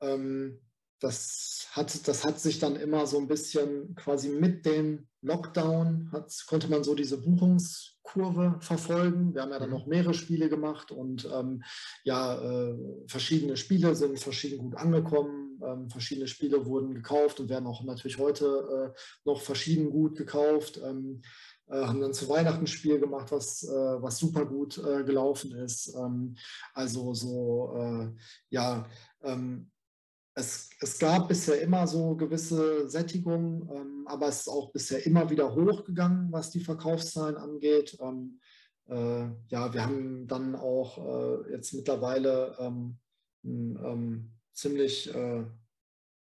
Ähm, 0.00 0.58
das 1.02 1.68
hat, 1.72 2.06
das 2.06 2.24
hat 2.24 2.38
sich 2.38 2.58
dann 2.58 2.76
immer 2.76 3.06
so 3.06 3.18
ein 3.18 3.28
bisschen 3.28 3.94
quasi 3.94 4.28
mit 4.28 4.66
dem 4.66 5.08
Lockdown, 5.22 6.10
hat, 6.12 6.30
konnte 6.46 6.68
man 6.68 6.84
so 6.84 6.94
diese 6.94 7.18
Buchungskurve 7.18 8.58
verfolgen. 8.60 9.34
Wir 9.34 9.42
haben 9.42 9.52
ja 9.52 9.58
dann 9.58 9.70
mhm. 9.70 9.76
noch 9.76 9.86
mehrere 9.86 10.14
Spiele 10.14 10.48
gemacht 10.48 10.90
und 10.90 11.28
ähm, 11.32 11.62
ja, 12.04 12.40
äh, 12.40 12.76
verschiedene 13.06 13.56
Spiele 13.56 13.94
sind 13.94 14.20
verschieden 14.20 14.58
gut 14.58 14.76
angekommen. 14.76 15.60
Ähm, 15.64 15.88
verschiedene 15.88 16.28
Spiele 16.28 16.66
wurden 16.66 16.94
gekauft 16.94 17.40
und 17.40 17.48
werden 17.48 17.66
auch 17.66 17.82
natürlich 17.84 18.18
heute 18.18 18.92
äh, 18.94 18.98
noch 19.24 19.40
verschieden 19.40 19.90
gut 19.90 20.16
gekauft. 20.16 20.78
Ähm, 20.84 21.22
äh, 21.68 21.84
haben 21.86 22.00
dann 22.00 22.12
zu 22.12 22.28
Weihnachten 22.28 22.64
ein 22.64 22.66
Spiel 22.66 23.00
gemacht, 23.00 23.32
was, 23.32 23.62
äh, 23.64 24.02
was 24.02 24.18
super 24.18 24.44
gut 24.44 24.76
äh, 24.78 25.04
gelaufen 25.04 25.52
ist. 25.52 25.94
Ähm, 25.96 26.36
also 26.74 27.14
so, 27.14 27.72
äh, 27.76 28.08
ja, 28.50 28.86
ähm, 29.22 29.71
es, 30.34 30.70
es 30.80 30.98
gab 30.98 31.28
bisher 31.28 31.60
immer 31.60 31.86
so 31.86 32.16
gewisse 32.16 32.88
Sättigung, 32.88 33.68
ähm, 33.70 34.06
aber 34.06 34.28
es 34.28 34.40
ist 34.40 34.48
auch 34.48 34.72
bisher 34.72 35.04
immer 35.06 35.28
wieder 35.30 35.54
hochgegangen, 35.54 36.32
was 36.32 36.50
die 36.50 36.60
Verkaufszahlen 36.60 37.36
angeht. 37.36 37.98
Ähm, 38.00 38.40
äh, 38.88 39.26
ja, 39.48 39.72
wir 39.72 39.84
haben 39.84 40.26
dann 40.26 40.56
auch 40.56 40.98
äh, 40.98 41.52
jetzt 41.52 41.74
mittlerweile 41.74 42.56
ähm, 42.58 42.98
ein 43.44 43.76
ähm, 43.84 44.32
ziemlich, 44.54 45.14
äh, 45.14 45.44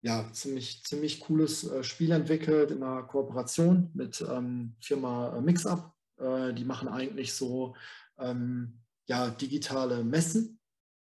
ja, 0.02 0.30
ziemlich, 0.34 0.84
ziemlich 0.84 1.22
cooles 1.22 1.64
äh, 1.70 1.84
Spiel 1.84 2.12
entwickelt 2.12 2.72
in 2.72 2.84
einer 2.84 3.04
Kooperation 3.04 3.92
mit 3.94 4.26
ähm, 4.30 4.76
Firma 4.80 5.40
Mixup. 5.42 5.94
Äh, 6.18 6.54
die 6.54 6.66
machen 6.66 6.88
eigentlich 6.88 7.34
so 7.34 7.76
ja, 9.08 9.30
digitale 9.32 10.04
Messen 10.04 10.61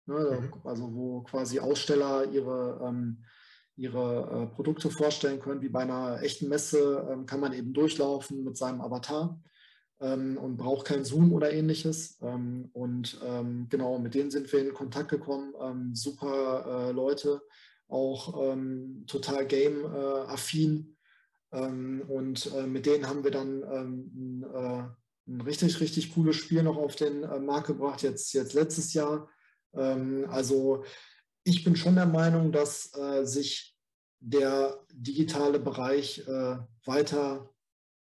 Ne, 0.07 0.39
mhm. 0.39 0.53
Also 0.63 0.93
wo 0.93 1.21
quasi 1.21 1.59
Aussteller 1.59 2.31
ihre, 2.31 2.79
ähm, 2.83 3.23
ihre 3.75 4.49
äh, 4.51 4.55
Produkte 4.55 4.89
vorstellen 4.91 5.39
können, 5.39 5.61
wie 5.61 5.69
bei 5.69 5.81
einer 5.81 6.21
echten 6.21 6.47
Messe 6.47 7.07
ähm, 7.11 7.25
kann 7.25 7.39
man 7.39 7.53
eben 7.53 7.73
durchlaufen 7.73 8.43
mit 8.43 8.55
seinem 8.55 8.81
Avatar 8.81 9.41
ähm, 9.99 10.37
und 10.37 10.57
braucht 10.57 10.85
kein 10.85 11.05
Zoom 11.05 11.33
oder 11.33 11.51
ähnliches. 11.51 12.19
Ähm, 12.21 12.69
und 12.73 13.19
ähm, 13.25 13.67
genau, 13.69 13.97
mit 13.97 14.13
denen 14.13 14.29
sind 14.29 14.51
wir 14.53 14.61
in 14.61 14.73
Kontakt 14.73 15.09
gekommen. 15.09 15.53
Ähm, 15.59 15.95
super 15.95 16.89
äh, 16.89 16.91
Leute, 16.91 17.41
auch 17.87 18.55
total 19.05 19.45
game-affin. 19.45 20.95
Äh, 21.51 21.57
und 21.57 22.51
äh, 22.53 22.65
mit 22.65 22.85
denen 22.85 23.07
haben 23.07 23.23
wir 23.23 23.29
dann 23.31 23.63
ein, 23.63 24.43
äh, 24.43 24.83
ein 25.27 25.41
richtig, 25.41 25.79
richtig 25.79 26.13
cooles 26.13 26.35
Spiel 26.35 26.63
noch 26.63 26.77
auf 26.77 26.95
den 26.95 27.23
äh, 27.23 27.39
Markt 27.39 27.67
gebracht, 27.67 28.01
jetzt, 28.01 28.33
jetzt 28.33 28.53
letztes 28.53 28.93
Jahr 28.93 29.29
ähm, 29.77 30.27
also 30.29 30.83
ich 31.43 31.63
bin 31.63 31.75
schon 31.75 31.95
der 31.95 32.07
Meinung, 32.07 32.51
dass 32.51 32.95
äh, 32.97 33.25
sich 33.25 33.75
der 34.19 34.79
digitale 34.91 35.59
Bereich 35.59 36.27
äh, 36.27 36.57
weiter 36.85 37.49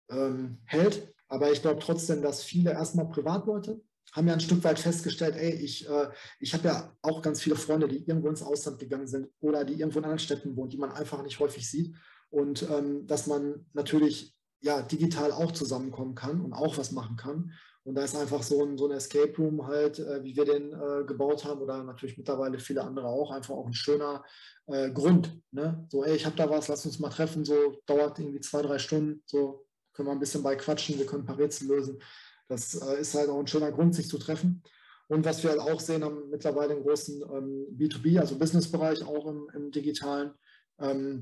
ähm, 0.10 0.60
hält. 0.66 1.14
Aber 1.28 1.52
ich 1.52 1.62
glaube 1.62 1.80
trotzdem, 1.80 2.22
dass 2.22 2.44
viele 2.44 2.72
erstmal 2.72 3.10
Privatleute 3.10 3.82
haben 4.12 4.28
ja 4.28 4.34
ein 4.34 4.42
Stück 4.42 4.64
weit 4.64 4.80
festgestellt, 4.80 5.36
ey, 5.38 5.54
ich, 5.54 5.88
äh, 5.90 6.10
ich 6.40 6.54
habe 6.54 6.68
ja 6.68 6.96
auch 7.02 7.22
ganz 7.22 7.42
viele 7.42 7.56
Freunde, 7.56 7.88
die 7.88 8.06
irgendwo 8.06 8.28
ins 8.28 8.44
Ausland 8.44 8.80
gegangen 8.80 9.08
sind 9.08 9.30
oder 9.40 9.64
die 9.64 9.74
irgendwo 9.74 10.00
in 10.00 10.06
anderen 10.06 10.20
Städten 10.20 10.56
wohnen, 10.56 10.70
die 10.70 10.78
man 10.78 10.92
einfach 10.92 11.24
nicht 11.24 11.40
häufig 11.40 11.70
sieht. 11.70 11.96
Und 12.30 12.70
ähm, 12.70 13.08
dass 13.08 13.28
man 13.28 13.66
natürlich 13.74 14.36
ja 14.60 14.82
digital 14.82 15.32
auch 15.32 15.52
zusammenkommen 15.52 16.16
kann 16.16 16.42
und 16.42 16.54
auch 16.54 16.78
was 16.78 16.92
machen 16.92 17.16
kann. 17.16 17.54
Und 17.84 17.96
da 17.96 18.04
ist 18.04 18.16
einfach 18.16 18.44
so 18.44 18.64
ein, 18.64 18.78
so 18.78 18.88
ein 18.88 18.96
Escape 18.96 19.36
Room 19.38 19.66
halt, 19.66 20.00
äh, 20.00 20.24
wie 20.24 20.36
wir 20.36 20.46
den 20.46 20.72
äh, 20.74 21.04
gebaut 21.06 21.46
haben 21.46 21.62
oder 21.62 21.84
natürlich 21.84 22.18
mittlerweile 22.18 22.60
viele 22.60 22.84
andere 22.84 23.08
auch, 23.08 23.32
einfach 23.32 23.56
auch 23.56 23.66
ein 23.66 23.74
schöner 23.74 24.24
äh, 24.68 24.92
Grund. 24.92 25.42
Ne? 25.52 25.88
So, 25.90 26.04
ey, 26.04 26.16
ich 26.16 26.26
habe 26.26 26.36
da 26.36 26.50
was, 26.50 26.68
lass 26.68 26.86
uns 26.86 27.00
mal 27.00 27.10
treffen, 27.10 27.44
so 27.44 27.82
dauert 27.88 28.20
irgendwie 28.20 28.42
zwei, 28.42 28.62
drei 28.62 28.78
Stunden, 28.78 29.24
so 29.26 29.66
können 29.94 30.08
wir 30.08 30.14
ein 30.14 30.20
bisschen 30.20 30.44
bei 30.44 30.56
quatschen, 30.56 31.00
wir 31.00 31.06
können 31.06 31.24
ein 31.24 31.28
paar 31.28 31.40
Rätsel 31.40 31.68
lösen. 31.68 32.00
Das 32.48 32.76
äh, 32.76 33.02
ist 33.02 33.16
halt 33.16 33.30
auch 33.30 33.40
ein 33.40 33.48
schöner 33.48 33.72
Grund, 33.72 33.96
sich 33.96 34.08
zu 34.08 34.20
treffen. 34.20 34.62
Und 35.08 35.26
was 35.26 35.44
wir 35.44 35.50
halt 35.50 35.60
auch 35.60 35.80
sehen, 35.80 36.04
haben 36.04 36.30
mittlerweile 36.30 36.74
einen 36.74 36.84
großen 36.84 37.22
ähm, 37.22 37.66
B2B, 37.78 38.20
also 38.20 38.38
Businessbereich 38.38 39.04
auch 39.04 39.26
im, 39.26 39.50
im 39.54 39.72
digitalen, 39.72 40.34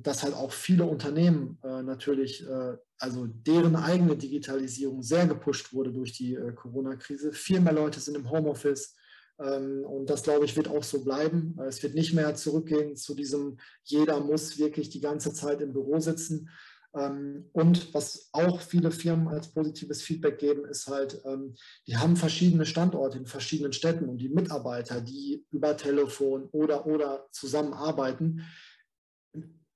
dass 0.02 0.24
halt 0.24 0.36
auch 0.36 0.54
viele 0.54 0.86
Unternehmen 0.86 1.58
äh, 1.64 1.84
natürlich, 1.84 2.48
äh, 2.48 2.78
also 2.98 3.28
deren 3.28 3.76
eigene 3.76 4.16
Digitalisierung 4.16 5.04
sehr 5.04 5.28
gepusht 5.28 5.74
wurde 5.74 5.92
durch 5.92 6.14
die 6.14 6.36
äh, 6.36 6.54
Corona-Krise. 6.54 7.34
Viel 7.34 7.60
mehr 7.60 7.74
Leute 7.74 8.00
sind 8.00 8.16
im 8.16 8.30
Homeoffice. 8.30 8.96
Ähm, 9.38 9.84
und 9.86 10.10
das, 10.10 10.24
glaube 10.24 10.46
ich, 10.46 10.56
wird 10.56 10.70
auch 10.70 10.84
so 10.84 11.04
bleiben. 11.04 11.60
Es 11.68 11.84
wird 11.84 11.94
nicht 11.94 12.14
mehr 12.14 12.36
zurückgehen 12.36 12.96
zu 12.96 13.14
diesem, 13.16 13.58
jeder 13.84 14.22
muss 14.22 14.58
wirklich 14.58 14.90
die 14.92 15.02
ganze 15.02 15.34
Zeit 15.34 15.60
im 15.60 15.74
Büro 15.74 16.00
sitzen. 16.00 16.50
Ähm, 16.96 17.50
und 17.52 17.94
was 17.94 18.30
auch 18.32 18.62
viele 18.62 18.92
Firmen 18.92 19.28
als 19.28 19.50
positives 19.50 20.02
Feedback 20.02 20.40
geben, 20.40 20.64
ist 20.66 20.88
halt, 20.88 21.22
die 21.86 21.98
haben 21.98 22.16
verschiedene 22.16 22.66
Standorte 22.66 23.18
in 23.18 23.26
verschiedenen 23.26 23.74
Städten 23.74 24.08
und 24.08 24.20
die 24.20 24.30
Mitarbeiter, 24.30 25.02
die 25.02 25.46
über 25.52 25.76
Telefon 25.76 26.48
oder 26.52 26.88
oder 26.88 27.28
zusammenarbeiten, 27.32 28.46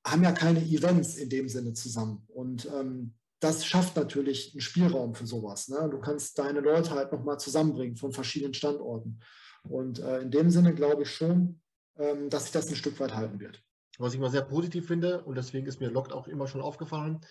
haben 0.06 0.24
ja 0.24 0.32
keine 0.32 0.62
Events 0.62 1.16
in 1.16 1.30
dem 1.30 1.47
Sinne 1.47 1.74
zusammen. 1.74 2.26
Und 2.28 2.66
ähm, 2.66 3.14
das 3.39 3.66
schafft 3.66 3.95
natürlich 3.95 4.54
einen 4.54 4.62
Spielraum 4.62 5.16
für 5.16 5.28
sowas. 5.28 5.68
Ne? 5.68 5.89
Du 5.89 5.99
kannst 5.99 6.39
deine 6.39 6.60
Leute 6.60 6.91
halt 6.91 7.12
nochmal 7.12 7.39
zusammenbringen 7.39 7.97
von 7.97 8.14
verschiedenen 8.14 8.54
Standorten. 8.54 9.20
Und 9.64 9.99
äh, 9.99 10.20
in 10.20 10.32
dem 10.32 10.49
Sinne 10.49 10.74
glaube 10.74 11.04
ich 11.04 11.12
schon, 11.12 11.62
ähm, 11.97 12.30
dass 12.30 12.43
sich 12.43 12.51
das 12.51 12.70
ein 12.70 12.76
Stück 12.76 12.99
weit 12.99 13.14
halten 13.14 13.39
wird. 13.39 13.62
Was 13.99 14.14
ich 14.14 14.20
mal 14.20 14.32
sehr 14.32 14.41
positiv 14.41 14.88
finde, 14.88 15.24
und 15.24 15.36
deswegen 15.36 15.68
ist 15.68 15.80
mir 15.80 15.89
Locked 15.89 16.14
auch 16.14 16.28
immer 16.28 16.47
schon 16.47 16.62
aufgefallen, 16.62 17.22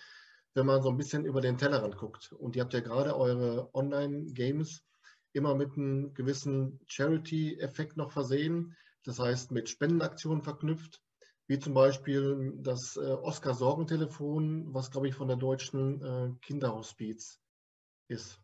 wenn 0.53 0.65
man 0.65 0.81
so 0.81 0.89
ein 0.89 0.97
bisschen 0.97 1.25
über 1.25 1.41
den 1.41 1.57
Tellerrand 1.57 1.97
guckt. 1.97 2.31
Und 2.31 2.55
ihr 2.55 2.63
habt 2.63 2.73
ja 2.73 2.79
gerade 2.79 3.15
eure 3.17 3.73
Online-Games 3.73 4.83
immer 5.33 5.55
mit 5.55 5.75
einem 5.75 6.13
gewissen 6.13 6.79
Charity-Effekt 6.87 7.97
noch 7.97 8.11
versehen. 8.11 8.75
Das 9.03 9.19
heißt, 9.19 9.51
mit 9.51 9.67
Spendenaktionen 9.67 10.43
verknüpft, 10.43 11.02
wie 11.47 11.59
zum 11.59 11.73
Beispiel 11.73 12.53
das 12.57 12.97
äh, 12.97 13.01
Oscar-Sorgentelefon, 13.01 14.73
was, 14.73 14.91
glaube 14.91 15.07
ich, 15.07 15.15
von 15.15 15.27
der 15.27 15.37
deutschen 15.37 16.01
äh, 16.01 16.31
Kinderhospiz 16.41 17.39
ist. 18.07 18.39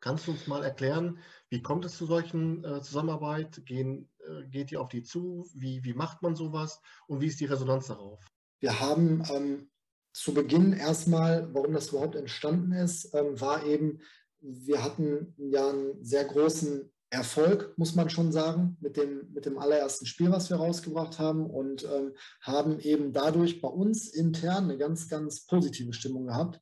Kannst 0.00 0.26
du 0.26 0.32
uns 0.32 0.46
mal 0.48 0.64
erklären, 0.64 1.18
wie 1.48 1.62
kommt 1.62 1.84
es 1.84 1.96
zu 1.96 2.06
solchen 2.06 2.64
äh, 2.64 2.82
Zusammenarbeit? 2.82 3.64
Gehen, 3.64 4.08
geht 4.50 4.70
ihr 4.70 4.80
auf 4.80 4.88
die 4.88 5.02
zu? 5.02 5.48
Wie, 5.54 5.82
wie 5.84 5.94
macht 5.94 6.22
man 6.22 6.36
sowas? 6.36 6.80
Und 7.08 7.20
wie 7.20 7.26
ist 7.26 7.40
die 7.40 7.46
Resonanz 7.46 7.88
darauf? 7.88 8.24
Wir 8.60 8.78
haben 8.78 9.24
ähm, 9.30 9.70
zu 10.12 10.34
Beginn 10.34 10.72
erstmal, 10.72 11.52
warum 11.54 11.72
das 11.72 11.88
überhaupt 11.88 12.14
entstanden 12.14 12.72
ist, 12.72 13.12
ähm, 13.14 13.40
war 13.40 13.64
eben, 13.64 14.00
wir 14.40 14.82
hatten 14.82 15.34
ja 15.36 15.68
einen 15.70 16.04
sehr 16.04 16.24
großen 16.24 16.91
Erfolg, 17.12 17.74
muss 17.76 17.94
man 17.94 18.08
schon 18.08 18.32
sagen, 18.32 18.78
mit 18.80 18.96
dem, 18.96 19.30
mit 19.34 19.44
dem 19.44 19.58
allerersten 19.58 20.06
Spiel, 20.06 20.30
was 20.30 20.48
wir 20.48 20.56
rausgebracht 20.56 21.18
haben 21.18 21.44
und 21.44 21.84
ähm, 21.84 22.14
haben 22.40 22.80
eben 22.80 23.12
dadurch 23.12 23.60
bei 23.60 23.68
uns 23.68 24.08
intern 24.08 24.64
eine 24.64 24.78
ganz, 24.78 25.08
ganz 25.08 25.44
positive 25.44 25.92
Stimmung 25.92 26.28
gehabt. 26.28 26.58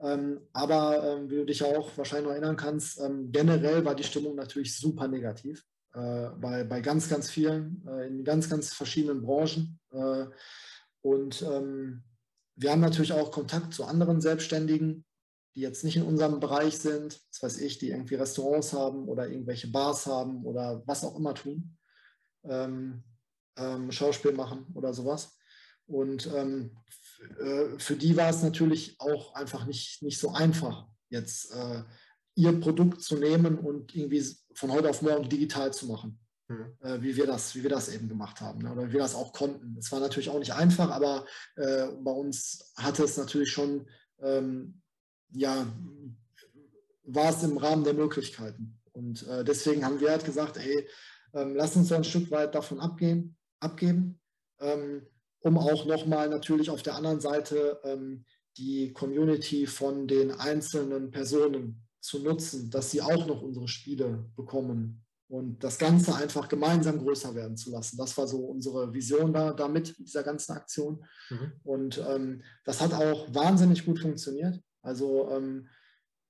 Ähm, 0.00 0.40
aber 0.54 1.04
ähm, 1.04 1.28
wie 1.28 1.36
du 1.36 1.44
dich 1.44 1.62
auch 1.62 1.98
wahrscheinlich 1.98 2.24
noch 2.28 2.32
erinnern 2.32 2.56
kannst, 2.56 2.98
ähm, 2.98 3.30
generell 3.30 3.84
war 3.84 3.94
die 3.94 4.04
Stimmung 4.04 4.36
natürlich 4.36 4.74
super 4.74 5.06
negativ 5.06 5.62
äh, 5.92 6.30
bei, 6.40 6.64
bei 6.64 6.80
ganz, 6.80 7.10
ganz 7.10 7.28
vielen, 7.28 7.86
äh, 7.86 8.06
in 8.06 8.24
ganz, 8.24 8.48
ganz 8.48 8.72
verschiedenen 8.72 9.20
Branchen. 9.20 9.78
Äh, 9.90 10.24
und 11.02 11.42
ähm, 11.42 12.04
wir 12.56 12.70
haben 12.70 12.80
natürlich 12.80 13.12
auch 13.12 13.30
Kontakt 13.30 13.74
zu 13.74 13.84
anderen 13.84 14.22
Selbstständigen, 14.22 15.04
die 15.54 15.60
jetzt 15.60 15.84
nicht 15.84 15.96
in 15.96 16.04
unserem 16.04 16.40
Bereich 16.40 16.78
sind, 16.78 17.20
das 17.30 17.42
weiß 17.42 17.58
ich, 17.58 17.78
die 17.78 17.90
irgendwie 17.90 18.14
Restaurants 18.14 18.72
haben 18.72 19.08
oder 19.08 19.28
irgendwelche 19.28 19.68
Bars 19.68 20.06
haben 20.06 20.44
oder 20.44 20.82
was 20.86 21.04
auch 21.04 21.16
immer 21.16 21.34
tun, 21.34 21.76
ähm, 22.44 23.02
ähm, 23.56 23.90
Schauspiel 23.90 24.32
machen 24.32 24.66
oder 24.74 24.94
sowas. 24.94 25.36
Und 25.86 26.28
ähm, 26.34 26.76
äh, 27.40 27.78
für 27.78 27.96
die 27.96 28.16
war 28.16 28.30
es 28.30 28.42
natürlich 28.42 28.96
auch 29.00 29.34
einfach 29.34 29.66
nicht, 29.66 30.02
nicht 30.02 30.18
so 30.18 30.30
einfach, 30.32 30.86
jetzt 31.08 31.52
äh, 31.52 31.82
ihr 32.36 32.60
Produkt 32.60 33.02
zu 33.02 33.16
nehmen 33.16 33.58
und 33.58 33.94
irgendwie 33.94 34.24
von 34.54 34.72
heute 34.72 34.88
auf 34.88 35.02
morgen 35.02 35.28
digital 35.28 35.72
zu 35.72 35.86
machen, 35.86 36.20
mhm. 36.48 36.76
äh, 36.80 37.02
wie, 37.02 37.16
wir 37.16 37.26
das, 37.26 37.54
wie 37.54 37.62
wir 37.62 37.70
das 37.70 37.88
eben 37.88 38.08
gemacht 38.08 38.40
haben 38.40 38.60
ne? 38.60 38.72
oder 38.72 38.88
wie 38.88 38.92
wir 38.92 39.00
das 39.00 39.14
auch 39.16 39.32
konnten. 39.32 39.76
Es 39.78 39.90
war 39.90 40.00
natürlich 40.00 40.30
auch 40.30 40.38
nicht 40.38 40.54
einfach, 40.54 40.90
aber 40.90 41.26
äh, 41.56 41.88
bei 42.00 42.12
uns 42.12 42.72
hatte 42.76 43.02
es 43.02 43.16
natürlich 43.16 43.50
schon 43.50 43.88
ähm, 44.22 44.79
ja, 45.32 45.66
war 47.04 47.30
es 47.30 47.42
im 47.42 47.58
Rahmen 47.58 47.84
der 47.84 47.94
Möglichkeiten. 47.94 48.78
Und 48.92 49.26
äh, 49.26 49.44
deswegen 49.44 49.84
haben 49.84 50.00
wir 50.00 50.10
halt 50.10 50.24
gesagt, 50.24 50.58
hey, 50.58 50.86
ähm, 51.34 51.54
lass 51.54 51.76
uns 51.76 51.88
so 51.88 51.94
ein 51.94 52.04
Stück 52.04 52.30
weit 52.30 52.54
davon 52.54 52.80
abgehen, 52.80 53.36
abgeben, 53.60 54.20
ähm, 54.60 55.06
um 55.40 55.58
auch 55.58 55.86
nochmal 55.86 56.28
natürlich 56.28 56.70
auf 56.70 56.82
der 56.82 56.96
anderen 56.96 57.20
Seite 57.20 57.80
ähm, 57.84 58.24
die 58.56 58.92
Community 58.92 59.66
von 59.66 60.06
den 60.06 60.32
einzelnen 60.32 61.10
Personen 61.10 61.86
zu 62.00 62.18
nutzen, 62.20 62.70
dass 62.70 62.90
sie 62.90 63.02
auch 63.02 63.26
noch 63.26 63.42
unsere 63.42 63.68
Spiele 63.68 64.30
bekommen 64.36 65.04
und 65.28 65.62
das 65.62 65.78
Ganze 65.78 66.14
einfach 66.14 66.48
gemeinsam 66.48 66.98
größer 66.98 67.34
werden 67.34 67.56
zu 67.56 67.70
lassen. 67.70 67.96
Das 67.96 68.16
war 68.18 68.26
so 68.26 68.38
unsere 68.38 68.92
Vision 68.92 69.32
da, 69.32 69.52
damit, 69.52 69.96
dieser 69.98 70.24
ganzen 70.24 70.52
Aktion. 70.52 71.04
Mhm. 71.30 71.52
Und 71.62 72.04
ähm, 72.08 72.42
das 72.64 72.80
hat 72.80 72.92
auch 72.92 73.32
wahnsinnig 73.32 73.84
gut 73.84 74.00
funktioniert. 74.00 74.60
Also 74.82 75.30
ähm, 75.30 75.68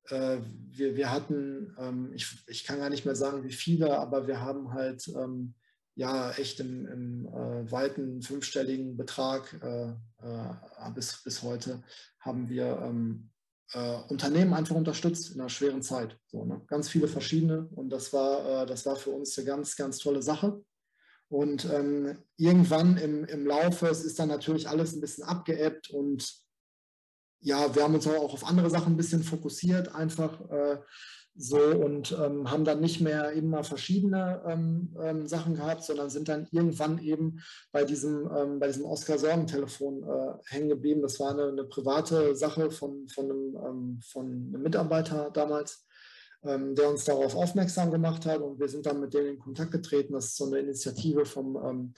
äh, 0.08 0.38
wir, 0.70 0.96
wir 0.96 1.10
hatten, 1.12 1.74
ähm, 1.78 2.12
ich, 2.14 2.44
ich 2.46 2.64
kann 2.64 2.78
gar 2.78 2.90
nicht 2.90 3.04
mehr 3.04 3.16
sagen, 3.16 3.44
wie 3.44 3.52
viele, 3.52 3.98
aber 3.98 4.26
wir 4.26 4.40
haben 4.40 4.72
halt 4.72 5.08
ähm, 5.08 5.54
ja 5.94 6.30
echt 6.32 6.60
im, 6.60 6.86
im 6.86 7.26
äh, 7.26 7.70
weiten 7.70 8.22
fünfstelligen 8.22 8.96
Betrag 8.96 9.52
äh, 9.62 9.90
äh 10.26 10.90
bis, 10.94 11.22
bis 11.22 11.42
heute 11.42 11.82
haben 12.18 12.48
wir 12.48 12.80
ähm, 12.82 13.30
äh, 13.72 13.98
Unternehmen 14.08 14.54
einfach 14.54 14.74
unterstützt 14.74 15.34
in 15.34 15.40
einer 15.40 15.48
schweren 15.48 15.82
Zeit. 15.82 16.18
So, 16.26 16.44
ne? 16.44 16.60
Ganz 16.66 16.88
viele 16.88 17.08
verschiedene 17.08 17.68
und 17.74 17.90
das 17.90 18.12
war, 18.12 18.62
äh, 18.62 18.66
das 18.66 18.86
war 18.86 18.96
für 18.96 19.10
uns 19.10 19.36
eine 19.38 19.46
ganz, 19.46 19.76
ganz 19.76 19.98
tolle 19.98 20.22
Sache. 20.22 20.62
Und 21.28 21.64
ähm, 21.72 22.18
irgendwann 22.36 22.96
im, 22.96 23.24
im 23.24 23.46
Laufe, 23.46 23.86
es 23.86 24.02
ist 24.02 24.18
dann 24.18 24.28
natürlich 24.28 24.68
alles 24.68 24.94
ein 24.94 25.00
bisschen 25.00 25.22
abgeebbt 25.22 25.90
und 25.90 26.28
ja, 27.40 27.74
wir 27.74 27.82
haben 27.82 27.94
uns 27.94 28.06
auch 28.06 28.34
auf 28.34 28.46
andere 28.46 28.70
Sachen 28.70 28.94
ein 28.94 28.96
bisschen 28.96 29.22
fokussiert, 29.22 29.94
einfach 29.94 30.40
äh, 30.50 30.78
so 31.34 31.58
und 31.58 32.12
ähm, 32.12 32.50
haben 32.50 32.64
dann 32.64 32.80
nicht 32.80 33.00
mehr 33.00 33.32
immer 33.32 33.64
verschiedene 33.64 34.42
ähm, 34.46 34.94
ähm, 35.02 35.26
Sachen 35.26 35.54
gehabt, 35.54 35.84
sondern 35.84 36.10
sind 36.10 36.28
dann 36.28 36.46
irgendwann 36.50 36.98
eben 36.98 37.40
bei 37.72 37.84
diesem, 37.84 38.28
ähm, 38.36 38.58
bei 38.58 38.66
diesem 38.66 38.84
Oscar-Sorgen-Telefon 38.84 40.02
äh, 40.02 40.34
hängen 40.48 40.68
geblieben. 40.68 41.02
Das 41.02 41.18
war 41.18 41.30
eine, 41.30 41.48
eine 41.48 41.64
private 41.64 42.36
Sache 42.36 42.70
von, 42.70 43.08
von, 43.08 43.24
einem, 43.24 43.56
ähm, 43.56 44.00
von 44.02 44.26
einem 44.26 44.62
Mitarbeiter 44.62 45.30
damals, 45.32 45.86
ähm, 46.42 46.74
der 46.74 46.90
uns 46.90 47.04
darauf 47.04 47.34
aufmerksam 47.34 47.90
gemacht 47.90 48.26
hat 48.26 48.40
und 48.40 48.58
wir 48.58 48.68
sind 48.68 48.84
dann 48.84 49.00
mit 49.00 49.14
denen 49.14 49.28
in 49.28 49.38
Kontakt 49.38 49.70
getreten. 49.70 50.12
Das 50.12 50.26
ist 50.26 50.36
so 50.36 50.46
eine 50.46 50.58
Initiative 50.58 51.24
vom, 51.24 51.94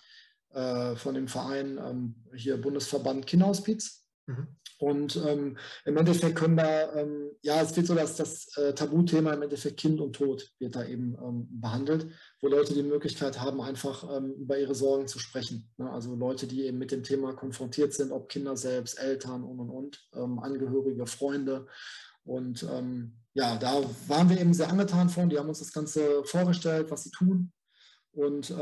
äh, 0.53 0.95
von 0.95 1.15
dem 1.15 1.27
Verein 1.27 2.15
hier 2.35 2.61
Bundesverband 2.61 3.27
Kinderhospiz. 3.27 4.02
Mhm. 4.27 4.49
Und 4.83 5.15
ähm, 5.17 5.57
im 5.85 5.97
Endeffekt 5.97 6.35
können 6.35 6.57
da, 6.57 6.93
ähm, 6.97 7.31
ja, 7.43 7.63
es 7.63 7.77
wird 7.77 7.87
so, 7.87 7.95
dass 7.95 8.17
das 8.17 8.57
äh, 8.57 8.75
Tabuthema 8.75 9.33
im 9.33 9.43
Endeffekt 9.43 9.79
Kind 9.79 10.01
und 10.01 10.15
Tod 10.15 10.51
wird 10.59 10.75
da 10.75 10.85
eben 10.85 11.17
ähm, 11.23 11.47
behandelt, 11.61 12.09
wo 12.41 12.49
Leute 12.49 12.75
die 12.75 12.83
Möglichkeit 12.83 13.39
haben, 13.41 13.61
einfach 13.61 14.05
ähm, 14.17 14.33
über 14.35 14.59
ihre 14.59 14.75
Sorgen 14.75 15.07
zu 15.07 15.21
sprechen. 15.21 15.71
Ne? 15.77 15.89
Also 15.89 16.17
Leute, 16.17 16.49
die 16.49 16.65
eben 16.65 16.79
mit 16.79 16.91
dem 16.91 17.05
Thema 17.05 17.33
konfrontiert 17.33 17.95
sind, 17.95 18.11
ob 18.11 18.29
Kinder 18.29 18.57
selbst, 18.57 18.99
Eltern 18.99 19.45
und 19.45 19.61
und 19.61 19.71
und, 19.71 20.09
ähm, 20.15 20.41
Angehörige, 20.41 21.07
Freunde. 21.07 21.69
Und 22.25 22.65
ähm, 22.65 23.21
ja, 23.35 23.57
da 23.59 23.85
waren 24.09 24.31
wir 24.31 24.41
eben 24.41 24.53
sehr 24.53 24.69
angetan 24.69 25.09
von. 25.09 25.29
Die 25.29 25.39
haben 25.39 25.49
uns 25.49 25.61
das 25.61 25.73
Ganze 25.73 26.25
vorgestellt, 26.25 26.91
was 26.91 27.05
sie 27.05 27.11
tun. 27.11 27.53
Und 28.13 28.55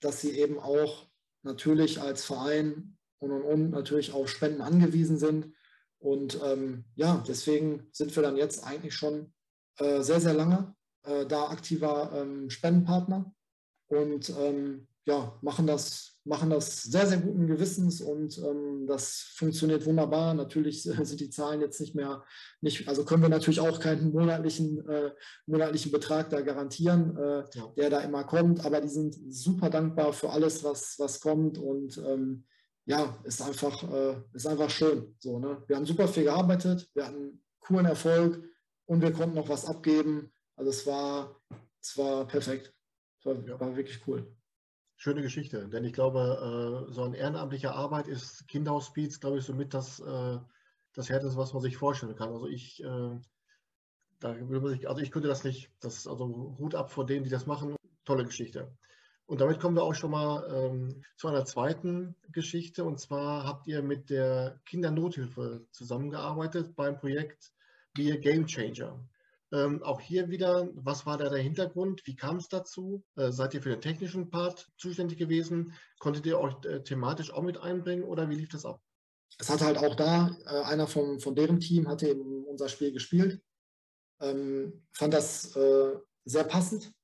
dass 0.00 0.22
sie 0.22 0.30
eben 0.38 0.58
auch 0.58 1.06
natürlich 1.42 2.00
als 2.00 2.24
Verein 2.24 2.97
und, 3.18 3.30
und, 3.32 3.42
und 3.42 3.70
natürlich 3.70 4.12
auf 4.12 4.28
Spenden 4.28 4.60
angewiesen 4.60 5.18
sind. 5.18 5.54
Und 5.98 6.38
ähm, 6.44 6.84
ja, 6.94 7.24
deswegen 7.26 7.88
sind 7.92 8.14
wir 8.14 8.22
dann 8.22 8.36
jetzt 8.36 8.64
eigentlich 8.64 8.94
schon 8.94 9.32
äh, 9.78 10.02
sehr, 10.02 10.20
sehr 10.20 10.34
lange 10.34 10.74
äh, 11.04 11.26
da 11.26 11.48
aktiver 11.48 12.12
ähm, 12.14 12.50
Spendenpartner 12.50 13.32
und 13.88 14.30
ähm, 14.38 14.86
ja, 15.08 15.38
machen 15.40 15.66
das, 15.66 16.18
machen 16.24 16.50
das 16.50 16.82
sehr, 16.82 17.06
sehr 17.06 17.16
guten 17.16 17.46
Gewissens 17.46 18.02
und 18.02 18.36
ähm, 18.38 18.86
das 18.86 19.32
funktioniert 19.34 19.86
wunderbar. 19.86 20.34
Natürlich 20.34 20.82
sind 21.02 21.18
die 21.18 21.30
Zahlen 21.30 21.62
jetzt 21.62 21.80
nicht 21.80 21.94
mehr, 21.94 22.24
nicht, 22.60 22.86
also 22.88 23.04
können 23.04 23.22
wir 23.22 23.30
natürlich 23.30 23.60
auch 23.60 23.80
keinen 23.80 24.12
monatlichen, 24.12 24.86
äh, 24.86 25.12
monatlichen 25.46 25.90
Betrag 25.90 26.28
da 26.28 26.42
garantieren, 26.42 27.16
äh, 27.16 27.44
ja. 27.54 27.72
der 27.76 27.90
da 27.90 28.00
immer 28.00 28.24
kommt, 28.24 28.64
aber 28.66 28.82
die 28.82 28.88
sind 28.88 29.16
super 29.28 29.70
dankbar 29.70 30.12
für 30.12 30.30
alles, 30.30 30.62
was, 30.62 30.96
was 30.98 31.20
kommt 31.20 31.56
und 31.56 31.96
ähm, 32.06 32.44
ja, 32.88 33.14
ist 33.22 33.42
einfach, 33.42 33.82
äh, 33.92 34.16
ist 34.32 34.46
einfach 34.46 34.70
schön. 34.70 35.14
So, 35.18 35.38
ne? 35.38 35.62
Wir 35.66 35.76
haben 35.76 35.84
super 35.84 36.08
viel 36.08 36.24
gearbeitet, 36.24 36.88
wir 36.94 37.06
hatten 37.06 37.44
coolen 37.60 37.84
Erfolg 37.84 38.42
und 38.86 39.02
wir 39.02 39.12
konnten 39.12 39.36
noch 39.36 39.50
was 39.50 39.66
abgeben. 39.66 40.32
Also 40.56 40.70
es 40.70 40.86
war, 40.86 41.38
es 41.82 41.98
war 41.98 42.26
perfekt. 42.26 42.74
Es 43.18 43.26
war, 43.26 43.34
ja. 43.46 43.60
war 43.60 43.76
wirklich 43.76 44.00
cool. 44.06 44.34
Schöne 44.96 45.20
Geschichte, 45.20 45.68
denn 45.68 45.84
ich 45.84 45.92
glaube, 45.92 46.86
äh, 46.88 46.92
so 46.92 47.02
eine 47.02 47.18
ehrenamtliche 47.18 47.72
Arbeit 47.72 48.08
ist 48.08 48.48
Kinderhospiz, 48.48 49.20
glaube 49.20 49.38
ich, 49.38 49.44
somit 49.44 49.74
das, 49.74 50.00
äh, 50.00 50.38
das 50.94 51.10
Härteste, 51.10 51.36
was 51.36 51.52
man 51.52 51.60
sich 51.60 51.76
vorstellen 51.76 52.16
kann. 52.16 52.30
Also 52.30 52.46
ich, 52.46 52.82
äh, 52.82 53.20
da 54.18 54.32
also 54.32 54.98
ich 55.02 55.10
könnte 55.10 55.28
das 55.28 55.44
nicht. 55.44 55.70
Das, 55.80 56.06
also 56.06 56.56
Hut 56.58 56.74
ab 56.74 56.90
vor 56.90 57.04
denen, 57.04 57.22
die 57.22 57.30
das 57.30 57.44
machen. 57.44 57.76
Tolle 58.06 58.24
Geschichte. 58.24 58.74
Und 59.28 59.42
damit 59.42 59.60
kommen 59.60 59.76
wir 59.76 59.82
auch 59.82 59.94
schon 59.94 60.12
mal 60.12 60.42
ähm, 60.50 61.04
zu 61.18 61.28
einer 61.28 61.44
zweiten 61.44 62.16
Geschichte. 62.32 62.82
Und 62.82 62.98
zwar 62.98 63.44
habt 63.44 63.66
ihr 63.66 63.82
mit 63.82 64.08
der 64.08 64.58
Kindernothilfe 64.64 65.66
zusammengearbeitet 65.70 66.74
beim 66.74 66.96
Projekt 66.96 67.52
Be 67.92 68.10
a 68.14 68.16
Game 68.16 68.46
Changer. 68.46 68.98
Ähm, 69.52 69.82
auch 69.82 70.00
hier 70.00 70.30
wieder, 70.30 70.70
was 70.72 71.04
war 71.04 71.18
da 71.18 71.28
der 71.28 71.42
Hintergrund? 71.42 72.00
Wie 72.06 72.16
kam 72.16 72.38
es 72.38 72.48
dazu? 72.48 73.04
Äh, 73.16 73.30
seid 73.30 73.52
ihr 73.52 73.60
für 73.60 73.68
den 73.68 73.82
technischen 73.82 74.30
Part 74.30 74.70
zuständig 74.78 75.18
gewesen? 75.18 75.74
Konntet 75.98 76.24
ihr 76.24 76.40
euch 76.40 76.54
äh, 76.64 76.82
thematisch 76.82 77.30
auch 77.30 77.42
mit 77.42 77.58
einbringen 77.58 78.04
oder 78.04 78.30
wie 78.30 78.36
lief 78.36 78.48
das 78.48 78.64
ab? 78.64 78.80
Es 79.38 79.50
hat 79.50 79.60
halt 79.60 79.76
auch 79.76 79.94
da, 79.94 80.34
äh, 80.46 80.62
einer 80.62 80.86
von, 80.86 81.20
von 81.20 81.34
deren 81.34 81.60
Team 81.60 81.86
hatte 81.86 82.08
eben 82.08 82.44
unser 82.46 82.70
Spiel 82.70 82.92
gespielt. 82.92 83.42
Ähm, 84.20 84.86
fand 84.92 85.12
das 85.12 85.54
äh, 85.54 85.96
sehr 86.24 86.44
passend 86.44 86.94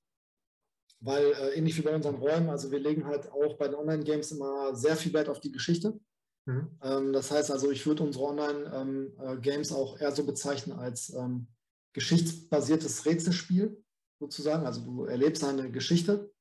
weil 1.05 1.33
äh, 1.33 1.57
ähnlich 1.57 1.77
wie 1.77 1.83
bei 1.83 1.95
unseren 1.95 2.17
Räumen, 2.17 2.49
also 2.49 2.71
wir 2.71 2.79
legen 2.79 3.05
halt 3.05 3.31
auch 3.31 3.57
bei 3.59 3.69
den 3.69 3.77
Online-Games 3.77 4.33
immer 4.33 4.75
sehr 4.75 4.97
viel 4.97 5.13
Wert 5.13 5.29
auf 5.29 5.41
die 5.41 5.53
Geschichte. 5.53 6.01
Mhm. 6.47 6.79
Ähm, 6.83 7.13
das 7.13 7.31
heißt 7.31 7.51
also, 7.51 7.71
ich 7.71 7.87
würde 7.87 8.03
unsere 8.03 8.25
Online-Games 8.25 9.71
ähm, 9.71 9.77
äh, 9.77 9.79
auch 9.79 10.01
eher 10.01 10.13
so 10.13 10.25
bezeichnen 10.25 10.79
als 10.79 11.13
ähm, 11.15 11.49
geschichtsbasiertes 11.93 13.05
Rätselspiel 13.05 13.83
sozusagen. 14.19 14.65
Also 14.65 14.81
du 14.81 15.05
erlebst 15.05 15.45
eine 15.45 15.71
Geschichte, 15.71 16.33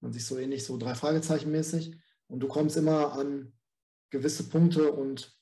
man 0.00 0.12
sich 0.12 0.24
so 0.24 0.38
ähnlich 0.38 0.64
so 0.64 0.78
drei 0.78 0.94
Fragezeichen 0.94 1.50
mäßig 1.50 1.96
und 2.28 2.40
du 2.40 2.48
kommst 2.48 2.76
immer 2.76 3.12
an 3.12 3.52
gewisse 4.10 4.44
Punkte 4.44 4.92
und 4.92 5.36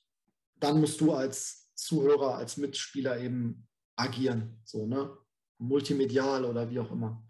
dann 0.57 0.81
musst 0.81 1.01
du 1.01 1.13
als 1.13 1.73
Zuhörer, 1.75 2.37
als 2.37 2.57
Mitspieler 2.57 3.21
eben 3.21 3.69
agieren, 3.97 4.61
so 4.65 4.87
ne, 4.87 5.17
multimedial 5.59 6.45
oder 6.45 6.69
wie 6.71 6.81
auch 6.81 6.91
immer. 6.91 7.23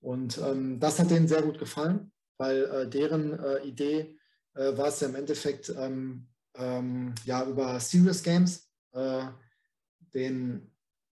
Und 0.00 0.38
ähm, 0.38 0.78
das 0.80 0.98
hat 0.98 1.10
denen 1.10 1.28
sehr 1.28 1.42
gut 1.42 1.58
gefallen, 1.58 2.12
weil 2.36 2.64
äh, 2.64 2.88
deren 2.88 3.38
äh, 3.38 3.64
Idee 3.64 4.16
äh, 4.54 4.76
war 4.76 4.88
es 4.88 5.00
ja 5.00 5.08
im 5.08 5.16
Endeffekt 5.16 5.72
ähm, 5.76 6.28
ähm, 6.56 7.14
ja 7.24 7.44
über 7.46 7.78
Serious 7.80 8.22
Games 8.22 8.68
äh, 8.92 9.26
den 10.14 10.70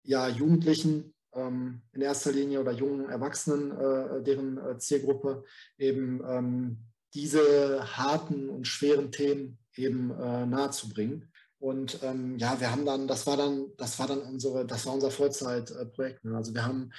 ja, 0.03 0.29
Jugendlichen 0.29 1.15
ähm, 1.35 1.83
in 1.93 2.01
erster 2.01 2.33
Linie 2.33 2.61
oder 2.61 2.73
jungen 2.73 3.09
Erwachsenen, 3.09 3.73
äh, 3.73 4.23
deren 4.23 4.59
äh, 4.59 4.79
Zielgruppe 4.79 5.45
eben 5.79 6.23
ähm, 6.27 6.79
diese 7.15 7.97
harten 7.97 8.49
und 8.49 8.67
schweren 8.67 9.13
Themen 9.13 9.59
eben 9.77 10.11
äh, 10.11 10.47
nahezubringen. 10.47 11.33
Und 11.59 12.03
ähm, 12.03 12.39
ja, 12.39 12.59
wir 12.59 12.71
haben 12.71 12.87
dann, 12.87 13.07
das 13.07 13.27
war 13.27 13.37
dann, 13.37 13.67
das 13.77 13.99
war 13.99 14.07
dann 14.07 14.23
unsere, 14.23 14.65
das 14.65 14.87
war 14.87 14.95
unser 14.95 15.11
Vollzeitprojekt. 15.11 16.25
Ne? 16.25 16.35
Also 16.35 16.55
wir 16.55 16.65
haben 16.65 16.91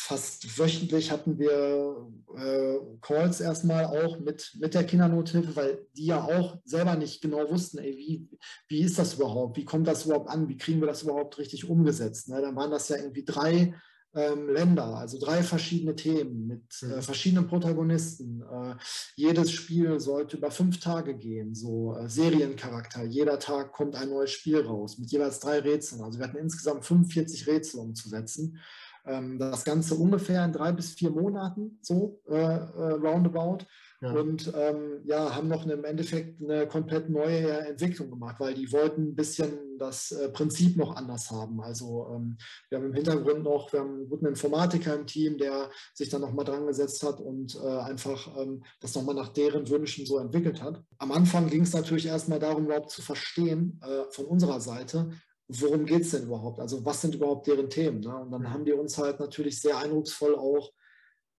fast 0.00 0.58
wöchentlich 0.58 1.10
hatten 1.10 1.38
wir 1.38 2.08
äh, 2.34 2.78
Calls 3.02 3.40
erstmal 3.40 3.84
auch 3.84 4.18
mit, 4.18 4.56
mit 4.58 4.72
der 4.72 4.84
Kindernothilfe, 4.84 5.54
weil 5.54 5.86
die 5.94 6.06
ja 6.06 6.24
auch 6.24 6.56
selber 6.64 6.96
nicht 6.96 7.20
genau 7.20 7.50
wussten, 7.50 7.78
ey, 7.78 7.96
wie, 7.96 8.28
wie 8.68 8.80
ist 8.80 8.98
das 8.98 9.14
überhaupt, 9.14 9.58
wie 9.58 9.64
kommt 9.66 9.86
das 9.86 10.06
überhaupt 10.06 10.30
an, 10.30 10.48
wie 10.48 10.56
kriegen 10.56 10.80
wir 10.80 10.88
das 10.88 11.02
überhaupt 11.02 11.36
richtig 11.38 11.68
umgesetzt. 11.68 12.30
Ne? 12.30 12.40
Dann 12.40 12.56
waren 12.56 12.70
das 12.70 12.88
ja 12.88 12.96
irgendwie 12.96 13.24
drei 13.24 13.74
ähm, 14.14 14.48
Länder, 14.48 14.96
also 14.96 15.18
drei 15.18 15.42
verschiedene 15.42 15.94
Themen 15.94 16.46
mit 16.46 16.82
äh, 16.82 16.96
mhm. 16.96 17.02
verschiedenen 17.02 17.46
Protagonisten. 17.46 18.42
Äh, 18.42 18.76
jedes 19.16 19.52
Spiel 19.52 20.00
sollte 20.00 20.38
über 20.38 20.50
fünf 20.50 20.80
Tage 20.80 21.14
gehen, 21.14 21.54
so 21.54 21.94
äh, 21.94 22.08
Seriencharakter. 22.08 23.04
Jeder 23.04 23.38
Tag 23.38 23.72
kommt 23.72 23.94
ein 23.96 24.08
neues 24.08 24.30
Spiel 24.30 24.62
raus 24.62 24.98
mit 24.98 25.12
jeweils 25.12 25.40
drei 25.40 25.58
Rätseln. 25.58 26.02
Also 26.02 26.18
wir 26.18 26.26
hatten 26.26 26.38
insgesamt 26.38 26.86
45 26.86 27.46
Rätsel 27.46 27.80
umzusetzen. 27.80 28.58
Ähm, 29.06 29.38
das 29.38 29.64
Ganze 29.64 29.94
ungefähr 29.94 30.44
in 30.44 30.52
drei 30.52 30.72
bis 30.72 30.94
vier 30.94 31.10
Monaten, 31.10 31.78
so 31.82 32.20
äh, 32.28 32.34
äh, 32.34 32.92
roundabout. 32.92 33.64
Ja. 34.02 34.12
Und 34.12 34.50
ähm, 34.56 35.00
ja, 35.04 35.34
haben 35.34 35.48
noch 35.48 35.66
im 35.66 35.84
Endeffekt 35.84 36.42
eine 36.42 36.66
komplett 36.66 37.10
neue 37.10 37.50
Entwicklung 37.66 38.10
gemacht, 38.10 38.36
weil 38.38 38.54
die 38.54 38.72
wollten 38.72 39.08
ein 39.08 39.14
bisschen 39.14 39.70
das 39.78 40.10
äh, 40.12 40.30
Prinzip 40.30 40.76
noch 40.76 40.96
anders 40.96 41.30
haben. 41.30 41.60
Also 41.60 42.06
ähm, 42.14 42.38
wir 42.70 42.78
haben 42.78 42.86
im 42.86 42.94
Hintergrund 42.94 43.42
noch, 43.42 43.70
wir 43.72 43.80
haben 43.80 43.94
einen 43.96 44.08
guten 44.08 44.26
Informatiker 44.26 44.94
im 44.94 45.06
Team, 45.06 45.36
der 45.36 45.70
sich 45.92 46.08
dann 46.08 46.22
nochmal 46.22 46.46
dran 46.46 46.66
gesetzt 46.66 47.02
hat 47.02 47.20
und 47.20 47.56
äh, 47.56 47.78
einfach 47.80 48.36
ähm, 48.38 48.62
das 48.80 48.94
nochmal 48.94 49.14
nach 49.14 49.28
deren 49.28 49.68
Wünschen 49.68 50.06
so 50.06 50.18
entwickelt 50.18 50.62
hat. 50.62 50.82
Am 50.96 51.12
Anfang 51.12 51.48
ging 51.48 51.62
es 51.62 51.74
natürlich 51.74 52.06
erstmal 52.06 52.38
darum, 52.38 52.66
überhaupt 52.66 52.90
zu 52.90 53.02
verstehen 53.02 53.80
äh, 53.82 54.10
von 54.10 54.24
unserer 54.24 54.60
Seite, 54.60 55.10
worum 55.52 55.86
geht 55.86 56.02
es 56.02 56.10
denn 56.10 56.24
überhaupt? 56.24 56.60
Also 56.60 56.84
was 56.84 57.00
sind 57.00 57.14
überhaupt 57.14 57.46
deren 57.46 57.70
Themen? 57.70 58.00
Ne? 58.00 58.14
Und 58.14 58.30
dann 58.30 58.42
mhm. 58.42 58.50
haben 58.50 58.64
die 58.64 58.72
uns 58.72 58.98
halt 58.98 59.20
natürlich 59.20 59.60
sehr 59.60 59.76
eindrucksvoll 59.78 60.34
auch 60.36 60.72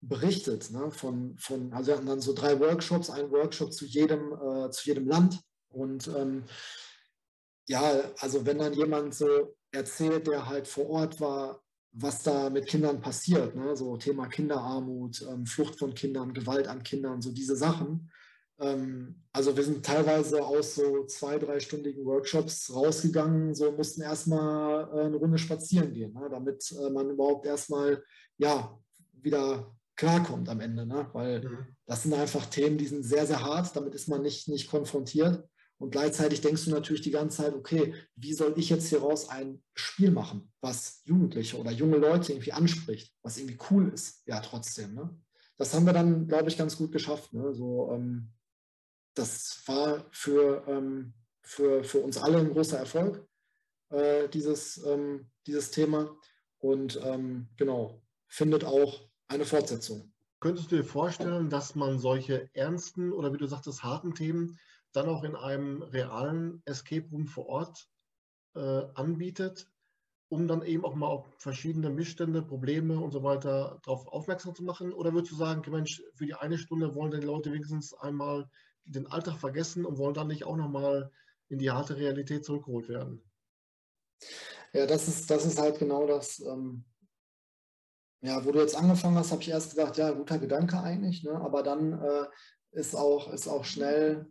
berichtet. 0.01 0.71
Ne? 0.71 0.91
Von, 0.91 1.37
von, 1.37 1.71
also 1.73 1.87
wir 1.87 1.95
hatten 1.95 2.07
dann 2.07 2.21
so 2.21 2.33
drei 2.33 2.59
Workshops, 2.59 3.09
ein 3.09 3.31
Workshop 3.31 3.73
zu 3.73 3.85
jedem, 3.85 4.33
äh, 4.33 4.69
zu 4.71 4.87
jedem 4.87 5.07
Land. 5.07 5.39
Und 5.69 6.07
ähm, 6.07 6.43
ja, 7.67 8.11
also 8.19 8.45
wenn 8.45 8.59
dann 8.59 8.73
jemand 8.73 9.15
so 9.15 9.55
erzählt, 9.71 10.27
der 10.27 10.47
halt 10.47 10.67
vor 10.67 10.89
Ort 10.89 11.21
war, 11.21 11.61
was 11.93 12.23
da 12.23 12.49
mit 12.49 12.67
Kindern 12.67 13.01
passiert, 13.01 13.55
ne? 13.55 13.75
so 13.75 13.97
Thema 13.97 14.27
Kinderarmut, 14.27 15.25
ähm, 15.29 15.45
Flucht 15.45 15.77
von 15.79 15.93
Kindern, 15.93 16.33
Gewalt 16.33 16.67
an 16.67 16.83
Kindern, 16.83 17.21
so 17.21 17.31
diese 17.31 17.55
Sachen, 17.55 18.11
also 19.33 19.55
wir 19.55 19.63
sind 19.63 19.85
teilweise 19.85 20.43
aus 20.43 20.75
so 20.75 21.05
zwei, 21.05 21.39
dreistündigen 21.39 22.05
Workshops 22.05 22.73
rausgegangen, 22.73 23.55
so 23.55 23.71
mussten 23.71 24.01
erstmal 24.01 24.87
äh, 24.93 25.05
eine 25.05 25.15
Runde 25.15 25.37
spazieren 25.37 25.93
gehen, 25.93 26.13
ne, 26.13 26.27
damit 26.29 26.71
äh, 26.71 26.89
man 26.89 27.09
überhaupt 27.09 27.45
erstmal 27.45 28.03
ja, 28.37 28.77
wieder 29.13 29.75
klarkommt 29.95 30.49
am 30.49 30.59
Ende. 30.59 30.85
Ne? 30.85 31.09
Weil 31.13 31.41
mhm. 31.41 31.75
das 31.85 32.03
sind 32.03 32.13
einfach 32.13 32.45
Themen, 32.47 32.77
die 32.77 32.87
sind 32.87 33.03
sehr, 33.03 33.25
sehr 33.25 33.41
hart, 33.41 33.75
damit 33.75 33.95
ist 33.95 34.07
man 34.07 34.21
nicht, 34.21 34.47
nicht 34.47 34.69
konfrontiert. 34.69 35.43
Und 35.77 35.89
gleichzeitig 35.89 36.41
denkst 36.41 36.65
du 36.65 36.71
natürlich 36.71 37.01
die 37.01 37.09
ganze 37.09 37.37
Zeit, 37.37 37.55
okay, 37.55 37.95
wie 38.15 38.33
soll 38.33 38.53
ich 38.57 38.69
jetzt 38.69 38.89
hieraus 38.89 39.29
ein 39.29 39.63
Spiel 39.73 40.11
machen, 40.11 40.51
was 40.61 41.01
Jugendliche 41.05 41.57
oder 41.57 41.71
junge 41.71 41.97
Leute 41.97 42.33
irgendwie 42.33 42.51
anspricht, 42.51 43.11
was 43.23 43.37
irgendwie 43.39 43.57
cool 43.71 43.91
ist, 43.91 44.21
ja 44.27 44.39
trotzdem. 44.41 44.93
Ne? 44.93 45.09
Das 45.57 45.73
haben 45.73 45.87
wir 45.87 45.93
dann, 45.93 46.27
glaube 46.27 46.49
ich, 46.49 46.57
ganz 46.57 46.77
gut 46.77 46.91
geschafft. 46.91 47.33
Ne? 47.33 47.53
So, 47.55 47.91
ähm, 47.93 48.31
das 49.21 49.61
war 49.67 50.05
für, 50.11 50.63
ähm, 50.67 51.13
für, 51.41 51.83
für 51.83 51.99
uns 51.99 52.17
alle 52.17 52.39
ein 52.39 52.51
großer 52.51 52.79
Erfolg, 52.79 53.25
äh, 53.89 54.27
dieses, 54.29 54.83
ähm, 54.85 55.29
dieses 55.45 55.71
Thema. 55.71 56.15
Und 56.57 56.99
ähm, 57.03 57.47
genau, 57.55 58.01
findet 58.27 58.63
auch 58.65 59.07
eine 59.27 59.45
Fortsetzung. 59.45 60.11
Könntest 60.39 60.71
du 60.71 60.77
dir 60.77 60.83
vorstellen, 60.83 61.49
dass 61.49 61.75
man 61.75 61.99
solche 61.99 62.49
ernsten 62.53 63.13
oder 63.13 63.31
wie 63.31 63.37
du 63.37 63.45
sagtest, 63.45 63.83
harten 63.83 64.15
Themen 64.15 64.59
dann 64.91 65.07
auch 65.07 65.23
in 65.23 65.35
einem 65.35 65.83
realen 65.83 66.63
Escape 66.65 67.07
Room 67.11 67.27
vor 67.27 67.45
Ort 67.45 67.87
äh, 68.55 68.83
anbietet, 68.95 69.67
um 70.29 70.47
dann 70.47 70.63
eben 70.63 70.83
auch 70.83 70.95
mal 70.95 71.07
auf 71.07 71.27
verschiedene 71.37 71.91
Missstände, 71.91 72.41
Probleme 72.41 72.99
und 72.99 73.11
so 73.11 73.21
weiter 73.21 73.79
darauf 73.83 74.07
aufmerksam 74.07 74.55
zu 74.55 74.63
machen? 74.63 74.93
Oder 74.93 75.13
würdest 75.13 75.31
du 75.31 75.35
sagen, 75.35 75.69
Mensch, 75.71 76.01
für 76.15 76.25
die 76.25 76.33
eine 76.33 76.57
Stunde 76.57 76.95
wollen 76.95 77.11
die 77.11 77.25
Leute 77.25 77.51
wenigstens 77.51 77.93
einmal 77.93 78.49
den 78.85 79.07
Alltag 79.07 79.37
vergessen 79.37 79.85
und 79.85 79.97
wollen 79.97 80.13
dann 80.13 80.27
nicht 80.27 80.45
auch 80.45 80.57
nochmal 80.57 81.11
in 81.49 81.59
die 81.59 81.71
harte 81.71 81.97
Realität 81.97 82.45
zurückgeholt 82.45 82.89
werden. 82.89 83.21
Ja, 84.73 84.85
das 84.85 85.07
ist, 85.07 85.29
das 85.29 85.45
ist 85.45 85.59
halt 85.59 85.79
genau 85.79 86.07
das. 86.07 86.39
Ähm, 86.39 86.85
ja, 88.21 88.45
wo 88.45 88.51
du 88.51 88.59
jetzt 88.59 88.75
angefangen 88.75 89.17
hast, 89.17 89.31
habe 89.31 89.41
ich 89.41 89.49
erst 89.49 89.71
gedacht, 89.71 89.97
ja, 89.97 90.11
guter 90.11 90.37
Gedanke 90.37 90.79
eigentlich, 90.79 91.23
ne? 91.23 91.31
aber 91.31 91.63
dann 91.63 91.99
äh, 91.99 92.27
ist, 92.71 92.95
auch, 92.95 93.33
ist 93.33 93.47
auch 93.47 93.65
schnell 93.65 94.27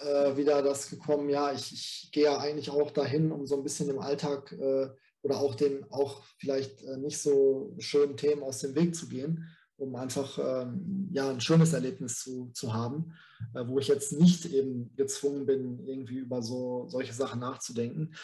äh, 0.00 0.36
wieder 0.36 0.62
das 0.62 0.88
gekommen, 0.88 1.28
ja, 1.28 1.52
ich, 1.52 1.72
ich 1.72 2.08
gehe 2.10 2.24
ja 2.24 2.38
eigentlich 2.38 2.70
auch 2.70 2.90
dahin, 2.90 3.30
um 3.30 3.46
so 3.46 3.56
ein 3.56 3.62
bisschen 3.62 3.90
im 3.90 3.98
Alltag 3.98 4.50
äh, 4.52 4.88
oder 5.22 5.38
auch 5.38 5.54
den 5.54 5.84
auch 5.90 6.24
vielleicht 6.38 6.82
äh, 6.82 6.96
nicht 6.96 7.18
so 7.18 7.74
schönen 7.78 8.16
Themen 8.16 8.42
aus 8.42 8.60
dem 8.60 8.74
Weg 8.74 8.96
zu 8.96 9.08
gehen 9.08 9.46
um 9.78 9.94
einfach 9.94 10.38
ähm, 10.38 11.08
ja, 11.12 11.30
ein 11.30 11.40
schönes 11.40 11.72
Erlebnis 11.72 12.20
zu, 12.20 12.50
zu 12.52 12.74
haben, 12.74 13.14
äh, 13.54 13.62
wo 13.66 13.78
ich 13.78 13.86
jetzt 13.86 14.12
nicht 14.12 14.44
eben 14.46 14.94
gezwungen 14.96 15.46
bin, 15.46 15.86
irgendwie 15.86 16.18
über 16.18 16.42
so 16.42 16.86
solche 16.88 17.12
Sachen 17.12 17.40
nachzudenken. 17.40 18.14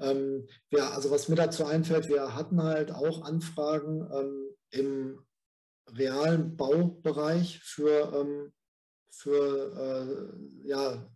Ähm, 0.00 0.46
wir, 0.70 0.92
also 0.92 1.10
was 1.10 1.28
mir 1.28 1.36
dazu 1.36 1.64
einfällt, 1.64 2.08
wir 2.08 2.34
hatten 2.34 2.60
halt 2.62 2.90
auch 2.90 3.22
Anfragen 3.22 4.08
ähm, 4.12 4.48
im 4.70 5.20
realen 5.96 6.56
Baubereich 6.56 7.60
für, 7.62 8.12
ähm, 8.12 8.52
für 9.08 10.34
äh, 10.64 10.68
ja, 10.68 11.08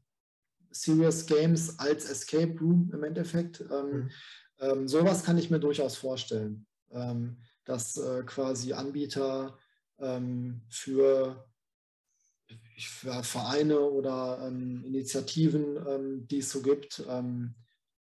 Serious 0.71 1.27
Games 1.27 1.77
als 1.81 2.09
Escape 2.09 2.57
Room 2.61 2.91
im 2.95 3.03
Endeffekt. 3.03 3.63
Ähm, 3.63 3.91
mhm. 3.91 4.11
Ähm, 4.61 4.89
sowas 4.89 5.25
kann 5.25 5.39
ich 5.39 5.51
mir 5.51 5.61
durchaus 5.61 5.97
vorstellen, 5.97 6.67
dass 7.65 7.97
äh, 7.97 8.23
quasi 8.25 8.73
Anbieter 8.73 9.59
für, 9.99 11.45
für, 12.79 13.23
Vereine 13.25 13.81
oder 13.81 14.41
ähm, 14.47 14.85
Initiativen, 14.85 15.77
ähm, 15.87 16.29
die 16.29 16.39
es 16.39 16.51
so 16.51 16.63
gibt, 16.63 17.03
ähm, 17.09 17.55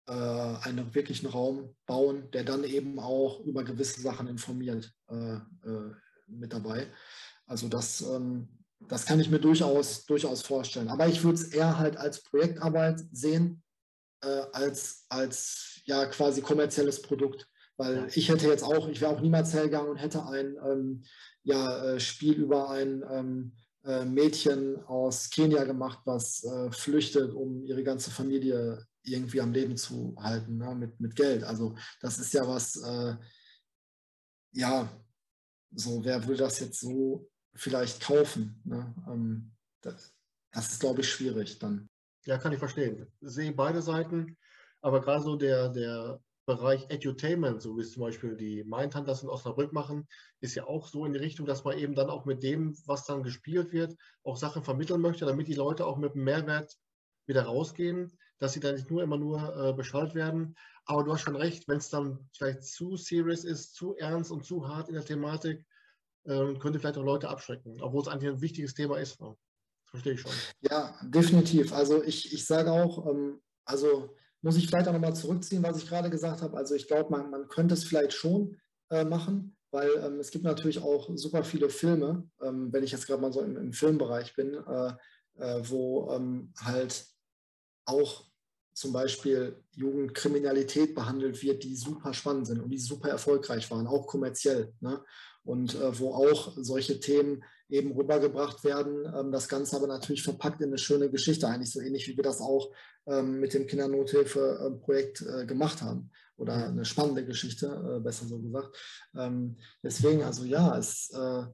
äh, 0.06 0.12
einen 0.12 0.94
wirklichen 0.94 1.26
Raum 1.26 1.74
bauen, 1.86 2.30
der 2.32 2.44
dann 2.44 2.64
eben 2.64 2.98
auch 2.98 3.40
über 3.40 3.64
gewisse 3.64 4.00
Sachen 4.00 4.26
informiert 4.26 4.92
äh, 5.08 5.36
äh, 5.36 5.94
mit 6.26 6.52
dabei. 6.52 6.88
Also 7.46 7.68
das, 7.68 8.02
ähm, 8.02 8.48
das 8.80 9.06
kann 9.06 9.20
ich 9.20 9.30
mir 9.30 9.38
durchaus, 9.38 10.04
durchaus 10.06 10.42
vorstellen. 10.42 10.88
Aber 10.88 11.08
ich 11.08 11.22
würde 11.22 11.36
es 11.36 11.44
eher 11.44 11.78
halt 11.78 11.96
als 11.96 12.22
Projektarbeit 12.22 13.00
sehen, 13.12 13.62
äh, 14.22 14.42
als, 14.52 15.06
als 15.08 15.80
ja 15.84 16.06
quasi 16.06 16.42
kommerzielles 16.42 17.00
Produkt. 17.00 17.48
Weil 17.76 18.08
ich 18.14 18.28
hätte 18.28 18.46
jetzt 18.46 18.62
auch, 18.62 18.88
ich 18.88 19.00
wäre 19.00 19.12
auch 19.12 19.20
niemals 19.20 19.52
hergegangen 19.52 19.90
und 19.90 19.96
hätte 19.96 20.24
ein 20.26 20.56
ähm, 20.64 21.04
ja, 21.42 21.84
äh, 21.84 22.00
Spiel 22.00 22.34
über 22.34 22.70
ein 22.70 23.04
ähm, 23.10 23.52
äh, 23.84 24.04
Mädchen 24.04 24.82
aus 24.84 25.28
Kenia 25.30 25.64
gemacht, 25.64 26.00
was 26.04 26.44
äh, 26.44 26.70
flüchtet, 26.70 27.34
um 27.34 27.64
ihre 27.64 27.82
ganze 27.82 28.10
Familie 28.10 28.86
irgendwie 29.02 29.40
am 29.40 29.52
Leben 29.52 29.76
zu 29.76 30.16
halten, 30.18 30.56
ne, 30.56 30.74
mit, 30.74 30.98
mit 31.00 31.14
Geld. 31.14 31.44
Also 31.44 31.76
das 32.00 32.18
ist 32.18 32.32
ja 32.32 32.46
was, 32.48 32.76
äh, 32.76 33.16
ja, 34.52 34.88
so, 35.74 36.04
wer 36.04 36.26
will 36.26 36.36
das 36.36 36.60
jetzt 36.60 36.80
so 36.80 37.28
vielleicht 37.54 38.00
kaufen? 38.00 38.60
Ne? 38.64 38.94
Ähm, 39.08 39.52
das, 39.82 40.14
das, 40.52 40.72
ist, 40.72 40.80
glaube 40.80 41.00
ich, 41.00 41.10
schwierig 41.10 41.58
dann. 41.58 41.88
Ja, 42.24 42.38
kann 42.38 42.52
ich 42.52 42.58
verstehen. 42.58 43.06
Ich 43.20 43.28
sehe 43.28 43.52
beide 43.52 43.82
Seiten, 43.82 44.36
aber 44.80 45.00
gerade 45.00 45.22
so 45.22 45.36
der, 45.36 45.68
der 45.68 46.20
Bereich 46.46 46.86
Edutainment, 46.90 47.62
so 47.62 47.76
wie 47.76 47.80
es 47.80 47.92
zum 47.92 48.02
Beispiel 48.02 48.36
die 48.36 48.64
Mindhunters 48.64 49.22
in 49.22 49.30
Osnabrück 49.30 49.72
machen, 49.72 50.06
ist 50.40 50.54
ja 50.54 50.66
auch 50.66 50.88
so 50.88 51.06
in 51.06 51.12
die 51.12 51.18
Richtung, 51.18 51.46
dass 51.46 51.64
man 51.64 51.78
eben 51.78 51.94
dann 51.94 52.10
auch 52.10 52.26
mit 52.26 52.42
dem, 52.42 52.76
was 52.86 53.06
dann 53.06 53.22
gespielt 53.22 53.72
wird, 53.72 53.96
auch 54.22 54.36
Sachen 54.36 54.62
vermitteln 54.62 55.00
möchte, 55.00 55.24
damit 55.24 55.48
die 55.48 55.54
Leute 55.54 55.86
auch 55.86 55.96
mit 55.96 56.14
einem 56.14 56.24
Mehrwert 56.24 56.76
wieder 57.26 57.44
rausgehen, 57.44 58.12
dass 58.38 58.52
sie 58.52 58.60
dann 58.60 58.74
nicht 58.74 58.90
nur 58.90 59.02
immer 59.02 59.16
nur 59.16 59.56
äh, 59.56 59.72
beschallt 59.72 60.14
werden. 60.14 60.54
Aber 60.84 61.02
du 61.02 61.12
hast 61.12 61.22
schon 61.22 61.36
recht, 61.36 61.66
wenn 61.66 61.78
es 61.78 61.88
dann 61.88 62.28
vielleicht 62.36 62.64
zu 62.64 62.96
serious 62.96 63.44
ist, 63.44 63.74
zu 63.74 63.96
ernst 63.96 64.30
und 64.30 64.44
zu 64.44 64.68
hart 64.68 64.88
in 64.88 64.94
der 64.94 65.04
Thematik, 65.04 65.64
äh, 66.24 66.54
könnte 66.58 66.78
vielleicht 66.78 66.98
auch 66.98 67.04
Leute 67.04 67.28
abschrecken, 67.28 67.80
obwohl 67.80 68.02
es 68.02 68.08
eigentlich 68.08 68.30
ein 68.30 68.40
wichtiges 68.42 68.74
Thema 68.74 68.98
ist. 68.98 69.20
Ne? 69.20 69.34
Verstehe 69.86 70.14
ich 70.14 70.20
schon. 70.20 70.32
Ja, 70.60 70.98
definitiv. 71.02 71.72
Also 71.72 72.02
ich, 72.02 72.32
ich 72.32 72.44
sage 72.44 72.70
auch, 72.70 73.06
ähm, 73.06 73.40
also 73.64 74.14
muss 74.44 74.56
ich 74.58 74.66
vielleicht 74.66 74.86
auch 74.88 74.92
nochmal 74.92 75.16
zurückziehen, 75.16 75.62
was 75.62 75.78
ich 75.78 75.88
gerade 75.88 76.10
gesagt 76.10 76.42
habe. 76.42 76.56
Also 76.56 76.74
ich 76.74 76.86
glaube, 76.86 77.10
man, 77.10 77.30
man 77.30 77.48
könnte 77.48 77.72
es 77.72 77.84
vielleicht 77.84 78.12
schon 78.12 78.60
äh, 78.90 79.02
machen, 79.02 79.56
weil 79.70 79.88
ähm, 80.04 80.20
es 80.20 80.30
gibt 80.30 80.44
natürlich 80.44 80.82
auch 80.82 81.08
super 81.14 81.42
viele 81.44 81.70
Filme, 81.70 82.28
ähm, 82.42 82.70
wenn 82.70 82.84
ich 82.84 82.92
jetzt 82.92 83.06
gerade 83.06 83.22
mal 83.22 83.32
so 83.32 83.40
im, 83.40 83.56
im 83.56 83.72
Filmbereich 83.72 84.36
bin, 84.36 84.52
äh, 84.52 84.92
äh, 85.38 85.62
wo 85.68 86.10
ähm, 86.12 86.52
halt 86.60 87.06
auch 87.86 88.26
zum 88.74 88.92
Beispiel 88.92 89.64
Jugendkriminalität 89.70 90.94
behandelt 90.94 91.42
wird, 91.42 91.64
die 91.64 91.74
super 91.74 92.12
spannend 92.12 92.46
sind 92.46 92.60
und 92.60 92.68
die 92.68 92.78
super 92.78 93.08
erfolgreich 93.08 93.70
waren, 93.70 93.86
auch 93.86 94.06
kommerziell. 94.06 94.74
Ne? 94.80 95.02
Und 95.44 95.74
äh, 95.74 95.98
wo 95.98 96.14
auch 96.14 96.52
solche 96.56 97.00
Themen 97.00 97.44
eben 97.68 97.92
rübergebracht 97.92 98.64
werden. 98.64 99.04
Ähm, 99.14 99.32
das 99.32 99.48
Ganze 99.48 99.76
aber 99.76 99.86
natürlich 99.86 100.22
verpackt 100.22 100.60
in 100.60 100.68
eine 100.68 100.78
schöne 100.78 101.10
Geschichte, 101.10 101.48
eigentlich 101.48 101.72
so 101.72 101.80
ähnlich 101.80 102.08
wie 102.08 102.16
wir 102.16 102.24
das 102.24 102.40
auch 102.40 102.70
ähm, 103.06 103.40
mit 103.40 103.54
dem 103.54 103.66
Kindernothilfe-Projekt 103.66 105.22
äh, 105.22 105.46
gemacht 105.46 105.82
haben. 105.82 106.10
Oder 106.36 106.68
eine 106.68 106.84
spannende 106.84 107.24
Geschichte, 107.24 107.66
äh, 107.66 108.00
besser 108.00 108.26
so 108.26 108.38
gesagt. 108.40 108.76
Ähm, 109.16 109.56
deswegen, 109.82 110.22
also 110.22 110.44
ja, 110.44 110.76
es, 110.76 111.10
äh, 111.10 111.44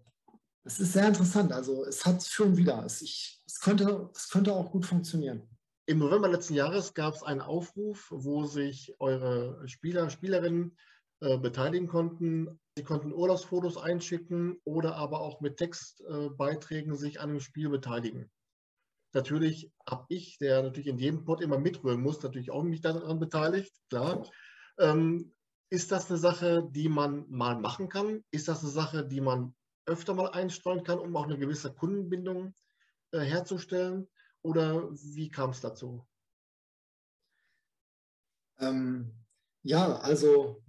es 0.64 0.80
ist 0.80 0.92
sehr 0.92 1.08
interessant. 1.08 1.52
Also 1.52 1.84
es 1.84 2.04
hat 2.04 2.26
und 2.40 2.56
wieder. 2.56 2.84
Es, 2.84 3.02
ich, 3.02 3.42
es, 3.46 3.60
könnte, 3.60 4.10
es 4.14 4.28
könnte 4.30 4.52
auch 4.52 4.70
gut 4.70 4.86
funktionieren. 4.86 5.42
Im 5.86 5.98
November 5.98 6.28
letzten 6.28 6.54
Jahres 6.54 6.94
gab 6.94 7.14
es 7.14 7.22
einen 7.22 7.40
Aufruf, 7.40 8.06
wo 8.10 8.44
sich 8.44 8.94
eure 9.00 9.66
Spieler, 9.66 10.08
Spielerinnen 10.08 10.76
äh, 11.20 11.38
beteiligen 11.38 11.86
konnten. 11.86 12.58
Sie 12.76 12.84
konnten 12.84 13.12
Urlaubsfotos 13.12 13.76
einschicken 13.76 14.58
oder 14.64 14.96
aber 14.96 15.20
auch 15.20 15.40
mit 15.40 15.58
Textbeiträgen 15.58 16.96
sich 16.96 17.20
an 17.20 17.30
dem 17.30 17.40
Spiel 17.40 17.68
beteiligen. 17.68 18.30
Natürlich 19.12 19.70
habe 19.88 20.06
ich, 20.08 20.38
der 20.38 20.62
natürlich 20.62 20.86
in 20.86 20.98
jedem 20.98 21.24
Pod 21.24 21.40
immer 21.40 21.58
mitrühren 21.58 22.00
muss, 22.00 22.22
natürlich 22.22 22.50
auch 22.50 22.62
mich 22.62 22.80
daran 22.80 23.18
beteiligt, 23.18 23.74
klar. 23.88 24.26
Ähm, 24.78 25.34
ist 25.68 25.92
das 25.92 26.10
eine 26.10 26.18
Sache, 26.18 26.68
die 26.70 26.88
man 26.88 27.28
mal 27.28 27.56
machen 27.56 27.88
kann? 27.88 28.24
Ist 28.30 28.48
das 28.48 28.62
eine 28.62 28.70
Sache, 28.70 29.06
die 29.06 29.20
man 29.20 29.54
öfter 29.86 30.14
mal 30.14 30.30
einstreuen 30.30 30.84
kann, 30.84 30.98
um 30.98 31.14
auch 31.16 31.24
eine 31.24 31.38
gewisse 31.38 31.72
Kundenbindung 31.72 32.54
äh, 33.12 33.20
herzustellen? 33.20 34.08
Oder 34.42 34.90
wie 34.92 35.28
kam 35.28 35.50
es 35.50 35.60
dazu? 35.60 36.06
Ähm, 38.58 39.12
ja, 39.62 39.96
also 39.98 40.62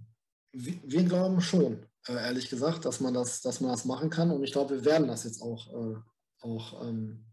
wir 0.52 1.02
glauben 1.04 1.40
schon, 1.40 1.86
äh, 2.08 2.14
ehrlich 2.14 2.50
gesagt, 2.50 2.84
dass 2.84 3.00
man 3.00 3.14
das, 3.14 3.40
dass 3.40 3.60
man 3.60 3.70
das 3.70 3.84
machen 3.84 4.10
kann. 4.10 4.30
Und 4.30 4.42
ich 4.42 4.52
glaube, 4.52 4.76
wir 4.76 4.84
werden 4.84 5.08
das 5.08 5.24
jetzt 5.24 5.40
auch, 5.40 5.72
äh, 5.72 5.96
auch 6.40 6.86
ähm, 6.86 7.24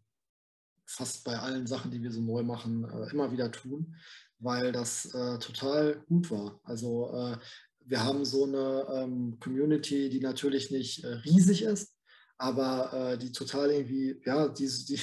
fast 0.85 1.23
bei 1.23 1.37
allen 1.37 1.67
Sachen, 1.67 1.91
die 1.91 2.01
wir 2.01 2.11
so 2.11 2.21
neu 2.21 2.43
machen, 2.43 2.85
äh, 2.85 3.11
immer 3.11 3.31
wieder 3.31 3.51
tun, 3.51 3.95
weil 4.39 4.71
das 4.71 5.09
total 5.41 6.01
gut 6.07 6.31
war. 6.31 6.61
Also 6.63 7.35
wir 7.81 8.01
haben 8.05 8.23
so 8.23 8.45
eine 8.45 8.85
ähm, 8.89 9.37
Community, 9.41 10.07
die 10.07 10.21
natürlich 10.21 10.71
nicht 10.71 11.03
riesig 11.03 11.63
ist, 11.63 11.93
aber 12.37 13.17
die 13.21 13.33
total 13.33 13.69
irgendwie, 13.69 14.15
ja, 14.25 14.47
die, 14.47 14.65
die, 14.65 14.97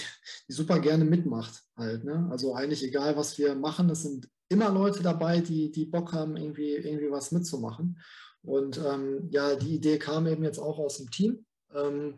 die 0.49 0.53
super 0.53 0.81
gerne 0.81 1.05
mitmacht 1.05 1.64
halt. 1.77 2.05
Ne? 2.05 2.27
Also 2.31 2.55
eigentlich 2.55 2.83
egal, 2.83 3.19
was 3.19 3.37
wir 3.37 3.55
machen, 3.55 3.91
es 3.91 4.05
sind 4.05 4.27
immer 4.49 4.71
Leute 4.71 5.03
dabei, 5.03 5.41
die, 5.41 5.71
die 5.71 5.87
Bock 5.87 6.13
haben, 6.13 6.37
irgendwie, 6.37 6.75
irgendwie 6.75 7.11
was 7.11 7.33
mitzumachen. 7.33 7.99
Und 8.43 8.79
ähm, 8.79 9.29
ja, 9.31 9.57
die 9.57 9.75
Idee 9.75 9.99
kam 9.99 10.27
eben 10.27 10.45
jetzt 10.45 10.59
auch 10.59 10.79
aus 10.79 10.99
dem 10.99 11.11
Team. 11.11 11.45
Ähm, 11.75 12.15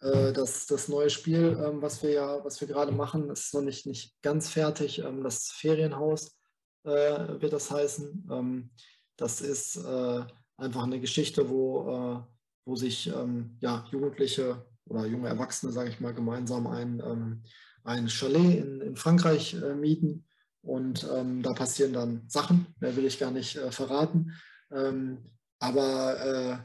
äh, 0.00 0.32
das, 0.32 0.66
das 0.66 0.88
neue 0.88 1.10
Spiel, 1.10 1.56
ähm, 1.64 1.80
was 1.80 2.02
wir 2.02 2.10
ja, 2.10 2.44
was 2.44 2.60
wir 2.60 2.68
gerade 2.68 2.92
machen, 2.92 3.30
ist 3.30 3.54
noch 3.54 3.62
nicht, 3.62 3.86
nicht 3.86 4.20
ganz 4.22 4.48
fertig. 4.48 4.98
Ähm, 5.00 5.22
das 5.22 5.50
Ferienhaus 5.50 6.36
äh, 6.84 7.40
wird 7.40 7.52
das 7.52 7.70
heißen. 7.70 8.28
Ähm, 8.30 8.70
das 9.16 9.40
ist 9.40 9.76
äh, 9.76 10.24
einfach 10.56 10.82
eine 10.82 11.00
Geschichte, 11.00 11.48
wo, 11.48 11.88
äh, 11.88 12.20
wo 12.64 12.76
sich 12.76 13.06
ähm, 13.08 13.56
ja, 13.60 13.86
Jugendliche 13.90 14.66
oder 14.86 15.06
junge 15.06 15.28
Erwachsene, 15.28 15.70
sage 15.70 15.90
ich 15.90 16.00
mal, 16.00 16.14
gemeinsam 16.14 16.66
ein, 16.66 17.44
ein 17.84 18.08
Chalet 18.08 18.64
in, 18.64 18.80
in 18.80 18.96
Frankreich 18.96 19.54
äh, 19.54 19.74
mieten 19.74 20.27
und 20.68 21.08
ähm, 21.14 21.42
da 21.42 21.54
passieren 21.54 21.94
dann 21.94 22.22
Sachen, 22.28 22.66
mehr 22.78 22.94
will 22.94 23.06
ich 23.06 23.18
gar 23.18 23.30
nicht 23.30 23.56
äh, 23.56 23.72
verraten. 23.72 24.34
Ähm, 24.70 25.18
aber 25.58 26.20
äh, 26.20 26.58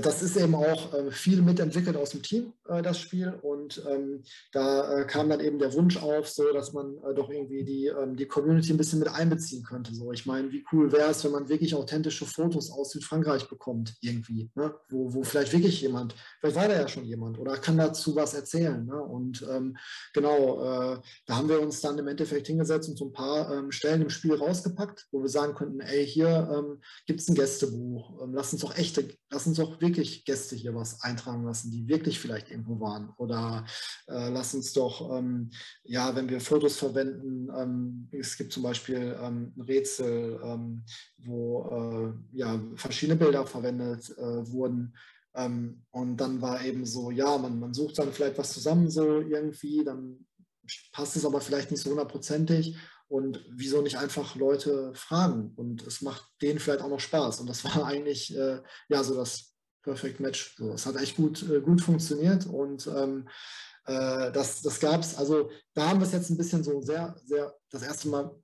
das 0.00 0.22
ist 0.22 0.36
eben 0.36 0.54
auch 0.54 0.94
äh, 0.94 1.10
viel 1.10 1.42
mitentwickelt 1.42 1.96
aus 1.96 2.10
dem 2.10 2.22
Team, 2.22 2.54
äh, 2.66 2.80
das 2.80 2.98
Spiel. 2.98 3.34
Und 3.42 3.82
ähm, 3.90 4.22
da 4.52 5.04
kam 5.04 5.28
dann 5.28 5.40
eben 5.40 5.58
der 5.58 5.74
Wunsch 5.74 5.98
auf, 6.02 6.28
so 6.28 6.50
dass 6.52 6.72
man 6.72 6.96
doch 7.14 7.28
irgendwie 7.28 7.62
die, 7.62 7.86
ähm, 7.86 8.16
die 8.16 8.26
Community 8.26 8.72
ein 8.72 8.78
bisschen 8.78 9.00
mit 9.00 9.08
einbeziehen 9.08 9.62
könnte. 9.62 9.94
So, 9.94 10.12
ich 10.12 10.24
meine, 10.24 10.50
wie 10.50 10.64
cool 10.72 10.92
wäre 10.92 11.10
es, 11.10 11.22
wenn 11.24 11.32
man 11.32 11.50
wirklich 11.50 11.74
authentische 11.74 12.24
Fotos 12.24 12.70
aus 12.70 12.92
Südfrankreich 12.92 13.48
bekommt, 13.48 13.94
irgendwie, 14.00 14.50
ne? 14.54 14.74
wo, 14.88 15.12
wo 15.12 15.22
vielleicht 15.22 15.52
wirklich 15.52 15.82
jemand, 15.82 16.14
vielleicht 16.40 16.56
war 16.56 16.68
da 16.68 16.74
ja 16.74 16.88
schon 16.88 17.04
jemand 17.04 17.38
oder 17.38 17.58
kann 17.58 17.76
dazu 17.76 18.16
was 18.16 18.32
erzählen. 18.32 18.84
Ne? 18.86 19.02
Und 19.02 19.46
ähm, 19.50 19.76
genau, 20.14 20.94
äh, 20.94 21.00
da 21.26 21.36
haben 21.36 21.48
wir 21.48 21.60
uns 21.60 21.82
dann 21.82 21.98
im 21.98 22.08
Endeffekt 22.08 22.46
hingesetzt 22.46 22.88
und 22.88 22.96
so 22.96 23.06
ein 23.06 23.12
paar 23.12 23.52
ähm, 23.52 23.70
Stellen 23.70 24.02
im 24.02 24.10
Spiel 24.10 24.34
rausgepackt, 24.34 25.06
wo 25.10 25.20
wir 25.20 25.28
sagen 25.28 25.54
könnten, 25.54 25.80
ey, 25.80 26.06
hier 26.06 26.48
ähm, 26.50 26.80
gibt 27.06 27.20
es 27.20 27.28
ein 27.28 27.34
Gästebuch, 27.34 28.22
ähm, 28.22 28.32
lass 28.32 28.52
uns 28.54 28.62
doch 28.62 28.76
echte, 28.76 29.06
lass 29.30 29.46
uns 29.46 29.58
doch 29.58 29.65
doch 29.66 29.80
wirklich 29.80 30.24
Gäste 30.24 30.56
hier 30.56 30.74
was 30.74 31.02
eintragen 31.02 31.44
lassen, 31.44 31.70
die 31.70 31.88
wirklich 31.88 32.18
vielleicht 32.18 32.50
irgendwo 32.50 32.80
waren. 32.80 33.12
Oder 33.16 33.66
äh, 34.08 34.30
lass 34.30 34.54
uns 34.54 34.72
doch, 34.72 35.16
ähm, 35.16 35.50
ja, 35.84 36.14
wenn 36.14 36.28
wir 36.28 36.40
Fotos 36.40 36.76
verwenden, 36.76 37.48
ähm, 37.56 38.08
es 38.12 38.36
gibt 38.36 38.52
zum 38.52 38.62
Beispiel 38.62 39.16
ähm, 39.20 39.52
ein 39.56 39.60
Rätsel, 39.62 40.40
ähm, 40.42 40.84
wo 41.18 42.14
äh, 42.32 42.36
ja, 42.36 42.60
verschiedene 42.76 43.18
Bilder 43.18 43.46
verwendet 43.46 44.10
äh, 44.16 44.50
wurden. 44.52 44.94
Ähm, 45.34 45.82
und 45.90 46.16
dann 46.16 46.40
war 46.40 46.64
eben 46.64 46.86
so, 46.86 47.10
ja, 47.10 47.36
man, 47.36 47.60
man 47.60 47.74
sucht 47.74 47.98
dann 47.98 48.12
vielleicht 48.12 48.38
was 48.38 48.52
zusammen 48.52 48.90
so 48.90 49.20
irgendwie, 49.20 49.84
dann 49.84 50.26
passt 50.92 51.16
es 51.16 51.24
aber 51.24 51.40
vielleicht 51.40 51.70
nicht 51.70 51.82
so 51.82 51.90
hundertprozentig. 51.90 52.76
Und 53.08 53.44
wieso 53.50 53.82
nicht 53.82 53.98
einfach 53.98 54.34
Leute 54.34 54.92
fragen? 54.94 55.52
Und 55.54 55.86
es 55.86 56.02
macht 56.02 56.28
denen 56.42 56.58
vielleicht 56.58 56.80
auch 56.80 56.88
noch 56.88 57.00
Spaß. 57.00 57.40
Und 57.40 57.48
das 57.48 57.64
war 57.64 57.84
eigentlich 57.86 58.36
äh, 58.36 58.60
ja 58.88 59.04
so 59.04 59.14
das 59.14 59.55
Perfect 59.86 60.18
Match. 60.18 60.56
So, 60.56 60.72
es 60.72 60.84
hat 60.84 60.96
echt 60.96 61.16
gut, 61.16 61.48
äh, 61.48 61.60
gut 61.60 61.80
funktioniert 61.80 62.44
und 62.44 62.88
ähm, 62.88 63.28
äh, 63.86 64.32
das, 64.32 64.60
das 64.60 64.80
gab 64.80 65.00
es, 65.00 65.16
also 65.16 65.48
da 65.74 65.88
haben 65.88 66.00
wir 66.00 66.06
es 66.06 66.12
jetzt 66.12 66.28
ein 66.28 66.36
bisschen 66.36 66.64
so 66.64 66.80
sehr, 66.82 67.14
sehr 67.24 67.54
das 67.70 67.82
erste 67.82 68.08
Mal 68.08 68.34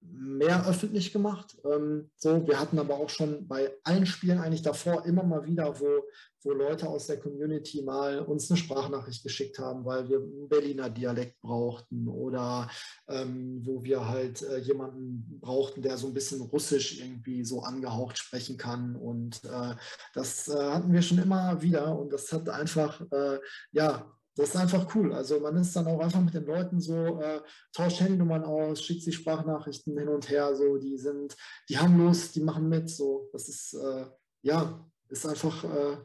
mehr 0.00 0.66
öffentlich 0.66 1.12
gemacht. 1.12 1.56
Ähm, 1.64 2.10
so, 2.16 2.46
wir 2.46 2.58
hatten 2.58 2.78
aber 2.78 2.94
auch 2.94 3.08
schon 3.08 3.46
bei 3.46 3.72
allen 3.84 4.06
Spielen 4.06 4.38
eigentlich 4.38 4.62
davor 4.62 5.04
immer 5.04 5.22
mal 5.22 5.44
wieder, 5.44 5.78
wo, 5.80 6.04
wo 6.42 6.52
Leute 6.52 6.88
aus 6.88 7.06
der 7.06 7.18
Community 7.18 7.82
mal 7.82 8.20
uns 8.20 8.50
eine 8.50 8.58
Sprachnachricht 8.58 9.22
geschickt 9.22 9.58
haben, 9.58 9.84
weil 9.84 10.08
wir 10.08 10.18
einen 10.18 10.48
Berliner 10.48 10.88
Dialekt 10.88 11.40
brauchten 11.40 12.08
oder 12.08 12.70
ähm, 13.08 13.60
wo 13.64 13.82
wir 13.82 14.08
halt 14.08 14.42
äh, 14.42 14.58
jemanden 14.58 15.40
brauchten, 15.40 15.82
der 15.82 15.96
so 15.96 16.06
ein 16.06 16.14
bisschen 16.14 16.40
Russisch 16.40 17.00
irgendwie 17.00 17.44
so 17.44 17.62
angehaucht 17.62 18.18
sprechen 18.18 18.56
kann. 18.56 18.96
Und 18.96 19.44
äh, 19.44 19.74
das 20.14 20.48
äh, 20.48 20.54
hatten 20.54 20.92
wir 20.92 21.02
schon 21.02 21.18
immer 21.18 21.60
wieder 21.60 21.98
und 21.98 22.12
das 22.12 22.32
hat 22.32 22.48
einfach, 22.48 23.00
äh, 23.10 23.38
ja, 23.72 24.17
das 24.38 24.50
ist 24.50 24.56
einfach 24.56 24.94
cool. 24.94 25.12
Also 25.12 25.40
man 25.40 25.56
ist 25.56 25.74
dann 25.74 25.88
auch 25.88 25.98
einfach 25.98 26.20
mit 26.20 26.32
den 26.32 26.46
Leuten 26.46 26.80
so, 26.80 27.20
äh, 27.20 27.40
tauscht 27.72 27.98
Handynummern 27.98 28.44
aus, 28.44 28.80
schickt 28.80 29.02
sich 29.02 29.16
Sprachnachrichten 29.16 29.98
hin 29.98 30.08
und 30.08 30.30
her, 30.30 30.54
so, 30.54 30.76
die 30.76 30.96
sind, 30.96 31.36
die 31.68 31.76
haben 31.76 31.98
Lust, 31.98 32.36
die 32.36 32.40
machen 32.40 32.68
mit, 32.68 32.88
so. 32.88 33.28
Das 33.32 33.48
ist, 33.48 33.74
äh, 33.74 34.06
ja, 34.42 34.88
ist 35.08 35.26
einfach, 35.26 35.64
äh, 35.64 35.96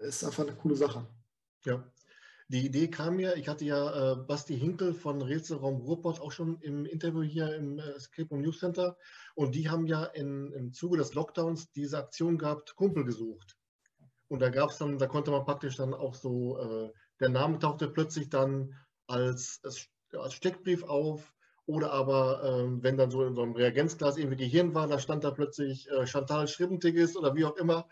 ist 0.00 0.24
einfach 0.24 0.48
eine 0.48 0.56
coole 0.56 0.74
Sache. 0.74 1.06
Ja. 1.64 1.88
Die 2.48 2.66
Idee 2.66 2.88
kam 2.88 3.14
mir, 3.14 3.36
ich 3.36 3.48
hatte 3.48 3.64
ja 3.64 4.14
äh, 4.14 4.16
Basti 4.16 4.58
Hinkel 4.58 4.92
von 4.92 5.22
Rätselraum 5.22 5.76
Ruhrpott 5.76 6.20
auch 6.20 6.32
schon 6.32 6.60
im 6.62 6.86
Interview 6.86 7.22
hier 7.22 7.54
im 7.54 7.78
äh, 7.78 7.82
Escape 7.92 8.30
Room 8.30 8.42
News 8.42 8.58
Center 8.58 8.96
und 9.36 9.54
die 9.54 9.70
haben 9.70 9.86
ja 9.86 10.06
in, 10.06 10.52
im 10.54 10.72
Zuge 10.72 10.98
des 10.98 11.14
Lockdowns 11.14 11.70
diese 11.70 11.98
Aktion 11.98 12.36
gehabt, 12.36 12.74
Kumpel 12.74 13.04
gesucht. 13.04 13.56
Und 14.26 14.40
da 14.42 14.48
gab 14.48 14.70
es 14.70 14.78
dann, 14.78 14.98
da 14.98 15.06
konnte 15.06 15.30
man 15.30 15.44
praktisch 15.44 15.76
dann 15.76 15.94
auch 15.94 16.16
so 16.16 16.58
äh, 16.58 16.92
der 17.20 17.28
Name 17.28 17.58
tauchte 17.58 17.88
plötzlich 17.88 18.28
dann 18.28 18.74
als 19.06 19.60
als 20.12 20.34
Steckbrief 20.34 20.82
auf. 20.84 21.32
Oder 21.66 21.92
aber, 21.92 22.42
ähm, 22.42 22.82
wenn 22.82 22.96
dann 22.96 23.12
so 23.12 23.22
in 23.24 23.36
so 23.36 23.42
einem 23.42 23.52
Reagenzglas 23.52 24.16
irgendwie 24.16 24.38
Gehirn 24.38 24.74
war, 24.74 24.88
da 24.88 24.98
stand 24.98 25.22
da 25.22 25.30
plötzlich 25.30 25.88
äh, 25.90 26.04
Chantal 26.04 26.48
Schribbentiges 26.48 27.16
oder 27.16 27.36
wie 27.36 27.44
auch 27.44 27.56
immer. 27.56 27.88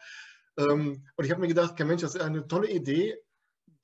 Ähm, 0.57 1.07
und 1.15 1.25
ich 1.25 1.31
habe 1.31 1.41
mir 1.41 1.47
gedacht, 1.47 1.79
Mensch, 1.79 2.03
das 2.03 2.17
ist 2.17 2.21
eine 2.21 2.49
tolle 2.49 2.69
Idee, 2.69 3.19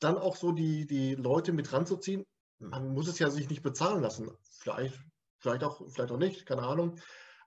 dann 0.01 0.19
auch 0.19 0.35
so 0.35 0.51
die, 0.51 0.87
die 0.87 1.15
Leute 1.15 1.53
mit 1.53 1.73
ranzuziehen. 1.73 2.25
Man 2.59 2.93
muss 2.93 3.07
es 3.07 3.21
ja 3.21 3.31
sich 3.31 3.49
nicht 3.49 3.63
bezahlen 3.63 4.03
lassen. 4.03 4.31
Vielleicht, 4.59 4.99
vielleicht, 5.39 5.63
auch, 5.63 5.81
vielleicht 5.89 6.11
auch 6.11 6.19
nicht, 6.19 6.45
keine 6.45 6.63
Ahnung. 6.63 6.97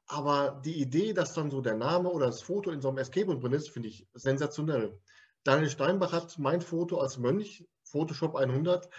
Aber 0.05 0.61
die 0.63 0.79
Idee, 0.79 1.11
dass 1.11 1.33
dann 1.33 1.51
so 1.51 1.59
der 1.59 1.75
Name 1.75 2.09
oder 2.09 2.27
das 2.27 2.41
Foto 2.41 2.71
in 2.71 2.81
so 2.81 2.87
einem 2.87 2.99
Escape 2.99 3.37
drin 3.37 3.51
ist, 3.51 3.69
finde 3.69 3.89
ich 3.89 4.07
sensationell. 4.13 4.97
Daniel 5.47 5.69
Steinbach 5.69 6.11
hat 6.11 6.37
mein 6.39 6.59
Foto 6.59 6.99
als 6.99 7.17
Mönch, 7.17 7.65
Photoshop 7.85 8.35
100, 8.35 8.89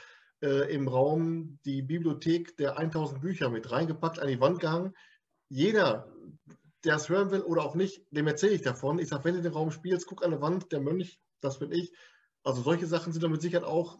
äh, 0.40 0.74
im 0.74 0.88
Raum 0.88 1.58
die 1.66 1.82
Bibliothek 1.82 2.56
der 2.56 2.78
1000 2.78 3.20
Bücher 3.20 3.50
mit 3.50 3.70
reingepackt, 3.70 4.18
an 4.18 4.28
die 4.28 4.40
Wand 4.40 4.58
gehangen. 4.58 4.94
Jeder, 5.50 6.10
der 6.84 6.96
es 6.96 7.10
hören 7.10 7.32
will 7.32 7.42
oder 7.42 7.62
auch 7.64 7.74
nicht, 7.74 8.02
dem 8.12 8.26
erzähle 8.26 8.54
ich 8.54 8.62
davon. 8.62 8.98
Ich 8.98 9.08
sage, 9.08 9.24
wenn 9.24 9.34
du 9.34 9.42
den 9.42 9.52
Raum 9.52 9.70
spielst, 9.70 10.06
guck 10.06 10.24
an 10.24 10.30
die 10.30 10.40
Wand, 10.40 10.72
der 10.72 10.80
Mönch, 10.80 11.20
das 11.42 11.58
bin 11.58 11.70
ich. 11.70 11.92
Also 12.42 12.62
solche 12.62 12.86
Sachen 12.86 13.12
sind 13.12 13.22
damit 13.22 13.42
sicher 13.42 13.66
auch, 13.66 13.98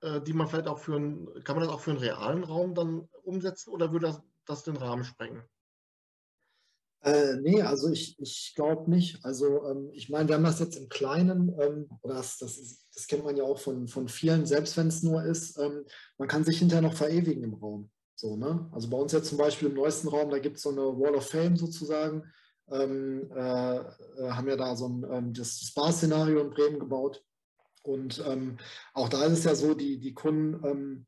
äh, 0.00 0.20
die 0.20 0.32
man 0.32 0.48
vielleicht 0.48 0.66
auch 0.66 0.80
für 0.80 0.96
einen, 0.96 1.44
kann 1.44 1.54
man 1.54 1.64
das 1.64 1.72
auch 1.72 1.80
für 1.80 1.92
einen 1.92 2.00
realen 2.00 2.42
Raum 2.42 2.74
dann 2.74 3.08
umsetzen 3.22 3.70
oder 3.70 3.92
würde 3.92 4.08
das, 4.08 4.22
das 4.46 4.64
den 4.64 4.76
Rahmen 4.76 5.04
sprengen? 5.04 5.44
Äh, 7.04 7.36
nee, 7.42 7.60
also 7.60 7.90
ich, 7.90 8.18
ich 8.18 8.54
glaube 8.56 8.90
nicht. 8.90 9.22
Also 9.24 9.62
ähm, 9.66 9.90
ich 9.92 10.08
meine, 10.08 10.26
wir 10.26 10.36
haben 10.36 10.44
das 10.44 10.58
jetzt 10.58 10.76
im 10.76 10.88
Kleinen, 10.88 11.54
ähm, 11.60 11.86
das, 12.02 12.38
das, 12.38 12.86
das, 12.94 13.06
kennt 13.06 13.24
man 13.24 13.36
ja 13.36 13.44
auch 13.44 13.58
von, 13.58 13.88
von 13.88 14.08
vielen, 14.08 14.46
selbst 14.46 14.78
wenn 14.78 14.88
es 14.88 15.02
nur 15.02 15.22
ist, 15.22 15.58
ähm, 15.58 15.84
man 16.16 16.28
kann 16.28 16.44
sich 16.44 16.58
hinterher 16.58 16.80
noch 16.80 16.94
verewigen 16.96 17.44
im 17.44 17.54
Raum. 17.54 17.90
So, 18.14 18.36
ne? 18.36 18.70
Also 18.72 18.88
bei 18.88 18.96
uns 18.96 19.12
jetzt 19.12 19.28
zum 19.28 19.36
Beispiel 19.36 19.68
im 19.68 19.74
neuesten 19.74 20.08
Raum, 20.08 20.30
da 20.30 20.38
gibt 20.38 20.56
es 20.56 20.62
so 20.62 20.70
eine 20.70 20.80
Wall 20.80 21.14
of 21.14 21.28
Fame 21.28 21.58
sozusagen. 21.58 22.24
Ähm, 22.70 23.30
äh, 23.36 23.76
äh, 23.76 24.30
haben 24.30 24.48
ja 24.48 24.56
da 24.56 24.74
so 24.74 24.88
ein 24.88 25.04
ähm, 25.10 25.34
das 25.34 25.60
Spa-Szenario 25.60 26.40
in 26.40 26.50
Bremen 26.50 26.78
gebaut. 26.78 27.22
Und 27.82 28.24
ähm, 28.26 28.56
auch 28.94 29.10
da 29.10 29.26
ist 29.26 29.40
es 29.40 29.44
ja 29.44 29.54
so, 29.54 29.74
die, 29.74 29.98
die 29.98 30.14
Kunden 30.14 31.06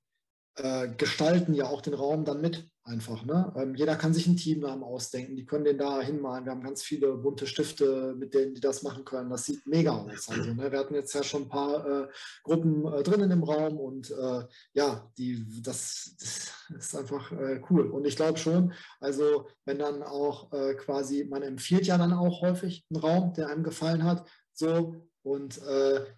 äh, 0.57 0.89
gestalten 0.89 1.55
ja 1.55 1.69
auch 1.69 1.81
den 1.81 1.95
Raum 1.95 2.27
dann 2.27 2.43
mit 2.43 2.69
einfach. 2.87 3.25
Ne? 3.25 3.53
Ähm, 3.57 3.75
jeder 3.75 3.97
kann 3.97 4.15
sich 4.15 4.27
einen 4.27 4.37
Teamnamen 4.37 4.85
ausdenken, 4.85 5.37
die 5.37 5.45
können 5.45 5.65
den 5.65 5.79
da 5.79 6.01
hinmalen. 6.01 6.45
Wir 6.45 6.53
haben 6.53 6.63
ganz 6.63 6.83
viele 6.83 7.17
bunte 7.17 7.47
Stifte, 7.47 8.15
mit 8.17 8.33
denen 8.33 8.55
die 8.55 8.61
das 8.61 8.83
machen 8.83 9.05
können. 9.05 9.29
Das 9.29 9.45
sieht 9.45 9.67
mega 9.67 9.93
aus. 9.93 10.29
Also, 10.29 10.55
ne? 10.55 10.71
Wir 10.71 10.79
hatten 10.79 10.95
jetzt 10.95 11.15
ja 11.15 11.23
schon 11.23 11.43
ein 11.43 11.49
paar 11.49 11.87
äh, 11.87 12.09
Gruppen 12.45 12.87
äh, 12.87 13.03
drinnen 13.03 13.31
im 13.31 13.43
Raum 13.43 13.79
und 13.79 14.11
äh, 14.11 14.45
ja, 14.73 15.11
die, 15.19 15.45
das, 15.63 16.15
das, 16.19 16.53
ist 16.79 16.97
einfach 16.97 17.33
äh, 17.33 17.61
cool. 17.71 17.91
Und 17.91 18.07
ich 18.07 18.17
glaube 18.17 18.39
schon, 18.39 18.73
also 19.01 19.49
wenn 19.65 19.79
dann 19.79 20.03
auch 20.03 20.53
äh, 20.53 20.75
quasi, 20.75 21.25
man 21.25 21.43
empfiehlt 21.43 21.87
ja 21.87 21.99
dann 21.99 22.13
auch 22.13 22.41
häufig 22.43 22.85
einen 22.91 23.01
Raum, 23.01 23.35
der 23.35 23.49
einem 23.49 23.65
gefallen 23.65 24.05
hat, 24.05 24.29
so 24.53 24.97
und 25.23 25.61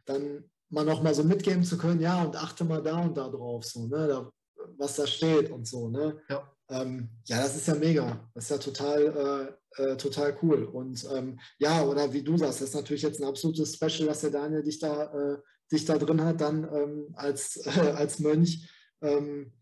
dann 0.04 0.44
mal 0.68 0.84
noch 0.84 1.02
mal 1.02 1.14
so 1.14 1.24
mitgeben 1.24 1.64
zu 1.64 1.78
können, 1.78 2.00
ja, 2.00 2.22
und 2.22 2.36
achte 2.36 2.62
mal 2.64 2.82
da 2.82 3.00
und 3.00 3.16
da 3.16 3.26
drauf, 3.28 3.64
so, 3.64 3.86
ne, 3.86 4.06
da, 4.06 4.30
was 4.76 4.96
da 4.96 5.06
steht 5.06 5.50
und 5.50 5.66
so, 5.66 5.88
ne. 5.88 6.20
Ja. 6.28 6.46
Ähm, 6.70 7.08
ja, 7.24 7.38
das 7.38 7.56
ist 7.56 7.68
ja 7.68 7.74
mega. 7.74 8.28
Das 8.34 8.44
ist 8.44 8.50
ja 8.50 8.58
total, 8.58 9.56
äh, 9.76 9.82
äh, 9.82 9.96
total 9.96 10.36
cool. 10.42 10.64
Und 10.64 11.06
ähm, 11.14 11.38
ja, 11.58 11.82
oder 11.82 12.12
wie 12.12 12.22
du 12.22 12.36
sagst, 12.36 12.60
das 12.60 12.70
ist 12.70 12.74
natürlich 12.74 13.02
jetzt 13.02 13.20
ein 13.20 13.28
absolutes 13.28 13.74
Special, 13.74 14.08
dass 14.08 14.20
der 14.20 14.30
Daniel 14.30 14.62
dich 14.62 14.78
da, 14.78 15.04
äh, 15.04 15.38
dich 15.72 15.84
da 15.84 15.96
drin 15.96 16.22
hat, 16.22 16.40
dann 16.40 16.64
ähm, 16.64 17.14
als, 17.14 17.66
als 17.66 18.18
Mönch. 18.18 18.68
Ähm, 19.00 19.52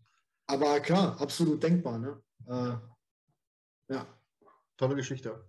aber 0.47 0.79
klar, 0.79 1.19
absolut 1.21 1.63
denkbar. 1.63 1.97
Ne? 1.99 2.21
Äh, 2.47 3.93
ja. 3.93 4.07
Tolle 4.77 4.95
Geschichte. 4.95 5.43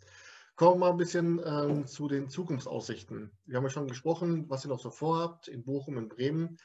Kommen 0.56 0.80
wir 0.80 0.86
mal 0.86 0.90
ein 0.90 0.96
bisschen 0.96 1.40
ähm, 1.44 1.86
zu 1.86 2.08
den 2.08 2.28
Zukunftsaussichten. 2.30 3.30
Wir 3.44 3.56
haben 3.56 3.64
ja 3.64 3.70
schon 3.70 3.86
gesprochen, 3.86 4.48
was 4.48 4.64
ihr 4.64 4.70
noch 4.70 4.80
so 4.80 4.90
vorhabt 4.90 5.46
in 5.46 5.64
Bochum, 5.64 5.98
in 5.98 6.08
Bremen. 6.08 6.56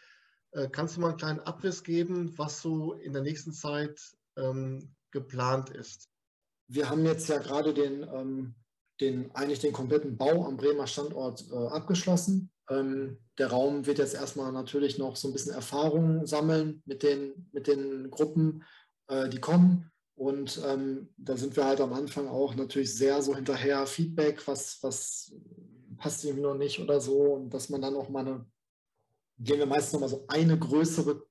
Äh, 0.52 0.70
kannst 0.70 0.96
du 0.96 1.02
mal 1.02 1.10
einen 1.10 1.18
kleinen 1.18 1.40
Abriss 1.42 1.84
geben, 1.84 2.36
was 2.38 2.62
so 2.62 2.94
in 2.94 3.14
der 3.14 3.22
nächsten 3.22 3.54
Zeit 3.54 4.00
ähm, 4.38 4.96
geplant 5.12 5.70
ist? 5.70 6.10
Wir 6.68 6.90
haben 6.90 7.06
jetzt 7.06 7.28
ja 7.30 7.38
gerade 7.38 7.74
den, 7.74 8.04
ähm, 8.04 8.56
den, 9.00 9.32
eigentlich 9.36 9.60
den 9.60 9.74
kompletten 9.74 10.18
Bau 10.18 10.46
am 10.46 10.58
Bremer 10.58 10.88
Standort 10.88 11.46
äh, 11.52 11.56
abgeschlossen. 11.56 12.52
Ähm, 12.70 13.20
der 13.38 13.48
Raum 13.48 13.86
wird 13.86 13.98
jetzt 13.98 14.14
erstmal 14.14 14.52
natürlich 14.52 14.98
noch 14.98 15.16
so 15.16 15.28
ein 15.28 15.34
bisschen 15.34 15.54
Erfahrung 15.54 16.26
sammeln 16.26 16.82
mit 16.86 17.04
den, 17.04 17.50
mit 17.52 17.68
den 17.68 18.10
Gruppen, 18.10 18.64
äh, 19.08 19.30
die 19.30 19.40
kommen. 19.40 19.92
Und 20.16 20.62
ähm, 20.66 21.10
da 21.18 21.36
sind 21.36 21.56
wir 21.56 21.66
halt 21.66 21.82
am 21.82 21.94
Anfang 21.94 22.28
auch 22.28 22.56
natürlich 22.56 22.96
sehr 22.96 23.22
so 23.22 23.36
hinterher, 23.36 23.86
Feedback, 23.88 24.48
was, 24.48 24.78
was 24.82 25.34
passt 25.98 26.24
irgendwie 26.24 26.44
noch 26.44 26.56
nicht 26.56 26.80
oder 26.80 27.02
so. 27.02 27.34
Und 27.34 27.54
dass 27.54 27.70
man 27.70 27.82
dann 27.82 27.96
auch 27.96 28.10
mal 28.10 28.20
eine, 28.20 28.46
gehen 29.40 29.58
wir 29.58 29.66
meistens 29.66 29.94
nochmal 29.94 30.10
so 30.10 30.26
eine 30.28 30.58
größere 30.58 31.24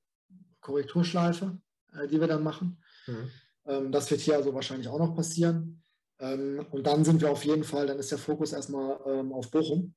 Korrekturschleife, 0.60 1.58
äh, 1.94 2.08
die 2.08 2.20
wir 2.20 2.26
dann 2.26 2.42
machen. 2.42 2.81
Mhm. 3.06 3.30
Ähm, 3.66 3.92
das 3.92 4.10
wird 4.10 4.20
hier 4.20 4.36
also 4.36 4.54
wahrscheinlich 4.54 4.88
auch 4.88 4.98
noch 4.98 5.14
passieren. 5.14 5.82
Ähm, 6.18 6.66
und 6.70 6.86
dann 6.86 7.04
sind 7.04 7.20
wir 7.20 7.30
auf 7.30 7.44
jeden 7.44 7.64
Fall, 7.64 7.86
dann 7.86 7.98
ist 7.98 8.10
der 8.10 8.18
Fokus 8.18 8.52
erstmal 8.52 8.98
ähm, 9.06 9.32
auf 9.32 9.50
Bochum 9.50 9.94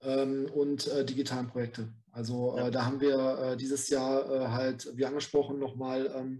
und 0.00 0.86
äh, 0.86 1.04
digitalen 1.04 1.48
Projekte. 1.48 1.92
Also 2.12 2.56
äh, 2.56 2.60
ja. 2.60 2.70
da 2.70 2.84
haben 2.84 3.00
wir 3.00 3.18
äh, 3.18 3.56
dieses 3.56 3.88
Jahr 3.88 4.52
halt, 4.52 4.88
wie 4.94 5.04
angesprochen, 5.04 5.58
nochmal 5.58 6.32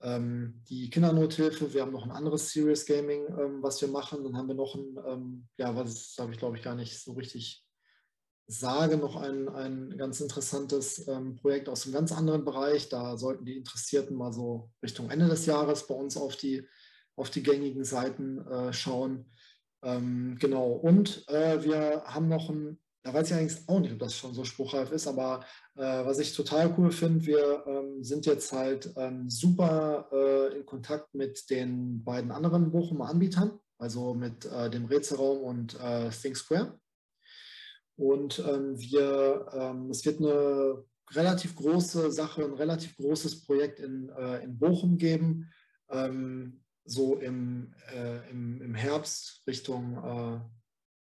ähm, 0.00 0.62
die 0.68 0.90
Kindernothilfe, 0.90 1.74
wir 1.74 1.82
haben 1.82 1.90
noch 1.90 2.04
ein 2.04 2.12
anderes 2.12 2.52
Serious 2.52 2.86
Gaming, 2.86 3.24
was 3.62 3.80
wir 3.80 3.88
machen. 3.88 4.22
Dann 4.22 4.36
haben 4.36 4.46
wir 4.46 4.54
noch 4.54 4.76
ein, 4.76 5.48
ja, 5.56 5.74
was 5.74 6.14
habe 6.20 6.32
ich 6.32 6.38
glaube 6.38 6.56
ich 6.56 6.62
gar 6.62 6.76
nicht 6.76 7.02
so 7.02 7.14
richtig 7.14 7.63
sage, 8.46 8.96
noch 8.96 9.16
ein, 9.16 9.48
ein 9.48 9.96
ganz 9.96 10.20
interessantes 10.20 11.08
ähm, 11.08 11.36
Projekt 11.36 11.68
aus 11.68 11.84
einem 11.84 11.94
ganz 11.94 12.12
anderen 12.12 12.44
Bereich. 12.44 12.88
Da 12.88 13.16
sollten 13.16 13.44
die 13.44 13.56
Interessierten 13.56 14.16
mal 14.16 14.32
so 14.32 14.70
Richtung 14.82 15.10
Ende 15.10 15.28
des 15.28 15.46
Jahres 15.46 15.86
bei 15.86 15.94
uns 15.94 16.16
auf 16.16 16.36
die, 16.36 16.66
auf 17.16 17.30
die 17.30 17.42
gängigen 17.42 17.84
Seiten 17.84 18.46
äh, 18.46 18.72
schauen. 18.72 19.30
Ähm, 19.82 20.36
genau, 20.38 20.72
und 20.72 21.28
äh, 21.28 21.62
wir 21.64 22.04
haben 22.06 22.28
noch 22.28 22.50
ein 22.50 22.78
da 23.04 23.12
weiß 23.12 23.30
ich 23.30 23.36
eigentlich 23.36 23.68
auch 23.68 23.80
nicht, 23.80 23.92
ob 23.92 23.98
das 23.98 24.16
schon 24.16 24.32
so 24.32 24.44
spruchreif 24.44 24.90
ist, 24.90 25.06
aber 25.06 25.44
äh, 25.76 25.82
was 25.82 26.18
ich 26.18 26.34
total 26.34 26.74
cool 26.78 26.90
finde, 26.90 27.26
wir 27.26 27.62
ähm, 27.66 28.02
sind 28.02 28.24
jetzt 28.24 28.50
halt 28.52 28.92
ähm, 28.96 29.28
super 29.28 30.08
äh, 30.10 30.56
in 30.56 30.64
Kontakt 30.66 31.14
mit 31.14 31.50
den 31.50 32.02
beiden 32.02 32.30
anderen 32.30 32.72
Bochumer 32.72 33.10
Anbietern, 33.10 33.58
also 33.78 34.14
mit 34.14 34.46
äh, 34.46 34.70
dem 34.70 34.86
Rätselraum 34.86 35.40
und 35.40 35.78
äh, 35.78 36.08
Think 36.08 36.36
Square. 36.38 36.80
Und 37.96 38.38
ähm, 38.40 38.78
wir, 38.78 39.46
ähm, 39.52 39.90
es 39.90 40.04
wird 40.04 40.18
eine 40.18 40.84
relativ 41.12 41.54
große 41.54 42.10
Sache, 42.10 42.44
ein 42.44 42.54
relativ 42.54 42.96
großes 42.96 43.44
Projekt 43.44 43.78
in, 43.80 44.08
äh, 44.08 44.42
in 44.42 44.58
Bochum 44.58 44.98
geben, 44.98 45.50
ähm, 45.90 46.62
so 46.84 47.18
im, 47.18 47.74
äh, 47.92 48.28
im, 48.30 48.60
im 48.60 48.74
Herbst 48.74 49.42
Richtung 49.46 50.50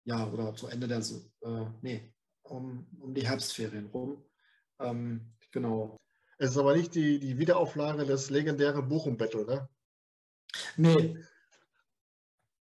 ja, 0.04 0.26
oder 0.28 0.54
zu 0.54 0.66
Ende 0.66 0.88
der, 0.88 0.98
äh, 0.98 1.66
nee, 1.82 2.12
um, 2.42 2.86
um 3.00 3.14
die 3.14 3.26
Herbstferien 3.26 3.86
rum. 3.86 4.24
Ähm, 4.80 5.32
genau. 5.52 5.96
Es 6.38 6.50
ist 6.50 6.58
aber 6.58 6.76
nicht 6.76 6.94
die, 6.94 7.18
die 7.20 7.38
Wiederauflage 7.38 8.04
des 8.06 8.30
legendären 8.30 8.88
Bochum-Battle, 8.88 9.44
ne? 9.44 9.68
Nee. 10.76 11.16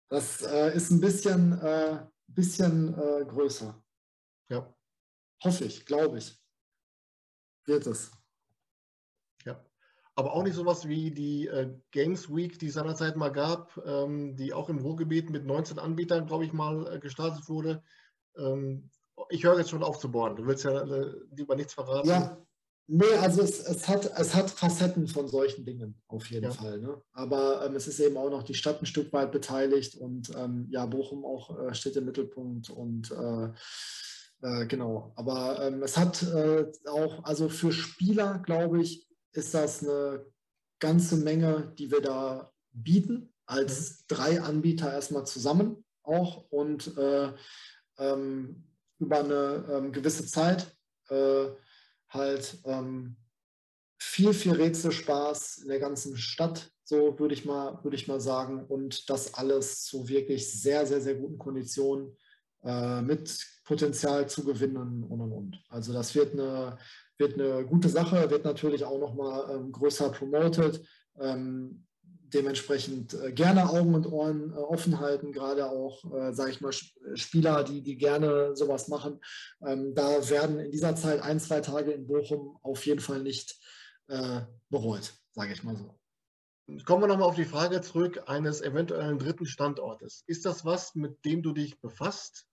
Das 0.09 0.41
äh, 0.41 0.75
ist 0.75 0.91
ein 0.91 0.99
bisschen, 0.99 1.57
äh, 1.59 2.05
bisschen 2.27 2.93
äh, 2.93 3.25
größer. 3.25 3.80
Ja. 4.51 4.71
Hoffe 5.43 5.65
ich, 5.65 5.85
glaube 5.85 6.19
ich. 6.19 6.39
Wird 7.65 7.87
es 7.87 8.11
aber 10.15 10.33
auch 10.33 10.43
nicht 10.43 10.55
sowas 10.55 10.87
wie 10.87 11.11
die 11.11 11.47
äh, 11.47 11.69
Games 11.91 12.29
Week, 12.33 12.59
die 12.59 12.67
es 12.67 12.73
seinerzeit 12.73 13.15
mal 13.15 13.29
gab, 13.31 13.81
ähm, 13.85 14.35
die 14.35 14.53
auch 14.53 14.69
im 14.69 14.79
Ruhrgebiet 14.79 15.29
mit 15.29 15.45
19 15.45 15.79
Anbietern, 15.79 16.27
glaube 16.27 16.45
ich, 16.45 16.53
mal 16.53 16.95
äh, 16.95 16.99
gestartet 16.99 17.47
wurde. 17.49 17.83
Ähm, 18.37 18.89
ich 19.29 19.43
höre 19.43 19.57
jetzt 19.57 19.69
schon 19.69 19.83
auf 19.83 19.99
zu 19.99 20.11
bohren. 20.11 20.35
Du 20.35 20.45
willst 20.45 20.63
ja 20.63 20.81
äh, 20.81 21.13
lieber 21.35 21.55
nichts 21.55 21.73
verraten. 21.73 22.07
Ja, 22.07 22.37
nee, 22.87 23.13
also 23.19 23.41
es, 23.41 23.61
es, 23.61 23.87
hat, 23.87 24.11
es 24.17 24.35
hat 24.35 24.49
Facetten 24.49 25.07
von 25.07 25.27
solchen 25.27 25.65
Dingen 25.65 26.01
auf 26.07 26.29
jeden 26.29 26.45
ja. 26.45 26.51
Fall. 26.51 26.79
Ne? 26.79 27.01
Aber 27.13 27.65
ähm, 27.65 27.75
es 27.75 27.87
ist 27.87 27.99
eben 27.99 28.17
auch 28.17 28.29
noch 28.29 28.43
die 28.43 28.53
Stadt 28.53 28.81
ein 28.81 28.87
Stück 28.87 29.13
weit 29.13 29.31
beteiligt 29.31 29.95
und 29.95 30.31
ähm, 30.35 30.67
ja, 30.69 30.85
Bochum 30.85 31.23
auch 31.23 31.57
äh, 31.57 31.73
steht 31.73 31.95
im 31.95 32.05
Mittelpunkt 32.05 32.69
und 32.69 33.11
äh, 34.41 34.61
äh, 34.61 34.65
genau. 34.65 35.13
Aber 35.15 35.65
ähm, 35.65 35.83
es 35.83 35.97
hat 35.97 36.25
auch, 36.87 37.23
also 37.23 37.49
für 37.49 37.71
Spieler, 37.71 38.39
glaube 38.39 38.81
ich, 38.81 39.07
ist 39.33 39.53
das 39.53 39.83
eine 39.83 40.25
ganze 40.79 41.17
Menge, 41.17 41.73
die 41.77 41.91
wir 41.91 42.01
da 42.01 42.51
bieten, 42.71 43.33
als 43.45 43.91
mhm. 43.91 44.03
drei 44.07 44.41
Anbieter 44.41 44.91
erstmal 44.91 45.25
zusammen 45.25 45.83
auch 46.03 46.45
und 46.51 46.97
äh, 46.97 47.31
ähm, 47.97 48.67
über 48.99 49.19
eine 49.19 49.65
ähm, 49.69 49.91
gewisse 49.91 50.25
Zeit 50.25 50.75
äh, 51.09 51.47
halt 52.09 52.57
ähm, 52.65 53.17
viel, 53.99 54.33
viel 54.33 54.53
Rätselspaß 54.53 55.59
in 55.59 55.69
der 55.69 55.79
ganzen 55.79 56.17
Stadt, 56.17 56.71
so 56.83 57.17
würde 57.19 57.33
ich 57.33 57.45
mal, 57.45 57.83
würde 57.83 57.95
ich 57.95 58.07
mal 58.07 58.19
sagen. 58.19 58.65
Und 58.65 59.09
das 59.09 59.35
alles 59.35 59.83
zu 59.83 60.07
wirklich 60.07 60.51
sehr, 60.51 60.85
sehr, 60.85 61.01
sehr 61.01 61.15
guten 61.15 61.37
Konditionen 61.37 62.17
äh, 62.63 63.01
mit 63.01 63.60
Potenzial 63.71 64.27
zu 64.27 64.43
gewinnen 64.43 65.05
und 65.05 65.21
und 65.21 65.31
und. 65.31 65.63
Also 65.69 65.93
das 65.93 66.13
wird 66.13 66.33
eine, 66.33 66.77
wird 67.17 67.39
eine 67.39 67.65
gute 67.65 67.87
Sache, 67.87 68.29
wird 68.29 68.43
natürlich 68.43 68.83
auch 68.83 68.99
nochmal 68.99 69.49
ähm, 69.49 69.71
größer 69.71 70.09
promoted. 70.09 70.85
Ähm, 71.17 71.85
dementsprechend 72.33 73.13
äh, 73.13 73.31
gerne 73.31 73.69
Augen 73.69 73.95
und 73.95 74.11
Ohren 74.11 74.51
äh, 74.51 74.55
offen 74.55 74.99
halten, 74.99 75.31
gerade 75.31 75.69
auch, 75.69 76.03
äh, 76.13 76.33
sage 76.33 76.51
ich 76.51 76.59
mal, 76.59 76.73
Spieler, 76.73 77.63
die, 77.63 77.81
die 77.81 77.95
gerne 77.95 78.57
sowas 78.57 78.89
machen. 78.89 79.21
Ähm, 79.65 79.95
da 79.95 80.29
werden 80.29 80.59
in 80.59 80.71
dieser 80.71 80.97
Zeit 80.97 81.21
ein, 81.21 81.39
zwei 81.39 81.61
Tage 81.61 81.91
in 81.91 82.07
Bochum 82.07 82.57
auf 82.63 82.85
jeden 82.85 82.99
Fall 82.99 83.21
nicht 83.23 83.57
äh, 84.09 84.41
bereut, 84.69 85.13
sage 85.31 85.53
ich 85.53 85.63
mal 85.63 85.77
so. 85.77 85.97
Kommen 86.83 87.03
wir 87.03 87.07
nochmal 87.07 87.29
auf 87.29 87.35
die 87.35 87.45
Frage 87.45 87.79
zurück 87.79 88.23
eines 88.27 88.59
eventuellen 88.59 89.17
dritten 89.17 89.45
Standortes. 89.45 90.25
Ist 90.27 90.45
das 90.45 90.65
was, 90.65 90.93
mit 90.93 91.23
dem 91.23 91.41
du 91.41 91.53
dich 91.53 91.79
befasst? 91.79 92.50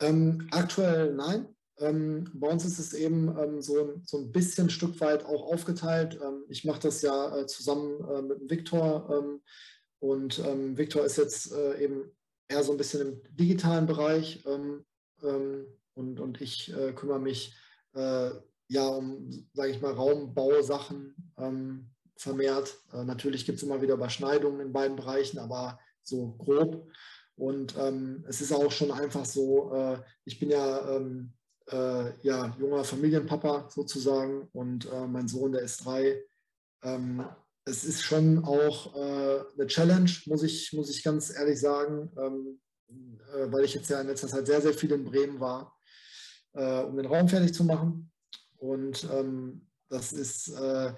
Ähm, 0.00 0.48
aktuell 0.50 1.14
nein. 1.14 1.48
Ähm, 1.78 2.28
bei 2.34 2.48
uns 2.48 2.64
ist 2.64 2.78
es 2.78 2.92
eben 2.92 3.36
ähm, 3.38 3.62
so, 3.62 4.00
so 4.04 4.18
ein 4.18 4.32
bisschen 4.32 4.68
Stück 4.68 5.00
weit 5.00 5.24
auch 5.24 5.52
aufgeteilt. 5.52 6.18
Ähm, 6.22 6.44
ich 6.48 6.64
mache 6.64 6.80
das 6.80 7.02
ja 7.02 7.36
äh, 7.36 7.46
zusammen 7.46 8.04
äh, 8.08 8.22
mit 8.22 8.50
Viktor 8.50 9.08
ähm, 9.10 9.42
und 10.00 10.38
ähm, 10.40 10.76
Viktor 10.76 11.04
ist 11.04 11.18
jetzt 11.18 11.52
äh, 11.52 11.82
eben 11.82 12.10
eher 12.48 12.64
so 12.64 12.72
ein 12.72 12.78
bisschen 12.78 13.00
im 13.00 13.22
digitalen 13.36 13.86
Bereich 13.86 14.44
ähm, 14.46 14.84
und, 15.94 16.20
und 16.20 16.40
ich 16.40 16.72
äh, 16.72 16.92
kümmere 16.92 17.18
mich 17.18 17.56
äh, 17.94 18.30
ja 18.68 18.86
um, 18.86 19.48
sage 19.52 19.70
ich 19.70 19.80
mal, 19.80 19.92
Raumbausachen 19.92 21.14
vermehrt. 22.18 22.78
Äh, 22.92 23.04
natürlich 23.04 23.46
gibt 23.46 23.58
es 23.58 23.64
immer 23.64 23.80
wieder 23.80 23.94
Überschneidungen 23.94 24.60
in 24.60 24.72
beiden 24.72 24.96
Bereichen, 24.96 25.38
aber 25.38 25.78
so 26.02 26.34
grob. 26.38 26.88
Und 27.38 27.76
es 28.26 28.40
ist 28.40 28.52
auch 28.52 28.72
schon 28.72 28.90
einfach 28.90 29.24
so, 29.24 30.02
ich 30.24 30.40
bin 30.40 30.50
ja 30.50 31.00
äh, 31.70 32.12
ja, 32.22 32.54
junger 32.58 32.84
Familienpapa 32.84 33.68
sozusagen 33.70 34.48
und 34.52 34.90
äh, 34.90 35.06
mein 35.06 35.28
Sohn, 35.28 35.52
der 35.52 35.62
ist 35.62 35.84
drei. 35.84 36.22
Ähm, 36.82 37.24
es 37.64 37.84
ist 37.84 38.02
schon 38.02 38.44
auch 38.44 38.94
äh, 38.96 39.40
eine 39.54 39.66
Challenge, 39.66 40.10
muss 40.26 40.42
ich, 40.42 40.72
muss 40.72 40.90
ich 40.90 41.02
ganz 41.02 41.34
ehrlich 41.34 41.60
sagen, 41.60 42.10
ähm, 42.16 42.60
äh, 43.34 43.52
weil 43.52 43.64
ich 43.64 43.74
jetzt 43.74 43.90
ja 43.90 44.00
in 44.00 44.06
letzter 44.06 44.28
Zeit 44.28 44.46
sehr, 44.46 44.62
sehr 44.62 44.72
viel 44.72 44.92
in 44.92 45.04
Bremen 45.04 45.40
war, 45.40 45.76
äh, 46.54 46.80
um 46.80 46.96
den 46.96 47.06
Raum 47.06 47.28
fertig 47.28 47.52
zu 47.52 47.64
machen. 47.64 48.10
Und 48.56 49.06
ähm, 49.12 49.66
das 49.90 50.12
ist, 50.12 50.48
äh, 50.48 50.88
ähm, 50.88 50.96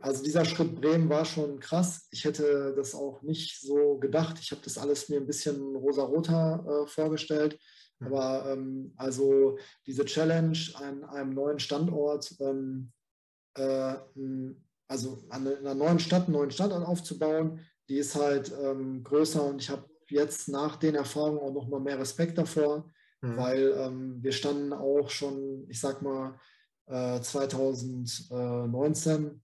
also 0.00 0.22
dieser 0.24 0.44
Schritt 0.44 0.80
Bremen 0.80 1.08
war 1.08 1.24
schon 1.24 1.60
krass. 1.60 2.08
Ich 2.10 2.24
hätte 2.24 2.74
das 2.76 2.94
auch 2.94 3.22
nicht 3.22 3.60
so 3.60 3.98
gedacht. 3.98 4.38
Ich 4.40 4.50
habe 4.50 4.60
das 4.62 4.76
alles 4.78 5.08
mir 5.08 5.18
ein 5.18 5.26
bisschen 5.26 5.76
rosa-roter 5.76 6.86
vorgestellt. 6.88 7.58
Mhm. 7.98 8.06
Aber 8.06 8.52
ähm, 8.52 8.92
also 8.96 9.58
diese 9.86 10.04
Challenge 10.04 10.58
an 10.74 11.04
einem 11.04 11.30
neuen 11.30 11.58
Standort, 11.58 12.34
ähm, 12.40 12.92
äh, 13.56 13.94
also 14.88 15.24
an 15.30 15.46
einer 15.46 15.74
neuen 15.74 15.98
Stadt, 15.98 16.24
einen 16.24 16.32
neuen 16.32 16.50
Standort 16.50 16.86
aufzubauen, 16.86 17.60
die 17.88 17.98
ist 17.98 18.14
halt 18.14 18.52
ähm, 18.62 19.02
größer 19.02 19.44
und 19.44 19.62
ich 19.62 19.70
habe 19.70 19.84
jetzt 20.08 20.48
nach 20.48 20.76
den 20.76 20.94
Erfahrungen 20.94 21.38
auch 21.38 21.52
nochmal 21.52 21.80
mehr 21.80 21.98
Respekt 21.98 22.38
davor, 22.38 22.90
mhm. 23.20 23.36
weil 23.36 23.74
ähm, 23.78 24.22
wir 24.22 24.32
standen 24.32 24.72
auch 24.72 25.08
schon, 25.10 25.66
ich 25.68 25.80
sag 25.80 26.02
mal, 26.02 26.38
äh, 26.86 27.20
2019, 27.20 29.42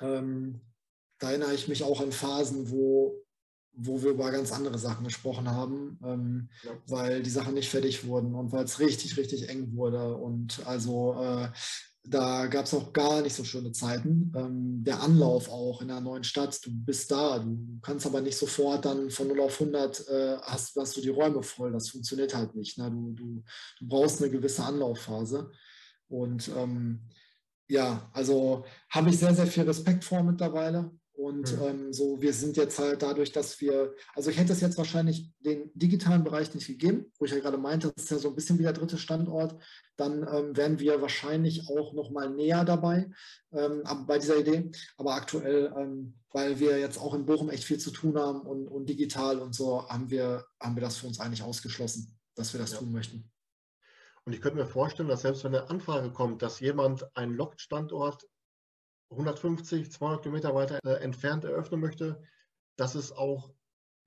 ähm, 0.00 0.60
da 1.18 1.30
erinnere 1.30 1.54
ich 1.54 1.68
mich 1.68 1.84
auch 1.84 2.00
an 2.00 2.12
Phasen, 2.12 2.70
wo 2.70 3.22
wo 3.74 4.02
wir 4.02 4.10
über 4.10 4.30
ganz 4.30 4.52
andere 4.52 4.78
Sachen 4.78 5.04
gesprochen 5.04 5.50
haben, 5.50 5.98
ähm, 6.04 6.48
ja. 6.62 6.72
weil 6.86 7.22
die 7.22 7.30
Sachen 7.30 7.54
nicht 7.54 7.70
fertig 7.70 8.06
wurden 8.06 8.34
und 8.34 8.52
weil 8.52 8.64
es 8.64 8.80
richtig, 8.80 9.16
richtig 9.16 9.48
eng 9.48 9.74
wurde. 9.74 10.14
Und 10.14 10.60
also 10.66 11.16
äh, 11.20 11.48
da 12.04 12.46
gab 12.46 12.66
es 12.66 12.74
auch 12.74 12.92
gar 12.92 13.22
nicht 13.22 13.34
so 13.34 13.44
schöne 13.44 13.72
Zeiten. 13.72 14.32
Ähm, 14.36 14.84
der 14.84 15.00
Anlauf 15.00 15.48
auch 15.48 15.80
in 15.80 15.90
einer 15.90 16.00
neuen 16.00 16.24
Stadt, 16.24 16.58
du 16.64 16.70
bist 16.70 17.10
da, 17.10 17.38
du 17.38 17.78
kannst 17.80 18.06
aber 18.06 18.20
nicht 18.20 18.36
sofort 18.36 18.84
dann 18.84 19.10
von 19.10 19.28
0 19.28 19.40
auf 19.40 19.60
100 19.60 20.08
äh, 20.08 20.36
hast, 20.42 20.76
hast 20.76 20.96
du 20.96 21.00
die 21.00 21.08
Räume 21.08 21.42
voll. 21.42 21.72
Das 21.72 21.88
funktioniert 21.88 22.34
halt 22.34 22.54
nicht. 22.54 22.76
Ne? 22.76 22.90
Du, 22.90 23.12
du, 23.12 23.42
du 23.78 23.86
brauchst 23.86 24.20
eine 24.20 24.30
gewisse 24.30 24.64
Anlaufphase. 24.64 25.50
Und 26.12 26.50
ähm, 26.56 27.00
ja, 27.68 28.10
also 28.12 28.66
habe 28.90 29.08
ich 29.08 29.18
sehr, 29.18 29.34
sehr 29.34 29.46
viel 29.46 29.64
Respekt 29.64 30.04
vor 30.04 30.22
mittlerweile. 30.22 30.90
Und 31.14 31.56
mhm. 31.56 31.62
ähm, 31.62 31.92
so, 31.92 32.20
wir 32.20 32.32
sind 32.34 32.56
jetzt 32.56 32.78
halt 32.78 33.02
dadurch, 33.02 33.32
dass 33.32 33.60
wir, 33.60 33.94
also 34.14 34.28
ich 34.28 34.38
hätte 34.38 34.52
es 34.52 34.60
jetzt 34.60 34.76
wahrscheinlich 34.76 35.30
den 35.40 35.70
digitalen 35.74 36.24
Bereich 36.24 36.54
nicht 36.54 36.66
gegeben, 36.66 37.12
wo 37.18 37.24
ich 37.24 37.30
ja 37.30 37.38
gerade 37.38 37.58
meinte, 37.58 37.92
das 37.94 38.04
ist 38.04 38.10
ja 38.10 38.18
so 38.18 38.28
ein 38.28 38.34
bisschen 38.34 38.58
wie 38.58 38.64
der 38.64 38.72
dritte 38.72 38.98
Standort, 38.98 39.58
dann 39.96 40.26
ähm, 40.30 40.56
wären 40.56 40.80
wir 40.80 41.00
wahrscheinlich 41.00 41.68
auch 41.68 41.94
nochmal 41.94 42.30
näher 42.30 42.64
dabei 42.64 43.10
ähm, 43.52 43.82
bei 44.06 44.18
dieser 44.18 44.38
Idee. 44.38 44.70
Aber 44.98 45.14
aktuell, 45.14 45.72
ähm, 45.78 46.14
weil 46.30 46.60
wir 46.60 46.78
jetzt 46.78 46.98
auch 46.98 47.14
in 47.14 47.24
Bochum 47.24 47.48
echt 47.48 47.64
viel 47.64 47.78
zu 47.78 47.90
tun 47.90 48.18
haben 48.18 48.40
und, 48.42 48.68
und 48.68 48.88
digital 48.88 49.38
und 49.38 49.54
so, 49.54 49.88
haben 49.88 50.10
wir, 50.10 50.44
haben 50.60 50.76
wir 50.76 50.82
das 50.82 50.98
für 50.98 51.06
uns 51.06 51.20
eigentlich 51.20 51.42
ausgeschlossen, 51.42 52.18
dass 52.34 52.52
wir 52.52 52.60
das 52.60 52.72
ja. 52.72 52.78
tun 52.78 52.92
möchten. 52.92 53.31
Und 54.24 54.32
ich 54.32 54.40
könnte 54.40 54.58
mir 54.58 54.66
vorstellen, 54.66 55.08
dass 55.08 55.22
selbst 55.22 55.42
wenn 55.44 55.54
eine 55.54 55.68
Anfrage 55.68 56.12
kommt, 56.12 56.42
dass 56.42 56.60
jemand 56.60 57.04
einen 57.16 57.34
Locked-Standort 57.34 58.24
150, 59.10 59.90
200 59.90 60.22
Kilometer 60.22 60.54
weiter 60.54 60.78
äh, 60.84 61.02
entfernt 61.02 61.44
eröffnen 61.44 61.80
möchte, 61.80 62.22
dass 62.76 62.94
es 62.94 63.12
auch 63.12 63.50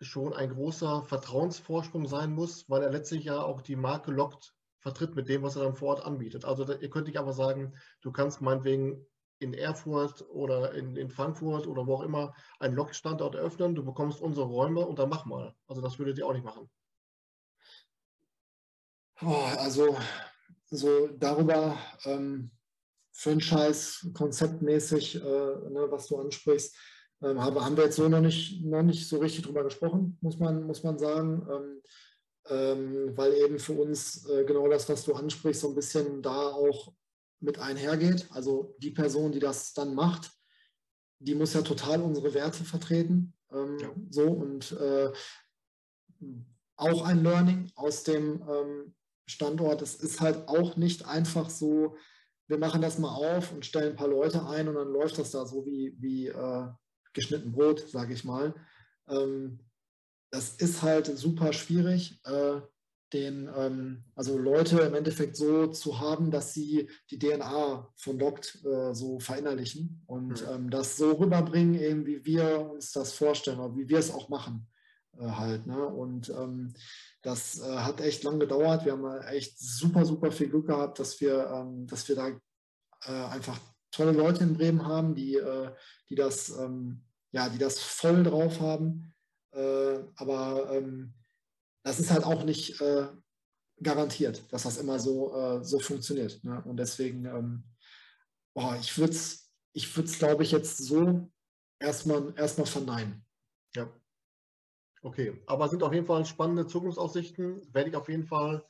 schon 0.02 0.34
ein 0.34 0.50
großer 0.50 1.04
Vertrauensvorsprung 1.04 2.08
sein 2.08 2.34
muss, 2.34 2.70
weil 2.70 2.84
er 2.84 2.92
letztlich 2.92 3.26
ja 3.26 3.42
auch 3.42 3.62
die 3.62 3.76
Marke 3.76 4.12
lockt, 4.12 4.54
vertritt 4.80 5.16
mit 5.16 5.30
dem, 5.30 5.44
was 5.44 5.56
er 5.56 5.64
dann 5.64 5.76
vor 5.76 5.90
Ort 5.90 6.06
anbietet. 6.06 6.46
Also 6.46 6.66
ihr 6.72 6.90
könnt 6.90 7.08
nicht 7.08 7.20
einfach 7.20 7.34
sagen, 7.34 7.74
du 8.02 8.12
kannst 8.12 8.42
meinetwegen 8.42 9.06
in 9.40 9.54
Erfurt 9.54 10.28
oder 10.30 10.74
in, 10.74 10.96
in 10.96 11.10
Frankfurt 11.10 11.68
oder 11.68 11.86
wo 11.88 11.96
auch 11.96 12.04
immer 12.04 12.34
einen 12.60 12.76
Lockt-Standort 12.76 13.36
eröffnen, 13.36 13.76
du 13.76 13.84
bekommst 13.84 14.22
unsere 14.22 14.46
Räume 14.46 14.86
und 14.86 15.00
dann 15.00 15.10
mach 15.10 15.26
mal. 15.26 15.56
Also 15.68 15.82
das 15.82 16.00
würdet 16.00 16.18
ihr 16.18 16.26
auch 16.26 16.34
nicht 16.34 16.46
machen. 16.46 16.70
Also 19.22 19.98
so 20.70 21.08
darüber 21.08 21.78
ähm, 22.04 22.52
Franchise-konzeptmäßig, 23.14 25.16
äh, 25.16 25.20
ne, 25.20 25.88
was 25.90 26.08
du 26.08 26.18
ansprichst, 26.18 26.76
ähm, 27.22 27.42
haben, 27.42 27.64
haben 27.64 27.78
wir 27.78 27.86
jetzt 27.86 27.96
so 27.96 28.10
noch 28.10 28.20
nicht, 28.20 28.62
noch 28.66 28.84
nicht 28.84 29.08
so 29.08 29.20
richtig 29.20 29.46
drüber 29.46 29.64
gesprochen, 29.64 30.18
muss 30.22 30.38
man, 30.38 30.64
muss 30.64 30.84
man 30.84 31.00
sagen. 31.00 31.48
Ähm, 31.50 31.82
ähm, 32.48 33.18
weil 33.18 33.34
eben 33.34 33.58
für 33.58 33.74
uns 33.74 34.30
äh, 34.30 34.44
genau 34.46 34.68
das, 34.68 34.88
was 34.88 35.04
du 35.04 35.14
ansprichst, 35.14 35.62
so 35.62 35.70
ein 35.70 35.76
bisschen 35.76 36.22
da 36.22 36.50
auch 36.50 36.94
mit 37.40 37.58
einhergeht. 37.58 38.28
Also 38.32 38.76
die 38.80 38.92
Person, 38.92 39.32
die 39.32 39.40
das 39.40 39.74
dann 39.74 39.96
macht, 39.96 40.32
die 41.20 41.36
muss 41.36 41.54
ja 41.54 41.62
total 41.62 42.02
unsere 42.02 42.34
Werte 42.34 42.64
vertreten. 42.64 43.34
Ähm, 43.52 43.78
ja. 43.80 43.90
So 44.10 44.28
und 44.28 44.72
äh, 44.74 45.12
auch 46.76 47.04
ein 47.04 47.24
Learning 47.24 47.72
aus 47.76 48.04
dem 48.04 48.44
ähm, 48.48 48.96
Standort. 49.26 49.82
Es 49.82 49.96
ist 49.96 50.22
halt 50.22 50.48
auch 50.48 50.76
nicht 50.76 51.06
einfach 51.08 51.50
so, 51.50 51.96
wir 52.48 52.58
machen 52.58 52.82
das 52.82 53.00
mal 53.00 53.14
auf 53.14 53.52
und 53.52 53.66
stellen 53.66 53.92
ein 53.92 53.96
paar 53.96 54.08
Leute 54.08 54.46
ein 54.48 54.68
und 54.68 54.76
dann 54.76 54.90
läuft 54.90 55.18
das 55.18 55.32
da 55.32 55.46
so 55.46 55.66
wie, 55.66 55.96
wie 56.00 56.28
äh, 56.28 56.68
geschnitten 57.14 57.52
Brot, 57.52 57.90
sage 57.90 58.14
ich 58.14 58.24
mal. 58.24 58.54
Ähm, 59.10 59.60
das 60.32 60.50
ist 60.56 60.82
halt 60.82 61.06
super 61.18 61.54
schwierig, 61.54 62.20
äh, 62.26 62.62
den, 63.14 63.50
ähm, 63.56 64.04
also 64.16 64.38
Leute 64.38 64.80
im 64.82 64.94
Endeffekt 64.94 65.38
so 65.38 65.68
zu 65.68 66.00
haben, 66.00 66.32
dass 66.32 66.54
sie 66.54 66.90
die 67.10 67.20
DNA 67.20 67.88
von 67.96 68.20
Doct 68.20 68.60
äh, 68.66 68.94
so 68.94 69.20
verinnerlichen 69.20 70.04
und 70.08 70.42
mhm. 70.42 70.54
ähm, 70.54 70.70
das 70.70 70.98
so 70.98 71.14
rüberbringen, 71.14 71.76
eben 71.76 72.06
wie 72.06 72.26
wir 72.26 72.72
uns 72.72 72.92
das 72.92 73.14
vorstellen 73.14 73.60
oder 73.60 73.76
wie 73.76 73.88
wir 73.88 74.00
es 74.00 74.12
auch 74.12 74.30
machen 74.30 74.68
halt. 75.20 75.66
Ne? 75.68 75.86
Und 75.86 76.30
ähm, 76.30 76.74
das 77.22 77.60
äh, 77.60 77.78
hat 77.78 78.02
echt 78.02 78.24
lang 78.24 78.40
gedauert. 78.40 78.86
Wir 78.86 78.94
haben 78.94 79.22
echt 79.24 79.58
super, 79.60 80.06
super 80.06 80.32
viel 80.32 80.50
Glück 80.50 80.68
gehabt, 80.68 81.00
dass 81.00 81.20
wir, 81.22 81.48
ähm, 81.48 81.88
dass 81.88 82.08
wir 82.08 82.16
da 82.16 82.28
äh, 82.28 83.30
einfach 83.32 83.60
tolle 83.92 84.12
Leute 84.12 84.44
in 84.44 84.54
Bremen 84.54 84.86
haben, 84.86 85.16
die, 85.16 85.36
äh, 85.36 85.72
die, 86.10 86.16
das, 86.16 86.50
ähm, 86.50 87.04
ja, 87.32 87.50
die 87.50 87.58
das 87.58 87.80
voll 87.80 88.24
drauf 88.24 88.60
haben. 88.60 89.14
Äh, 89.54 90.00
aber 90.16 90.72
ähm, 90.72 91.14
das 91.84 92.00
ist 92.00 92.12
halt 92.12 92.24
auch 92.24 92.44
nicht 92.44 92.82
äh, 92.82 93.08
garantiert, 93.82 94.44
dass 94.52 94.64
das 94.64 94.78
immer 94.78 95.00
so, 95.00 95.34
äh, 95.36 95.64
so 95.64 95.80
funktioniert. 95.80 96.44
Ne? 96.44 96.62
Und 96.66 96.78
deswegen, 96.78 97.26
ähm, 97.26 97.64
boah, 98.54 98.78
ich 98.80 98.98
würde 98.98 99.14
es, 99.14 99.52
ich 99.74 99.94
glaube 99.94 100.44
ich, 100.44 100.52
jetzt 100.52 100.78
so 100.78 101.30
erstmal, 101.80 102.34
erstmal 102.38 102.68
verneinen. 102.68 103.25
Okay, 105.06 105.40
aber 105.46 105.70
sind 105.70 105.84
auf 105.84 105.94
jeden 105.94 106.08
Fall 106.08 106.26
spannende 106.26 106.66
Zukunftsaussichten. 106.66 107.62
Werde 107.72 107.92
ich 107.92 107.96
auf 107.96 108.10
jeden 108.10 108.24
Fall 108.24 108.66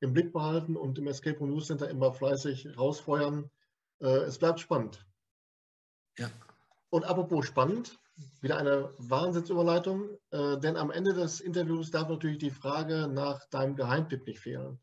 im 0.00 0.12
Blick 0.12 0.34
behalten 0.34 0.76
und 0.76 0.98
im 0.98 1.06
Escape 1.06 1.38
Room 1.38 1.48
News 1.48 1.68
Center 1.68 1.88
immer 1.88 2.12
fleißig 2.12 2.76
rausfeuern. 2.76 3.50
Äh, 4.02 4.18
es 4.26 4.36
bleibt 4.36 4.60
spannend. 4.60 5.06
Ja. 6.18 6.28
Und 6.90 7.06
apropos 7.06 7.46
spannend, 7.46 7.98
wieder 8.42 8.58
eine 8.58 8.92
Wahnsinnsüberleitung, 8.98 10.10
äh, 10.30 10.58
denn 10.58 10.76
am 10.76 10.90
Ende 10.90 11.14
des 11.14 11.40
Interviews 11.40 11.90
darf 11.90 12.10
natürlich 12.10 12.36
die 12.36 12.50
Frage 12.50 13.08
nach 13.08 13.46
deinem 13.46 13.74
Geheimtipp 13.74 14.26
nicht 14.26 14.40
fehlen. 14.40 14.78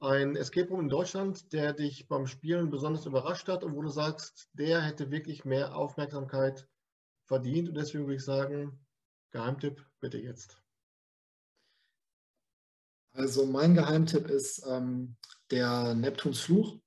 Ein 0.00 0.36
Escape 0.36 0.68
Room 0.68 0.80
in 0.80 0.88
Deutschland, 0.90 1.50
der 1.54 1.72
dich 1.72 2.08
beim 2.08 2.26
Spielen 2.26 2.68
besonders 2.68 3.06
überrascht 3.06 3.48
hat 3.48 3.64
und 3.64 3.74
wo 3.74 3.80
du 3.80 3.88
sagst, 3.88 4.50
der 4.52 4.82
hätte 4.82 5.10
wirklich 5.10 5.46
mehr 5.46 5.74
Aufmerksamkeit 5.74 6.68
verdient. 7.24 7.70
Und 7.70 7.74
deswegen 7.76 8.04
würde 8.04 8.16
ich 8.16 8.24
sagen, 8.24 8.78
Geheimtipp 9.30 9.84
bitte 10.06 10.18
jetzt. 10.18 10.56
Also 13.12 13.44
mein 13.44 13.74
Geheimtipp 13.74 14.28
ist 14.28 14.64
ähm, 14.68 15.16
der 15.50 15.94
Neptuns 15.94 16.38
Fluch 16.38 16.78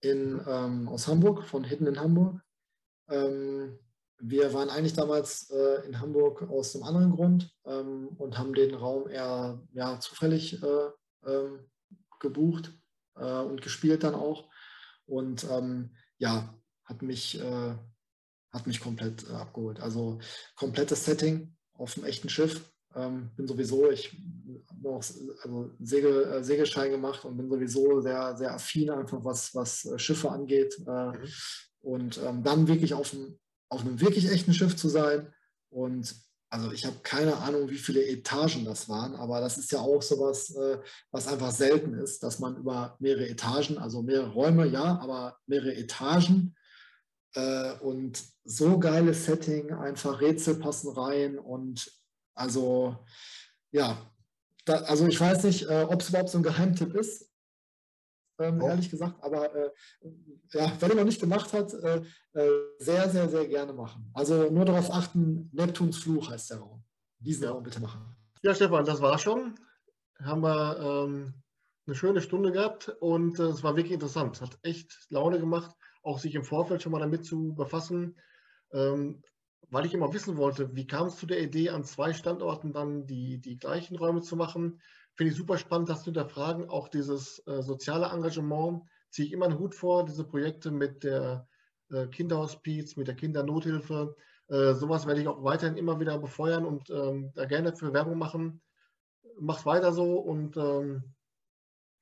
in, 0.00 0.40
ähm, 0.46 0.88
aus 0.88 1.08
Hamburg, 1.08 1.48
von 1.48 1.64
Hidden 1.64 1.88
in 1.88 1.98
Hamburg. 1.98 2.40
Ähm, 3.08 3.76
wir 4.18 4.54
waren 4.54 4.70
eigentlich 4.70 4.92
damals 4.92 5.50
äh, 5.50 5.84
in 5.84 5.98
Hamburg 5.98 6.48
aus 6.48 6.76
einem 6.76 6.84
anderen 6.84 7.10
Grund 7.10 7.52
ähm, 7.64 8.08
und 8.18 8.38
haben 8.38 8.54
den 8.54 8.74
Raum 8.74 9.08
eher 9.08 9.60
ja, 9.72 9.98
zufällig 9.98 10.62
äh, 10.62 10.90
ähm, 11.26 11.68
gebucht 12.20 12.72
äh, 13.16 13.40
und 13.40 13.62
gespielt 13.62 14.04
dann 14.04 14.14
auch. 14.14 14.48
Und 15.06 15.44
ähm, 15.50 15.96
ja, 16.18 16.54
hat 16.84 17.02
mich, 17.02 17.40
äh, 17.40 17.74
hat 18.52 18.66
mich 18.68 18.80
komplett 18.80 19.28
äh, 19.28 19.32
abgeholt. 19.32 19.80
Also 19.80 20.20
komplettes 20.54 21.04
Setting 21.04 21.56
auf 21.80 21.96
einem 21.96 22.06
echten 22.06 22.28
Schiff. 22.28 22.60
Ähm, 22.94 23.30
bin 23.36 23.46
sowieso, 23.46 23.90
ich 23.90 24.12
habe 24.68 24.82
noch 24.82 24.96
also 24.96 25.70
Segel, 25.80 26.24
äh, 26.24 26.44
Segelschein 26.44 26.90
gemacht 26.90 27.24
und 27.24 27.36
bin 27.36 27.48
sowieso 27.48 28.00
sehr, 28.00 28.36
sehr 28.36 28.52
affin 28.52 28.90
einfach, 28.90 29.24
was, 29.24 29.54
was 29.54 29.88
Schiffe 29.96 30.30
angeht. 30.30 30.76
Mhm. 30.80 31.14
Und 31.82 32.18
ähm, 32.18 32.42
dann 32.42 32.68
wirklich 32.68 32.94
auf 32.94 33.14
einem 33.14 33.38
auf 33.70 33.80
einem 33.80 34.00
wirklich 34.00 34.30
echten 34.30 34.52
Schiff 34.52 34.76
zu 34.76 34.88
sein. 34.88 35.32
Und 35.70 36.14
also 36.50 36.72
ich 36.72 36.84
habe 36.84 36.96
keine 37.02 37.36
Ahnung, 37.36 37.70
wie 37.70 37.78
viele 37.78 38.04
Etagen 38.04 38.64
das 38.64 38.88
waren, 38.88 39.14
aber 39.14 39.40
das 39.40 39.56
ist 39.56 39.70
ja 39.70 39.78
auch 39.78 40.02
sowas, 40.02 40.50
äh, 40.56 40.78
was 41.12 41.28
einfach 41.28 41.52
selten 41.52 41.94
ist, 41.94 42.22
dass 42.24 42.40
man 42.40 42.56
über 42.56 42.96
mehrere 42.98 43.28
Etagen, 43.28 43.78
also 43.78 44.02
mehrere 44.02 44.32
Räume, 44.32 44.66
ja, 44.66 44.98
aber 45.00 45.38
mehrere 45.46 45.76
Etagen 45.76 46.56
äh, 47.34 47.72
und 47.80 48.22
so 48.44 48.78
geiles 48.78 49.24
Setting, 49.24 49.72
einfach 49.72 50.20
Rätsel 50.20 50.56
passen 50.56 50.92
rein 50.92 51.38
und 51.38 51.90
also 52.34 52.96
ja, 53.72 54.10
da, 54.64 54.74
also 54.82 55.06
ich 55.06 55.20
weiß 55.20 55.44
nicht, 55.44 55.68
äh, 55.68 55.86
ob 55.88 56.00
es 56.00 56.08
überhaupt 56.08 56.30
so 56.30 56.38
ein 56.38 56.42
Geheimtipp 56.42 56.94
ist, 56.94 57.30
ähm, 58.40 58.60
oh. 58.62 58.68
ehrlich 58.68 58.90
gesagt. 58.90 59.22
Aber 59.22 59.54
äh, 59.54 59.70
ja, 60.52 60.72
wenn 60.80 60.90
er 60.90 60.96
noch 60.96 61.04
nicht 61.04 61.20
gemacht 61.20 61.52
hat, 61.52 61.72
äh, 61.74 62.02
äh, 62.32 62.50
sehr, 62.78 63.08
sehr, 63.10 63.28
sehr 63.28 63.46
gerne 63.46 63.72
machen. 63.72 64.10
Also 64.14 64.50
nur 64.50 64.64
darauf 64.64 64.90
achten, 64.90 65.50
Neptuns 65.52 65.98
Fluch 65.98 66.30
heißt 66.30 66.50
der 66.50 66.58
Raum. 66.58 66.82
Diesen 67.18 67.44
ja. 67.44 67.50
Raum 67.50 67.62
bitte 67.62 67.80
machen. 67.80 68.16
Ja, 68.42 68.54
Stefan, 68.54 68.84
das 68.84 69.00
war 69.00 69.18
schon. 69.18 69.54
Haben 70.22 70.42
wir 70.42 70.78
ähm, 70.80 71.34
eine 71.86 71.94
schöne 71.94 72.20
Stunde 72.20 72.52
gehabt 72.52 72.88
und 73.00 73.38
äh, 73.38 73.44
es 73.44 73.62
war 73.62 73.76
wirklich 73.76 73.94
interessant. 73.94 74.40
Hat 74.40 74.58
echt 74.62 75.06
Laune 75.10 75.38
gemacht, 75.38 75.74
auch 76.02 76.18
sich 76.18 76.34
im 76.34 76.44
Vorfeld 76.44 76.82
schon 76.82 76.92
mal 76.92 77.00
damit 77.00 77.24
zu 77.24 77.54
befassen. 77.54 78.16
Ähm, 78.72 79.22
weil 79.68 79.86
ich 79.86 79.94
immer 79.94 80.12
wissen 80.12 80.36
wollte, 80.36 80.74
wie 80.74 80.86
kam 80.86 81.06
es 81.06 81.16
zu 81.16 81.26
der 81.26 81.40
Idee, 81.40 81.70
an 81.70 81.84
zwei 81.84 82.12
Standorten 82.12 82.72
dann 82.72 83.06
die, 83.06 83.38
die 83.38 83.56
gleichen 83.56 83.96
Räume 83.96 84.20
zu 84.20 84.34
machen 84.36 84.80
Finde 85.14 85.32
ich 85.32 85.36
super 85.38 85.58
spannend, 85.58 85.88
das 85.88 86.00
zu 86.00 86.06
hinterfragen. 86.06 86.70
Auch 86.70 86.88
dieses 86.88 87.46
äh, 87.46 87.62
soziale 87.62 88.06
Engagement 88.06 88.84
ziehe 89.10 89.26
ich 89.26 89.32
immer 89.32 89.46
einen 89.46 89.58
Hut 89.58 89.74
vor, 89.74 90.04
diese 90.04 90.24
Projekte 90.24 90.70
mit 90.70 91.04
der 91.04 91.46
äh, 91.90 92.06
Kinderhospiz, 92.06 92.96
mit 92.96 93.08
der 93.08 93.16
Kindernothilfe. 93.16 94.16
Äh, 94.48 94.72
sowas 94.74 95.06
werde 95.06 95.20
ich 95.20 95.28
auch 95.28 95.42
weiterhin 95.44 95.76
immer 95.76 96.00
wieder 96.00 96.18
befeuern 96.18 96.64
und 96.64 96.88
ähm, 96.90 97.32
da 97.34 97.44
gerne 97.44 97.76
für 97.76 97.92
Werbung 97.92 98.18
machen. 98.18 98.62
Macht 99.38 99.66
weiter 99.66 99.92
so 99.92 100.18
und 100.18 100.56
ähm, 100.56 101.14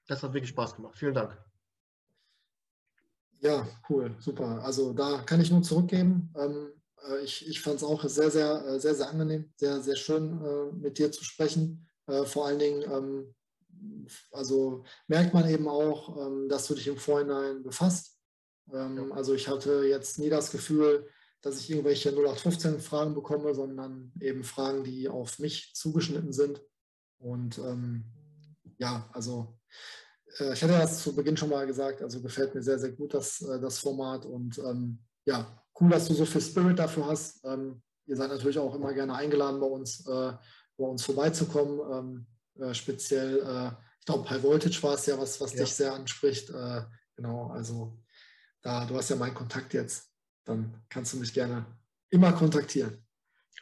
das 0.06 0.22
hat 0.22 0.32
wirklich 0.32 0.50
Spaß 0.50 0.76
gemacht. 0.76 0.96
Vielen 0.96 1.14
Dank. 1.14 1.47
Ja, 3.40 3.66
cool, 3.88 4.16
super. 4.18 4.62
Also 4.62 4.92
da 4.92 5.22
kann 5.22 5.40
ich 5.40 5.50
nur 5.50 5.62
zurückgeben. 5.62 6.32
Ähm, 6.36 6.72
äh, 7.08 7.24
ich 7.24 7.48
ich 7.48 7.60
fand 7.60 7.76
es 7.76 7.84
auch 7.84 8.04
sehr, 8.08 8.30
sehr, 8.30 8.64
äh, 8.66 8.80
sehr, 8.80 8.94
sehr 8.94 9.08
angenehm, 9.10 9.52
sehr, 9.56 9.80
sehr 9.80 9.96
schön 9.96 10.40
äh, 10.44 10.72
mit 10.76 10.98
dir 10.98 11.10
zu 11.12 11.24
sprechen. 11.24 11.84
Vor 12.24 12.46
allen 12.46 12.58
Dingen, 12.58 12.82
ähm, 12.90 13.34
also 14.32 14.82
merkt 15.08 15.34
man 15.34 15.46
eben 15.46 15.68
auch, 15.68 16.16
ähm, 16.16 16.48
dass 16.48 16.66
du 16.66 16.74
dich 16.74 16.86
im 16.86 16.96
Vorhinein 16.96 17.62
befasst. 17.62 18.18
Also 18.70 19.34
ich 19.34 19.46
hatte 19.46 19.84
jetzt 19.84 20.18
nie 20.18 20.30
das 20.30 20.50
Gefühl, 20.50 21.06
dass 21.42 21.60
ich 21.60 21.68
irgendwelche 21.70 22.10
0815-Fragen 22.10 23.14
bekomme, 23.14 23.54
sondern 23.54 24.10
eben 24.20 24.42
Fragen, 24.42 24.84
die 24.84 25.08
auf 25.08 25.38
mich 25.38 25.72
zugeschnitten 25.74 26.32
sind. 26.32 26.62
Und 27.18 27.60
ja, 28.78 29.08
also 29.12 29.58
ich 30.52 30.62
hatte 30.62 30.74
das 30.74 31.02
zu 31.02 31.14
Beginn 31.14 31.36
schon 31.36 31.50
mal 31.50 31.66
gesagt, 31.66 32.02
also 32.02 32.20
gefällt 32.20 32.54
mir 32.54 32.62
sehr, 32.62 32.78
sehr 32.78 32.92
gut 32.92 33.14
das, 33.14 33.40
äh, 33.42 33.60
das 33.60 33.78
Format 33.78 34.26
und 34.26 34.58
ähm, 34.58 34.98
ja, 35.24 35.62
cool, 35.80 35.90
dass 35.90 36.08
du 36.08 36.14
so 36.14 36.24
viel 36.24 36.40
Spirit 36.40 36.78
dafür 36.78 37.06
hast. 37.06 37.44
Ähm, 37.44 37.82
ihr 38.06 38.16
seid 38.16 38.30
natürlich 38.30 38.58
auch 38.58 38.74
immer 38.74 38.92
gerne 38.94 39.14
eingeladen 39.14 39.60
bei 39.60 39.66
uns. 39.66 40.06
Äh, 40.06 40.32
bei 40.78 40.86
uns 40.86 41.04
vorbeizukommen. 41.04 42.26
Ähm, 42.56 42.64
äh, 42.64 42.72
speziell, 42.72 43.40
äh, 43.40 43.70
ich 44.00 44.06
glaube, 44.06 44.30
High 44.30 44.42
Voltage 44.42 44.82
war 44.82 44.94
es 44.94 45.04
ja, 45.06 45.18
was, 45.18 45.40
was 45.40 45.52
ja. 45.52 45.64
dich 45.64 45.74
sehr 45.74 45.92
anspricht. 45.92 46.48
Äh, 46.50 46.82
genau, 47.16 47.48
also 47.48 47.98
da, 48.62 48.86
du 48.86 48.96
hast 48.96 49.10
ja 49.10 49.16
meinen 49.16 49.34
Kontakt 49.34 49.74
jetzt. 49.74 50.08
Dann 50.44 50.82
kannst 50.88 51.12
du 51.12 51.18
mich 51.18 51.34
gerne 51.34 51.66
immer 52.10 52.32
kontaktieren. 52.32 53.04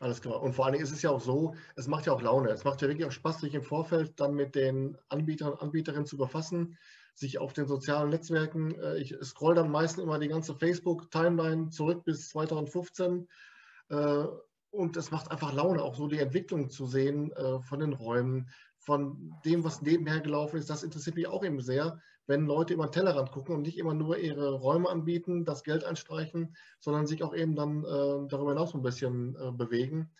Alles 0.00 0.20
klar. 0.20 0.42
Und 0.42 0.52
vor 0.52 0.64
allen 0.66 0.72
Dingen 0.74 0.84
ist 0.84 0.92
es 0.92 1.02
ja 1.02 1.10
auch 1.10 1.20
so, 1.20 1.54
es 1.74 1.88
macht 1.88 2.06
ja 2.06 2.12
auch 2.12 2.20
Laune. 2.20 2.50
Es 2.50 2.64
macht 2.64 2.82
ja 2.82 2.88
wirklich 2.88 3.06
auch 3.06 3.12
Spaß, 3.12 3.40
sich 3.40 3.54
im 3.54 3.62
Vorfeld 3.62 4.20
dann 4.20 4.34
mit 4.34 4.54
den 4.54 4.98
Anbietern 5.08 5.52
und 5.52 5.62
Anbieterinnen 5.62 6.06
zu 6.06 6.16
befassen, 6.16 6.76
sich 7.14 7.38
auf 7.38 7.54
den 7.54 7.66
sozialen 7.66 8.10
Netzwerken, 8.10 8.74
äh, 8.78 8.98
ich 8.98 9.16
scroll 9.22 9.54
dann 9.54 9.70
meistens 9.70 10.02
immer 10.02 10.18
die 10.18 10.28
ganze 10.28 10.54
Facebook-Timeline 10.54 11.70
zurück 11.70 12.04
bis 12.04 12.28
2015 12.28 13.26
und 14.76 14.96
es 14.96 15.10
macht 15.10 15.30
einfach 15.30 15.52
Laune, 15.52 15.82
auch 15.82 15.94
so 15.94 16.06
die 16.06 16.18
Entwicklung 16.18 16.70
zu 16.70 16.86
sehen 16.86 17.32
äh, 17.32 17.60
von 17.60 17.80
den 17.80 17.92
Räumen, 17.92 18.50
von 18.78 19.34
dem, 19.44 19.64
was 19.64 19.82
nebenher 19.82 20.20
gelaufen 20.20 20.58
ist. 20.58 20.70
Das 20.70 20.82
interessiert 20.82 21.16
mich 21.16 21.26
auch 21.26 21.44
eben 21.44 21.60
sehr, 21.60 22.00
wenn 22.26 22.46
Leute 22.46 22.74
über 22.74 22.86
den 22.86 22.92
Tellerrand 22.92 23.30
gucken 23.32 23.54
und 23.54 23.62
nicht 23.62 23.78
immer 23.78 23.94
nur 23.94 24.18
ihre 24.18 24.52
Räume 24.54 24.88
anbieten, 24.88 25.44
das 25.44 25.64
Geld 25.64 25.84
einstreichen, 25.84 26.56
sondern 26.80 27.06
sich 27.06 27.22
auch 27.22 27.34
eben 27.34 27.54
dann 27.54 27.84
äh, 27.84 28.28
darüber 28.28 28.50
hinaus 28.50 28.74
ein 28.74 28.82
bisschen 28.82 29.36
äh, 29.36 29.52
bewegen. 29.52 30.10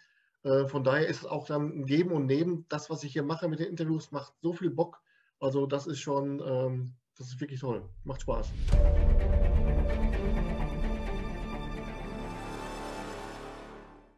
Äh, 0.43 0.67
von 0.67 0.85
daher 0.85 1.09
ist 1.09 1.21
es 1.21 1.27
auch 1.27 1.47
dann 1.47 1.81
ein 1.81 1.87
Geben 1.87 2.13
und 2.13 2.27
Nehmen. 2.27 2.67
Das, 2.69 2.89
was 2.91 3.03
ich 3.03 3.13
hier 3.13 3.25
mache 3.25 3.49
mit 3.49 3.59
den 3.59 3.69
Interviews, 3.69 4.13
macht 4.13 4.33
so 4.41 4.53
viel 4.53 4.71
Bock. 4.71 5.01
Also 5.41 5.67
das 5.67 5.87
ist 5.87 6.01
schon, 6.01 6.41
ähm, 6.47 6.95
das 7.19 7.29
ist 7.29 7.41
wirklich 7.41 7.61
toll. 7.61 7.83
Macht 8.05 8.23
Spaß. 8.23 8.51